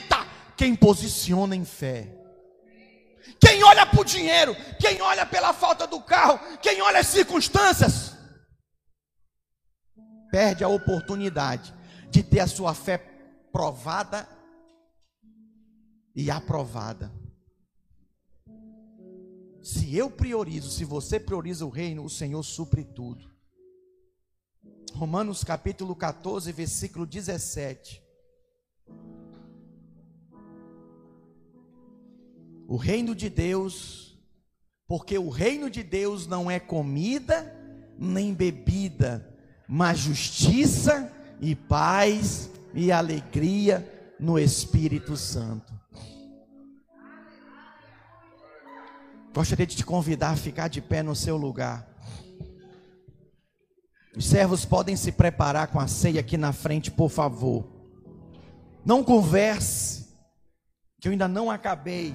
quem 0.56 0.74
posiciona 0.74 1.54
em 1.54 1.64
fé. 1.64 2.24
Quem 3.40 3.62
olha 3.64 3.86
para 3.86 4.00
o 4.00 4.04
dinheiro, 4.04 4.54
quem 4.78 5.00
olha 5.00 5.24
pela 5.24 5.52
falta 5.52 5.86
do 5.86 6.00
carro, 6.00 6.38
quem 6.58 6.80
olha 6.82 7.00
as 7.00 7.06
circunstâncias, 7.06 8.14
perde 10.30 10.62
a 10.62 10.68
oportunidade 10.68 11.72
de 12.10 12.22
ter 12.22 12.40
a 12.40 12.46
sua 12.46 12.74
fé 12.74 12.98
provada 13.52 14.28
e 16.14 16.30
aprovada. 16.30 17.12
Se 19.62 19.96
eu 19.96 20.10
priorizo, 20.10 20.70
se 20.70 20.84
você 20.84 21.18
prioriza 21.18 21.64
o 21.64 21.70
reino, 21.70 22.04
o 22.04 22.10
Senhor 22.10 22.42
supre 22.42 22.84
tudo. 22.84 23.32
Romanos 24.94 25.42
capítulo 25.42 25.96
14, 25.96 26.52
versículo 26.52 27.06
17. 27.06 28.03
O 32.66 32.76
reino 32.76 33.14
de 33.14 33.28
Deus, 33.28 34.18
porque 34.86 35.18
o 35.18 35.28
reino 35.28 35.68
de 35.68 35.82
Deus 35.82 36.26
não 36.26 36.50
é 36.50 36.58
comida 36.58 37.54
nem 37.98 38.34
bebida, 38.34 39.34
mas 39.68 39.98
justiça 39.98 41.12
e 41.40 41.54
paz 41.54 42.50
e 42.72 42.90
alegria 42.90 44.14
no 44.18 44.38
Espírito 44.38 45.16
Santo. 45.16 45.72
Gostaria 49.34 49.66
de 49.66 49.76
te 49.76 49.84
convidar 49.84 50.30
a 50.30 50.36
ficar 50.36 50.68
de 50.68 50.80
pé 50.80 51.02
no 51.02 51.14
seu 51.14 51.36
lugar. 51.36 51.88
Os 54.16 54.26
servos 54.26 54.64
podem 54.64 54.94
se 54.94 55.10
preparar 55.10 55.66
com 55.68 55.80
a 55.80 55.88
ceia 55.88 56.20
aqui 56.20 56.36
na 56.36 56.52
frente, 56.52 56.90
por 56.90 57.10
favor. 57.10 57.68
Não 58.84 59.02
converse, 59.02 60.06
que 61.00 61.08
eu 61.08 61.12
ainda 61.12 61.26
não 61.26 61.50
acabei. 61.50 62.14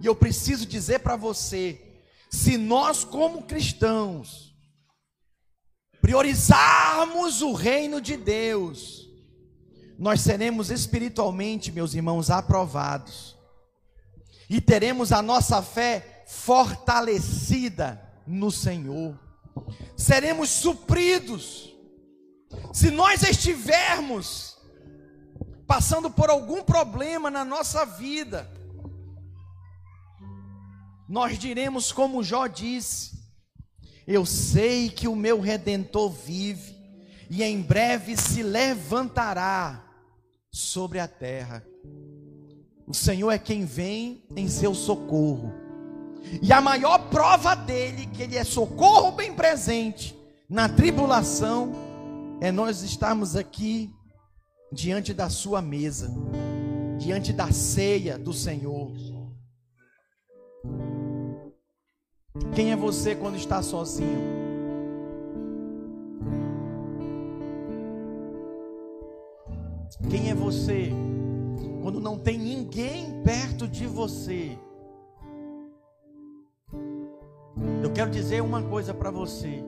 E 0.00 0.06
eu 0.06 0.14
preciso 0.14 0.66
dizer 0.66 1.00
para 1.00 1.16
você: 1.16 1.80
se 2.30 2.56
nós, 2.56 3.04
como 3.04 3.42
cristãos, 3.42 4.54
priorizarmos 6.00 7.42
o 7.42 7.52
reino 7.52 8.00
de 8.00 8.16
Deus, 8.16 9.08
nós 9.98 10.20
seremos 10.20 10.70
espiritualmente, 10.70 11.72
meus 11.72 11.94
irmãos, 11.94 12.30
aprovados, 12.30 13.36
e 14.48 14.60
teremos 14.60 15.12
a 15.12 15.20
nossa 15.20 15.60
fé 15.60 16.24
fortalecida 16.28 18.00
no 18.26 18.50
Senhor, 18.50 19.18
seremos 19.96 20.50
supridos. 20.50 21.74
Se 22.72 22.90
nós 22.90 23.22
estivermos 23.22 24.56
passando 25.66 26.10
por 26.10 26.30
algum 26.30 26.62
problema 26.62 27.30
na 27.30 27.44
nossa 27.44 27.84
vida, 27.84 28.50
nós 31.08 31.38
diremos 31.38 31.90
como 31.90 32.22
Jó 32.22 32.46
disse: 32.46 33.18
Eu 34.06 34.26
sei 34.26 34.90
que 34.90 35.08
o 35.08 35.16
meu 35.16 35.40
redentor 35.40 36.10
vive 36.10 36.76
e 37.30 37.42
em 37.42 37.62
breve 37.62 38.16
se 38.16 38.42
levantará 38.42 39.84
sobre 40.50 40.98
a 40.98 41.08
terra. 41.08 41.64
O 42.86 42.92
Senhor 42.92 43.30
é 43.30 43.38
quem 43.38 43.64
vem 43.64 44.22
em 44.36 44.48
seu 44.48 44.74
socorro. 44.74 45.52
E 46.42 46.52
a 46.52 46.60
maior 46.60 46.98
prova 47.10 47.54
dele, 47.54 48.06
que 48.06 48.22
ele 48.22 48.36
é 48.36 48.44
socorro 48.44 49.12
bem 49.12 49.32
presente 49.32 50.18
na 50.48 50.68
tribulação, 50.68 51.72
é 52.40 52.50
nós 52.50 52.82
estarmos 52.82 53.34
aqui 53.34 53.90
diante 54.70 55.14
da 55.14 55.30
sua 55.30 55.62
mesa, 55.62 56.10
diante 56.98 57.32
da 57.32 57.50
ceia 57.50 58.18
do 58.18 58.32
Senhor. 58.32 58.92
Quem 62.54 62.72
é 62.72 62.76
você 62.76 63.14
quando 63.14 63.36
está 63.36 63.62
sozinho? 63.62 64.38
Quem 70.10 70.30
é 70.30 70.34
você 70.34 70.90
quando 71.82 72.00
não 72.00 72.18
tem 72.18 72.38
ninguém 72.38 73.22
perto 73.22 73.66
de 73.66 73.86
você? 73.86 74.58
Eu 77.82 77.90
quero 77.92 78.10
dizer 78.10 78.42
uma 78.42 78.62
coisa 78.62 78.92
para 78.92 79.10
você. 79.10 79.64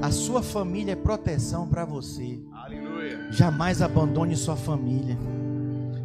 A 0.00 0.10
sua 0.10 0.42
família 0.42 0.92
é 0.92 0.96
proteção 0.96 1.68
para 1.68 1.84
você. 1.84 2.40
Aleluia. 2.52 3.30
Jamais 3.30 3.82
abandone 3.82 4.36
sua 4.36 4.56
família. 4.56 5.18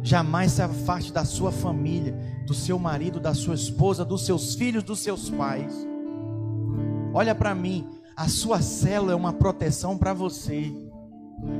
Jamais 0.08 0.52
se 0.52 0.62
afaste 0.62 1.12
da 1.12 1.22
sua 1.22 1.52
família, 1.52 2.14
do 2.46 2.54
seu 2.54 2.78
marido, 2.78 3.20
da 3.20 3.34
sua 3.34 3.54
esposa, 3.54 4.06
dos 4.06 4.24
seus 4.24 4.54
filhos, 4.54 4.82
dos 4.82 5.00
seus 5.00 5.28
pais. 5.28 5.86
Olha 7.12 7.34
para 7.34 7.54
mim, 7.54 7.86
a 8.16 8.26
sua 8.26 8.62
célula 8.62 9.12
é 9.12 9.14
uma 9.14 9.34
proteção 9.34 9.98
para 9.98 10.14
você. 10.14 10.72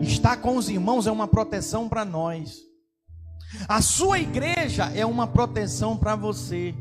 Estar 0.00 0.38
com 0.38 0.56
os 0.56 0.70
irmãos 0.70 1.06
é 1.06 1.12
uma 1.12 1.28
proteção 1.28 1.90
para 1.90 2.06
nós. 2.06 2.60
A 3.68 3.82
sua 3.82 4.18
igreja 4.18 4.84
é 4.94 5.04
uma 5.04 5.26
proteção 5.26 5.94
para 5.94 6.16
você. 6.16 6.74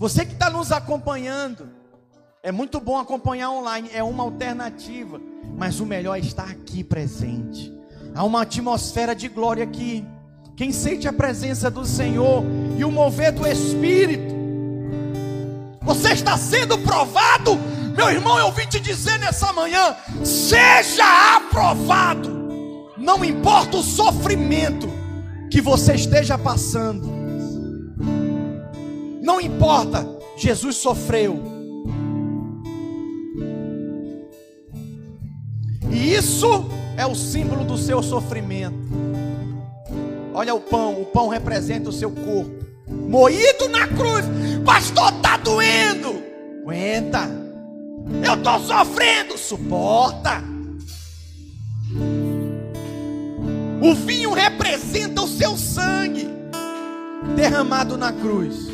Você 0.00 0.26
que 0.26 0.32
está 0.32 0.50
nos 0.50 0.72
acompanhando, 0.72 1.68
é 2.42 2.50
muito 2.50 2.80
bom 2.80 2.98
acompanhar 2.98 3.52
online, 3.52 3.88
é 3.94 4.02
uma 4.02 4.24
alternativa, 4.24 5.20
mas 5.56 5.78
o 5.78 5.86
melhor 5.86 6.16
é 6.16 6.20
estar 6.20 6.50
aqui 6.50 6.82
presente. 6.82 7.72
Há 8.16 8.24
uma 8.24 8.42
atmosfera 8.42 9.14
de 9.14 9.28
glória 9.28 9.62
aqui. 9.62 10.04
Quem 10.54 10.70
sente 10.70 11.08
a 11.08 11.12
presença 11.12 11.70
do 11.70 11.84
Senhor 11.84 12.44
e 12.76 12.84
o 12.84 12.90
mover 12.90 13.32
do 13.32 13.46
Espírito. 13.46 14.32
Você 15.82 16.12
está 16.12 16.36
sendo 16.36 16.78
provado, 16.78 17.58
meu 17.96 18.10
irmão. 18.10 18.38
Eu 18.38 18.52
vim 18.52 18.66
te 18.66 18.78
dizer 18.78 19.18
nessa 19.18 19.52
manhã: 19.52 19.96
seja 20.22 21.36
aprovado, 21.36 22.90
não 22.98 23.24
importa 23.24 23.78
o 23.78 23.82
sofrimento 23.82 24.88
que 25.50 25.60
você 25.60 25.94
esteja 25.94 26.36
passando, 26.38 27.10
não 29.22 29.40
importa, 29.40 30.06
Jesus 30.36 30.76
sofreu. 30.76 31.42
E 35.90 36.14
isso 36.14 36.66
é 36.96 37.06
o 37.06 37.14
símbolo 37.14 37.64
do 37.64 37.76
seu 37.76 38.02
sofrimento. 38.02 38.92
Olha 40.34 40.54
o 40.54 40.60
pão, 40.60 41.00
o 41.00 41.06
pão 41.06 41.28
representa 41.28 41.90
o 41.90 41.92
seu 41.92 42.10
corpo. 42.10 42.64
Moído 42.88 43.68
na 43.68 43.86
cruz. 43.86 44.24
Pastor, 44.64 45.12
tá 45.20 45.36
doendo. 45.36 46.22
Aguenta. 46.62 47.28
Eu 48.24 48.34
estou 48.34 48.60
sofrendo. 48.60 49.36
Suporta. 49.36 50.42
O 53.82 53.94
vinho 53.94 54.32
representa 54.32 55.22
o 55.22 55.28
seu 55.28 55.56
sangue 55.56 56.28
derramado 57.34 57.98
na 57.98 58.12
cruz. 58.12 58.68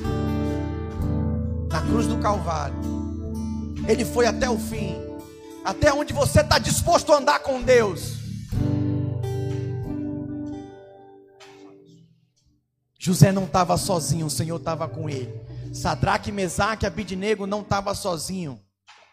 Na 1.71 1.81
cruz 1.81 2.07
do 2.07 2.19
Calvário. 2.19 2.77
Ele 3.89 4.05
foi 4.05 4.27
até 4.27 4.49
o 4.49 4.59
fim. 4.59 4.97
Até 5.65 5.93
onde 5.93 6.13
você 6.13 6.41
está 6.41 6.59
disposto 6.59 7.13
a 7.13 7.19
andar 7.19 7.41
com 7.41 7.61
Deus. 7.61 8.18
José 13.09 13.33
não 13.33 13.45
estava 13.45 13.75
sozinho, 13.79 14.27
o 14.27 14.31
Senhor 14.31 14.59
estava 14.59 14.87
com 14.87 15.09
ele. 15.09 15.33
Sadraque, 15.73 16.31
Mesaque, 16.31 16.85
Abidnego 16.85 17.47
não 17.47 17.63
estava 17.63 17.95
sozinho. 17.95 18.61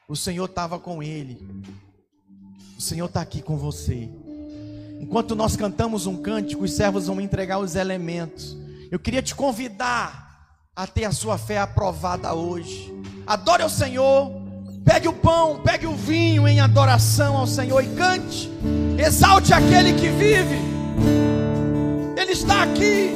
O 0.10 0.18
Senhor 0.18 0.50
estava 0.50 0.78
com 0.78 1.02
ele. 1.02 1.38
O 2.78 2.82
Senhor 2.82 3.06
está 3.06 3.22
aqui 3.22 3.42
com 3.42 3.56
você. 3.56 4.10
Enquanto 5.00 5.34
nós 5.34 5.56
cantamos 5.56 6.08
um 6.08 6.22
cântico, 6.22 6.66
os 6.66 6.74
servos 6.74 7.08
vão 7.08 7.22
entregar 7.22 7.58
os 7.58 7.78
elementos. 7.78 8.58
Eu 8.92 9.00
queria 9.00 9.22
te 9.22 9.34
convidar 9.34 10.60
a 10.76 10.86
ter 10.86 11.06
a 11.06 11.14
sua 11.14 11.38
fé 11.38 11.60
aprovada 11.60 12.34
hoje. 12.34 12.94
Adore 13.26 13.64
ao 13.64 13.70
Senhor. 13.70 14.30
Pegue 14.84 15.08
o 15.08 15.14
pão, 15.14 15.62
pegue 15.64 15.88
o 15.88 15.96
vinho 15.96 16.46
em 16.50 16.60
adoração 16.60 17.38
ao 17.38 17.48
Senhor 17.48 17.82
e 17.82 17.88
cante. 17.96 18.52
Exalte 19.00 19.54
aquele 19.54 19.94
que 19.94 20.10
vive. 20.10 20.60
Ele 22.18 22.34
está 22.34 22.64
aqui. 22.64 23.16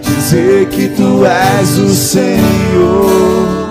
Dizer 0.00 0.68
que 0.68 0.88
tu 0.88 1.24
és 1.24 1.78
o 1.78 1.94
Senhor. 1.94 3.70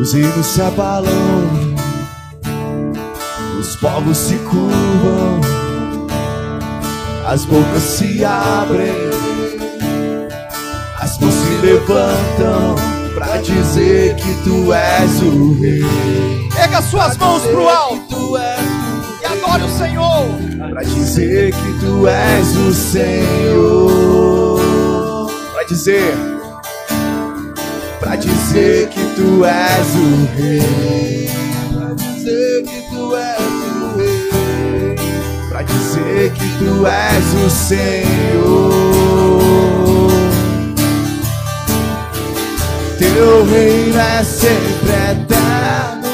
Os 0.00 0.12
rios 0.12 0.46
se 0.46 0.60
abalam, 0.60 1.74
os 3.58 3.76
povos 3.76 4.18
se 4.18 4.34
curvam, 4.36 5.40
as 7.26 7.44
bocas 7.46 7.82
se 7.82 8.24
abrem, 8.24 8.92
as 11.00 11.18
mãos 11.18 11.34
se 11.34 11.66
levantam 11.66 12.74
para 13.14 13.38
dizer 13.38 14.16
que 14.16 14.34
tu 14.42 14.72
és 14.72 15.22
o 15.22 15.54
rei. 15.60 16.48
Pega 16.54 16.82
suas 16.82 17.16
mãos 17.16 17.42
pro 17.42 17.68
alto 17.68 18.36
e 19.22 19.26
adore 19.26 19.62
o 19.62 19.78
Senhor. 19.78 20.53
Para 20.74 20.82
dizer 20.82 21.52
que 21.52 21.72
tu 21.78 22.08
és 22.08 22.56
o 22.56 22.74
Senhor. 22.74 24.58
Para 25.52 25.62
dizer 25.68 26.14
Pra 28.00 28.16
dizer 28.16 28.88
que 28.88 29.00
tu 29.14 29.44
és 29.44 29.94
o 29.94 30.26
rei. 30.36 31.30
Pra 31.72 31.94
dizer 31.94 32.64
que 32.64 32.82
tu 32.90 33.14
és 33.14 33.38
o 33.38 33.96
rei. 33.98 34.96
Pra 35.48 35.62
dizer 35.62 36.32
que 36.32 36.48
tu 36.58 36.84
és 36.84 37.34
o 37.44 37.50
Senhor. 37.50 38.72
Teu 42.98 43.44
reino 43.46 43.96
é 43.96 44.24
sempre 44.24 44.90
eterno. 45.12 46.08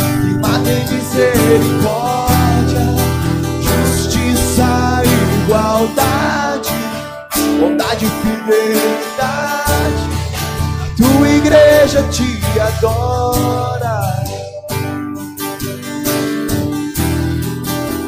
E 0.00 0.32
tem 0.64 0.82
misericórdia, 0.92 2.01
bondade 7.62 8.06
e 8.06 8.08
fidelidade 8.08 10.02
tua 10.96 11.28
igreja 11.28 12.02
te 12.10 12.40
adora. 12.60 14.00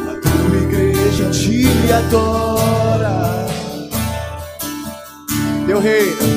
A 0.09 0.15
tua 0.21 0.57
igreja 0.57 1.31
te 1.31 1.93
adora. 1.93 3.47
Teu 5.67 5.81
reino, 5.81 6.34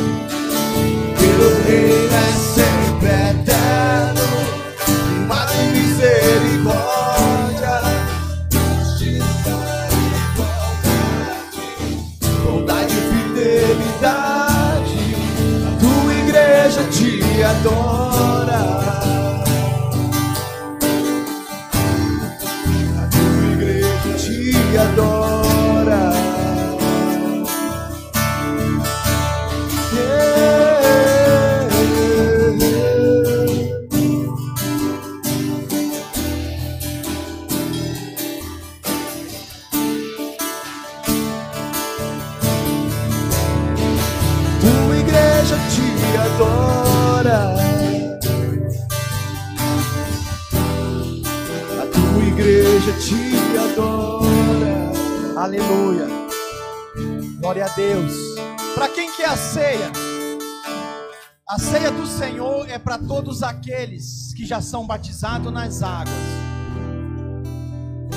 nas 65.52 65.82
águas, 65.84 66.14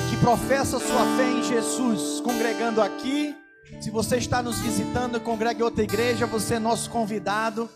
que 0.09 0.17
professam 0.17 0.81
sua 0.81 1.05
fé 1.17 1.31
em 1.31 1.43
Jesus, 1.43 2.21
congregando 2.21 2.81
aqui. 2.81 3.35
Se 3.81 3.91
você 3.91 4.17
está 4.17 4.43
nos 4.43 4.59
visitando 4.59 5.17
e 5.17 5.21
congrega 5.21 5.61
em 5.61 5.63
outra 5.63 5.83
igreja, 5.83 6.27
você 6.27 6.55
é 6.55 6.59
nosso 6.59 6.91
convidado 6.91 7.71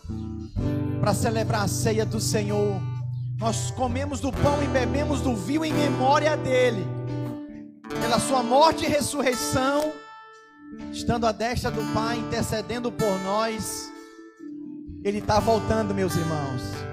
para 0.99 1.13
celebrar 1.13 1.63
a 1.63 1.67
ceia 1.67 2.05
do 2.05 2.19
Senhor. 2.19 2.81
Nós 3.37 3.71
comemos 3.71 4.19
do 4.19 4.31
pão 4.31 4.63
e 4.63 4.67
bebemos 4.67 5.21
do 5.21 5.35
vinho 5.35 5.65
em 5.65 5.73
memória 5.73 6.35
dele, 6.37 6.85
pela 8.01 8.19
sua 8.19 8.41
morte 8.41 8.85
e 8.85 8.87
ressurreição, 8.87 9.91
estando 10.91 11.27
à 11.27 11.31
destra 11.31 11.69
do 11.71 11.81
Pai, 11.93 12.17
intercedendo 12.17 12.91
por 12.91 13.19
nós. 13.23 13.91
Ele 15.03 15.19
está 15.19 15.39
voltando, 15.39 15.93
meus 15.93 16.15
irmãos. 16.15 16.84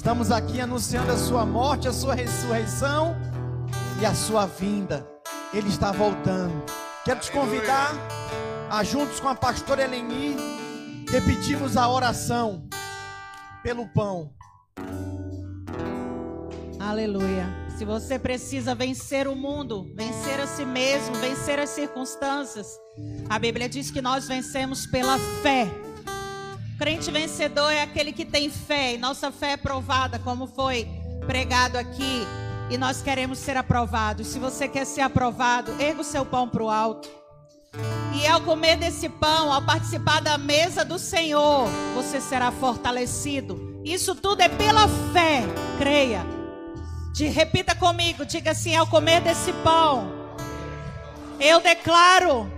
Estamos 0.00 0.32
aqui 0.32 0.58
anunciando 0.58 1.12
a 1.12 1.18
sua 1.18 1.44
morte, 1.44 1.86
a 1.86 1.92
sua 1.92 2.14
ressurreição 2.14 3.14
e 4.00 4.06
a 4.06 4.14
sua 4.14 4.46
vinda. 4.46 5.06
Ele 5.52 5.68
está 5.68 5.92
voltando. 5.92 6.64
Quero 7.04 7.20
te 7.20 7.30
convidar 7.30 7.92
a 8.70 8.82
juntos 8.82 9.20
com 9.20 9.28
a 9.28 9.34
pastora 9.34 9.82
Eleni 9.82 10.36
repetirmos 11.10 11.76
a 11.76 11.86
oração 11.86 12.66
pelo 13.62 13.86
pão. 13.88 14.32
Aleluia. 16.78 17.44
Se 17.76 17.84
você 17.84 18.18
precisa 18.18 18.74
vencer 18.74 19.28
o 19.28 19.36
mundo, 19.36 19.92
vencer 19.94 20.40
a 20.40 20.46
si 20.46 20.64
mesmo, 20.64 21.14
vencer 21.16 21.58
as 21.58 21.68
circunstâncias, 21.68 22.66
a 23.28 23.38
Bíblia 23.38 23.68
diz 23.68 23.90
que 23.90 24.00
nós 24.00 24.26
vencemos 24.26 24.86
pela 24.86 25.18
fé. 25.42 25.68
O 26.80 26.82
crente 26.82 27.10
vencedor 27.10 27.70
é 27.70 27.82
aquele 27.82 28.10
que 28.10 28.24
tem 28.24 28.48
fé, 28.48 28.94
e 28.94 28.96
nossa 28.96 29.30
fé 29.30 29.52
é 29.52 29.56
provada, 29.58 30.18
como 30.18 30.46
foi 30.46 30.88
pregado 31.26 31.76
aqui, 31.76 32.26
e 32.70 32.78
nós 32.78 33.02
queremos 33.02 33.38
ser 33.38 33.54
aprovados. 33.54 34.28
Se 34.28 34.38
você 34.38 34.66
quer 34.66 34.86
ser 34.86 35.02
aprovado, 35.02 35.74
erga 35.78 36.00
o 36.00 36.04
seu 36.04 36.24
pão 36.24 36.48
para 36.48 36.62
o 36.62 36.70
alto. 36.70 37.06
E 38.14 38.26
ao 38.26 38.40
comer 38.40 38.76
desse 38.76 39.10
pão, 39.10 39.52
ao 39.52 39.60
participar 39.60 40.22
da 40.22 40.38
mesa 40.38 40.82
do 40.82 40.98
Senhor, 40.98 41.68
você 41.94 42.18
será 42.18 42.50
fortalecido. 42.50 43.82
Isso 43.84 44.14
tudo 44.14 44.40
é 44.40 44.48
pela 44.48 44.88
fé, 45.12 45.42
creia. 45.76 46.24
De, 47.12 47.26
repita 47.26 47.74
comigo, 47.74 48.24
diga 48.24 48.52
assim: 48.52 48.74
ao 48.74 48.86
comer 48.86 49.20
desse 49.20 49.52
pão, 49.52 50.10
eu 51.38 51.60
declaro, 51.60 52.50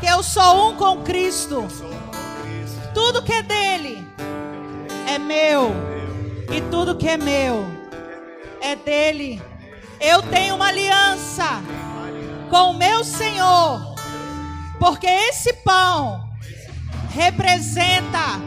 que 0.00 0.06
eu 0.06 0.20
sou 0.20 0.70
um 0.70 0.76
com 0.76 1.04
Cristo. 1.04 1.68
Tudo 3.02 3.22
que 3.22 3.32
é 3.32 3.42
dele 3.42 4.06
é 5.08 5.18
meu, 5.18 5.72
e 6.54 6.60
tudo 6.70 6.98
que 6.98 7.08
é 7.08 7.16
meu 7.16 7.66
é 8.60 8.76
dele. 8.76 9.40
Eu 9.98 10.20
tenho 10.20 10.54
uma 10.56 10.66
aliança 10.66 11.62
com 12.50 12.72
o 12.72 12.74
meu 12.74 13.02
Senhor, 13.02 13.94
porque 14.78 15.06
esse 15.06 15.50
pão 15.64 16.28
representa 17.14 18.38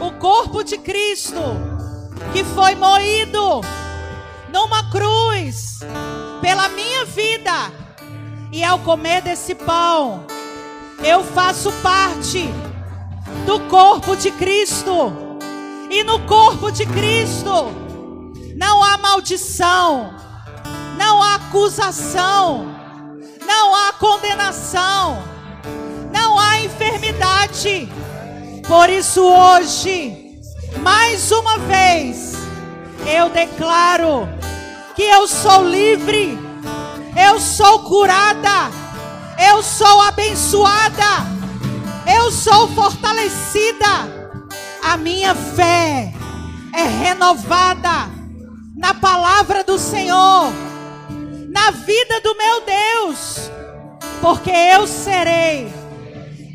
o 0.00 0.10
corpo 0.18 0.64
de 0.64 0.76
Cristo 0.78 1.40
que 2.32 2.42
foi 2.42 2.74
moído 2.74 3.60
numa 4.52 4.90
cruz 4.90 5.78
pela 6.40 6.68
minha 6.70 7.04
vida. 7.04 7.72
E 8.50 8.64
ao 8.64 8.80
comer 8.80 9.22
desse 9.22 9.54
pão, 9.54 10.26
eu 11.04 11.22
faço 11.22 11.70
parte 11.80 12.50
do 13.46 13.60
corpo 13.68 14.16
de 14.16 14.30
Cristo. 14.30 15.12
E 15.90 16.04
no 16.04 16.20
corpo 16.26 16.70
de 16.70 16.84
Cristo 16.84 17.72
não 18.56 18.82
há 18.82 18.98
maldição, 18.98 20.14
não 20.98 21.22
há 21.22 21.36
acusação, 21.36 22.66
não 23.46 23.74
há 23.74 23.92
condenação, 23.92 25.22
não 26.12 26.38
há 26.38 26.60
enfermidade. 26.60 27.88
Por 28.66 28.90
isso, 28.90 29.22
hoje, 29.22 30.38
mais 30.82 31.32
uma 31.32 31.58
vez, 31.58 32.34
eu 33.06 33.30
declaro 33.30 34.28
que 34.94 35.04
eu 35.04 35.26
sou 35.26 35.66
livre, 35.66 36.38
eu 37.16 37.40
sou 37.40 37.78
curada, 37.84 38.70
eu 39.50 39.62
sou 39.62 40.02
abençoada, 40.02 41.37
eu 42.08 42.30
sou 42.30 42.68
fortalecida. 42.68 44.18
A 44.82 44.96
minha 44.96 45.34
fé 45.34 46.12
é 46.74 46.82
renovada 46.82 48.10
na 48.76 48.94
palavra 48.94 49.62
do 49.64 49.78
Senhor, 49.78 50.52
na 51.50 51.70
vida 51.70 52.20
do 52.20 52.36
meu 52.36 52.62
Deus, 52.64 53.50
porque 54.20 54.50
eu 54.50 54.86
serei 54.86 55.72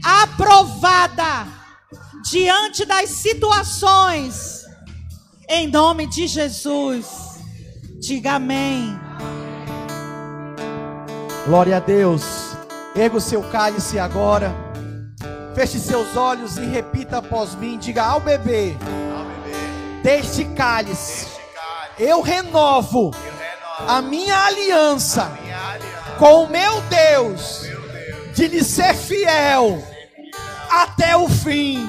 aprovada 0.03 1.47
diante 2.29 2.85
das 2.85 3.09
situações, 3.09 4.65
em 5.49 5.67
nome 5.67 6.07
de 6.07 6.27
Jesus. 6.27 7.05
Diga 7.99 8.33
amém. 8.33 8.97
Glória 11.45 11.77
a 11.77 11.79
Deus. 11.79 12.23
Erga 12.95 13.17
o 13.17 13.21
seu 13.21 13.43
cálice 13.43 13.99
agora. 13.99 14.62
Feche 15.55 15.79
seus 15.79 16.17
olhos 16.17 16.57
e 16.57 16.65
repita 16.65 17.17
após 17.17 17.53
mim. 17.55 17.77
Diga 17.77 18.03
ao 18.03 18.19
bebê. 18.19 18.75
Deste 20.01 20.45
cálice, 20.45 21.27
eu 21.97 22.21
renovo, 22.21 23.11
a 23.87 24.01
minha 24.01 24.37
aliança, 24.45 25.31
com 26.17 26.43
o 26.43 26.49
meu 26.49 26.81
Deus, 26.81 27.65
de 28.33 28.47
lhe 28.47 28.63
ser 28.63 28.93
fiel 28.95 29.81
até 30.69 31.15
o 31.15 31.29
fim. 31.29 31.87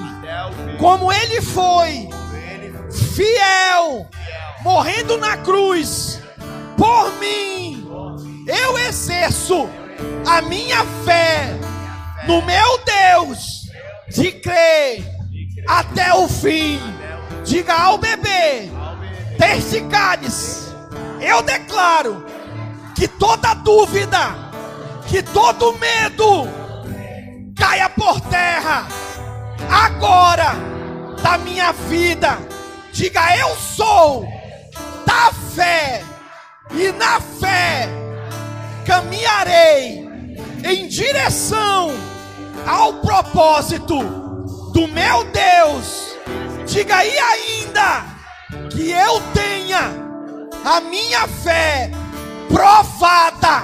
Como 0.79 1.13
ele 1.13 1.41
foi 1.41 2.09
fiel 3.15 4.07
morrendo 4.63 5.17
na 5.19 5.39
cruz 5.39 6.21
por 6.77 7.13
mim, 7.15 7.89
eu 8.47 8.79
exerço 8.79 9.69
a 10.27 10.43
minha 10.43 10.85
fé 11.05 11.64
no 12.27 12.43
meu 12.43 12.79
Deus 12.85 13.69
de 14.09 14.33
crer 14.33 15.05
até 15.67 16.15
o 16.15 16.29
fim. 16.29 16.81
Diga 17.45 17.75
ao 17.75 17.99
bebê, 17.99 18.71
cálice, 19.91 20.73
eu 21.21 21.43
declaro 21.43 22.25
que 22.95 23.07
toda 23.07 23.53
dúvida, 23.55 24.35
que 25.07 25.23
todo 25.23 25.79
medo 25.79 26.49
caia 27.57 27.89
por 27.91 28.21
terra 28.23 28.87
agora 29.71 30.55
da 31.23 31.37
minha 31.39 31.73
vida. 31.73 32.39
Diga 32.93 33.37
eu 33.37 33.55
sou 33.57 34.27
da 35.05 35.33
fé, 35.55 36.03
e 36.71 36.93
na 36.93 37.21
fé 37.21 37.89
caminharei 38.87 40.09
em 40.65 40.89
direção 40.89 42.14
ao 42.67 42.95
propósito 42.95 43.99
do 44.73 44.89
meu 44.89 45.25
Deus. 45.25 46.17
Diga 46.67 46.97
aí 46.97 47.17
ainda 47.19 48.05
que 48.71 48.91
eu 48.91 49.21
tenha 49.33 49.93
a 50.65 50.81
minha 50.81 51.27
fé 51.29 51.91
provada. 52.49 53.63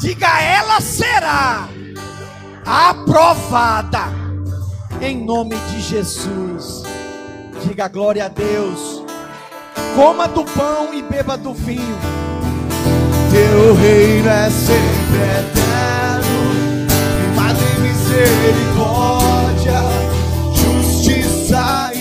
Diga 0.00 0.40
ela 0.40 0.80
será 0.80 1.68
aprovada 2.64 4.04
em 5.00 5.24
nome 5.24 5.56
de 5.70 5.80
Jesus. 5.80 6.82
Diga 7.64 7.88
glória 7.88 8.26
a 8.26 8.28
Deus. 8.28 9.04
Coma 9.94 10.28
do 10.28 10.44
pão 10.44 10.92
e 10.92 11.02
beba 11.02 11.36
do 11.36 11.54
vinho. 11.54 11.98
Teu 13.30 13.74
reino 13.74 14.28
é 14.28 14.50
sempre 14.50 15.18
eterno, 15.40 16.25
misericórdia, 18.16 19.82
justiça 20.54 21.92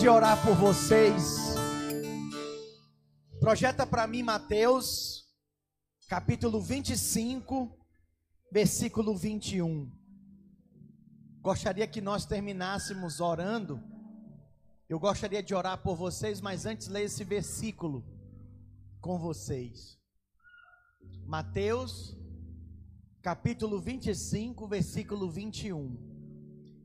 de 0.00 0.08
orar 0.08 0.42
por 0.42 0.54
vocês, 0.54 1.36
projeta 3.38 3.86
para 3.86 4.06
mim 4.06 4.22
Mateus, 4.22 5.26
capítulo 6.08 6.58
25, 6.58 7.78
versículo 8.50 9.14
21. 9.14 9.92
Gostaria 11.42 11.86
que 11.86 12.00
nós 12.00 12.24
terminássemos 12.24 13.20
orando. 13.20 13.78
Eu 14.88 14.98
gostaria 14.98 15.42
de 15.42 15.54
orar 15.54 15.82
por 15.82 15.96
vocês, 15.96 16.40
mas 16.40 16.64
antes 16.64 16.88
leia 16.88 17.04
esse 17.04 17.22
versículo. 17.22 18.02
com 19.02 19.18
vocês. 19.18 19.98
Mateus, 21.26 22.16
capítulo 23.20 23.78
25, 23.78 24.66
versículo 24.66 25.30
21. 25.30 25.94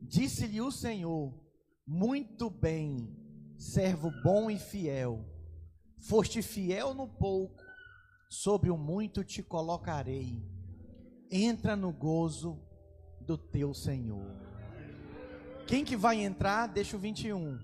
Disse-lhe 0.02 0.60
o 0.60 0.70
Senhor: 0.70 1.45
Muito 1.86 2.50
bem, 2.50 3.16
servo 3.56 4.10
bom 4.24 4.50
e 4.50 4.58
fiel. 4.58 5.24
Foste 6.00 6.42
fiel 6.42 6.92
no 6.92 7.06
pouco, 7.06 7.62
sobre 8.28 8.70
o 8.70 8.76
muito 8.76 9.22
te 9.22 9.40
colocarei. 9.40 10.42
Entra 11.30 11.76
no 11.76 11.92
gozo 11.92 12.60
do 13.20 13.38
teu 13.38 13.72
Senhor. 13.72 14.26
Quem 15.68 15.84
que 15.84 15.96
vai 15.96 16.24
entrar? 16.24 16.66
Deixa 16.66 16.96
o 16.96 17.00
21. 17.00 17.56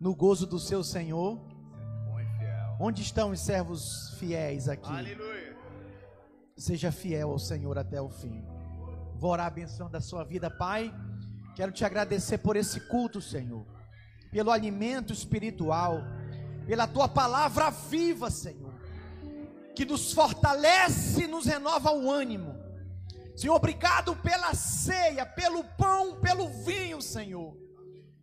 No 0.00 0.14
gozo 0.14 0.46
do 0.46 0.60
seu 0.60 0.84
Senhor. 0.84 1.40
Onde 2.80 3.02
estão 3.02 3.32
os 3.32 3.40
servos 3.40 4.14
fiéis 4.20 4.68
aqui? 4.68 4.88
Aleluia. 4.88 5.56
Seja 6.56 6.92
fiel 6.92 7.30
ao 7.30 7.38
Senhor 7.40 7.76
até 7.76 8.00
o 8.00 8.08
fim. 8.08 8.44
Vou 9.16 9.32
orar 9.32 9.46
a 9.46 9.50
benção 9.50 9.90
da 9.90 10.00
sua 10.00 10.22
vida, 10.22 10.48
Pai. 10.48 10.94
Quero 11.58 11.72
te 11.72 11.84
agradecer 11.84 12.38
por 12.38 12.56
esse 12.56 12.78
culto, 12.78 13.20
Senhor. 13.20 13.66
Pelo 14.30 14.52
alimento 14.52 15.12
espiritual. 15.12 16.04
Pela 16.64 16.86
tua 16.86 17.08
palavra 17.08 17.68
viva, 17.68 18.30
Senhor. 18.30 18.72
Que 19.74 19.84
nos 19.84 20.12
fortalece 20.12 21.24
e 21.24 21.26
nos 21.26 21.46
renova 21.46 21.90
o 21.90 22.08
ânimo 22.08 22.54
Senhor, 23.36 23.56
obrigado 23.56 24.14
pela 24.14 24.54
ceia, 24.54 25.26
pelo 25.26 25.64
pão, 25.64 26.20
pelo 26.20 26.48
vinho, 26.48 27.02
Senhor. 27.02 27.56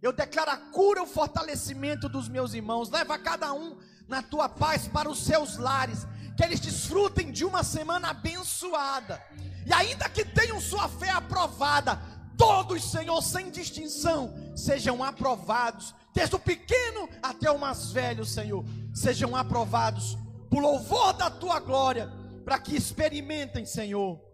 Eu 0.02 0.14
declaro 0.14 0.52
a 0.52 0.58
cura, 0.58 1.04
o 1.04 1.06
fortalecimento 1.06 2.08
dos 2.08 2.30
meus 2.30 2.54
irmãos. 2.54 2.90
Leva 2.90 3.20
cada 3.20 3.52
um 3.52 3.78
na 4.08 4.24
tua 4.24 4.48
paz 4.48 4.88
para 4.88 5.10
os 5.10 5.20
seus 5.20 5.58
lares. 5.58 6.08
Que 6.38 6.44
eles 6.44 6.62
desfrutem 6.62 7.32
de 7.34 7.44
uma 7.44 7.64
semana 7.64 8.12
abençoada. 8.12 9.22
E 9.66 9.74
ainda 9.74 10.08
que 10.10 10.24
tenham 10.24 10.62
sua 10.62 10.88
fé 10.88 11.10
aprovada, 11.10 11.98
todos, 12.38 12.84
Senhor, 12.92 13.22
sem 13.22 13.50
distinção, 13.50 14.34
sejam 14.56 15.04
aprovados. 15.04 15.94
Desde 16.14 16.36
o 16.36 16.40
pequeno 16.40 17.10
até 17.22 17.52
o 17.52 17.60
mais 17.60 17.92
velho, 17.92 18.26
Senhor, 18.26 18.64
sejam 18.94 19.36
aprovados. 19.36 20.18
Por 20.50 20.62
louvor 20.62 21.14
da 21.14 21.30
tua 21.30 21.60
glória. 21.60 22.12
Para 22.44 22.60
que 22.60 22.76
experimentem, 22.76 23.66
Senhor 23.66 24.26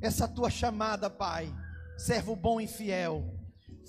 essa 0.00 0.26
tua 0.26 0.50
chamada, 0.50 1.10
Pai. 1.10 1.54
Servo 1.96 2.34
bom 2.34 2.60
e 2.60 2.66
fiel. 2.66 3.34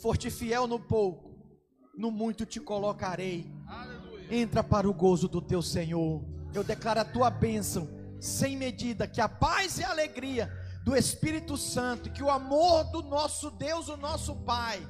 Forte 0.01 0.29
fiel 0.29 0.67
no 0.67 0.79
pouco, 0.79 1.31
no 1.95 2.11
muito 2.11 2.45
te 2.45 2.59
colocarei. 2.59 3.49
Entra 4.29 4.63
para 4.63 4.89
o 4.89 4.93
gozo 4.93 5.27
do 5.27 5.41
teu 5.41 5.61
Senhor. 5.61 6.23
Eu 6.53 6.63
declaro 6.63 6.99
a 6.99 7.05
tua 7.05 7.29
bênção 7.29 7.87
sem 8.19 8.57
medida, 8.57 9.07
que 9.07 9.21
a 9.21 9.29
paz 9.29 9.79
e 9.79 9.83
a 9.83 9.89
alegria 9.89 10.51
do 10.83 10.95
Espírito 10.95 11.57
Santo, 11.57 12.09
que 12.09 12.23
o 12.23 12.29
amor 12.29 12.85
do 12.85 13.03
nosso 13.03 13.51
Deus, 13.51 13.87
o 13.87 13.97
nosso 13.97 14.35
Pai, 14.35 14.81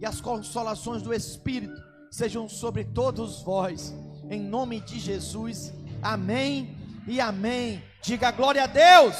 e 0.00 0.06
as 0.06 0.20
consolações 0.20 1.02
do 1.02 1.12
Espírito 1.12 1.80
sejam 2.10 2.48
sobre 2.48 2.84
todos 2.84 3.42
vós, 3.42 3.94
em 4.30 4.40
nome 4.40 4.80
de 4.80 4.98
Jesus. 4.98 5.72
Amém 6.02 6.76
e 7.06 7.20
amém. 7.20 7.82
Diga 8.02 8.30
glória 8.30 8.64
a 8.64 8.66
Deus. 8.66 9.16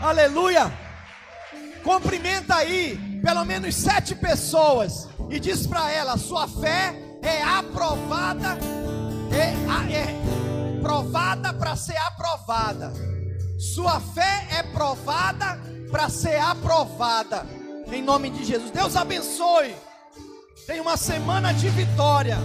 Aleluia. 0.00 0.72
Cumprimenta 1.82 2.56
aí 2.56 3.20
pelo 3.22 3.44
menos 3.44 3.74
sete 3.74 4.14
pessoas 4.14 5.08
e 5.28 5.40
diz 5.40 5.66
para 5.66 5.90
ela: 5.90 6.16
sua 6.16 6.46
fé 6.46 6.94
é 7.22 7.42
aprovada, 7.42 8.58
é, 9.32 9.92
é 9.92 10.80
provada 10.80 11.52
para 11.52 11.76
ser 11.76 11.96
aprovada. 11.96 13.17
Sua 13.58 13.98
fé 13.98 14.46
é 14.52 14.62
provada 14.62 15.58
para 15.90 16.08
ser 16.08 16.36
aprovada. 16.40 17.44
Em 17.90 18.00
nome 18.00 18.30
de 18.30 18.44
Jesus. 18.44 18.70
Deus 18.70 18.94
abençoe. 18.94 19.74
Tenha 20.64 20.80
uma 20.80 20.96
semana 20.96 21.52
de 21.52 21.68
vitória. 21.68 22.38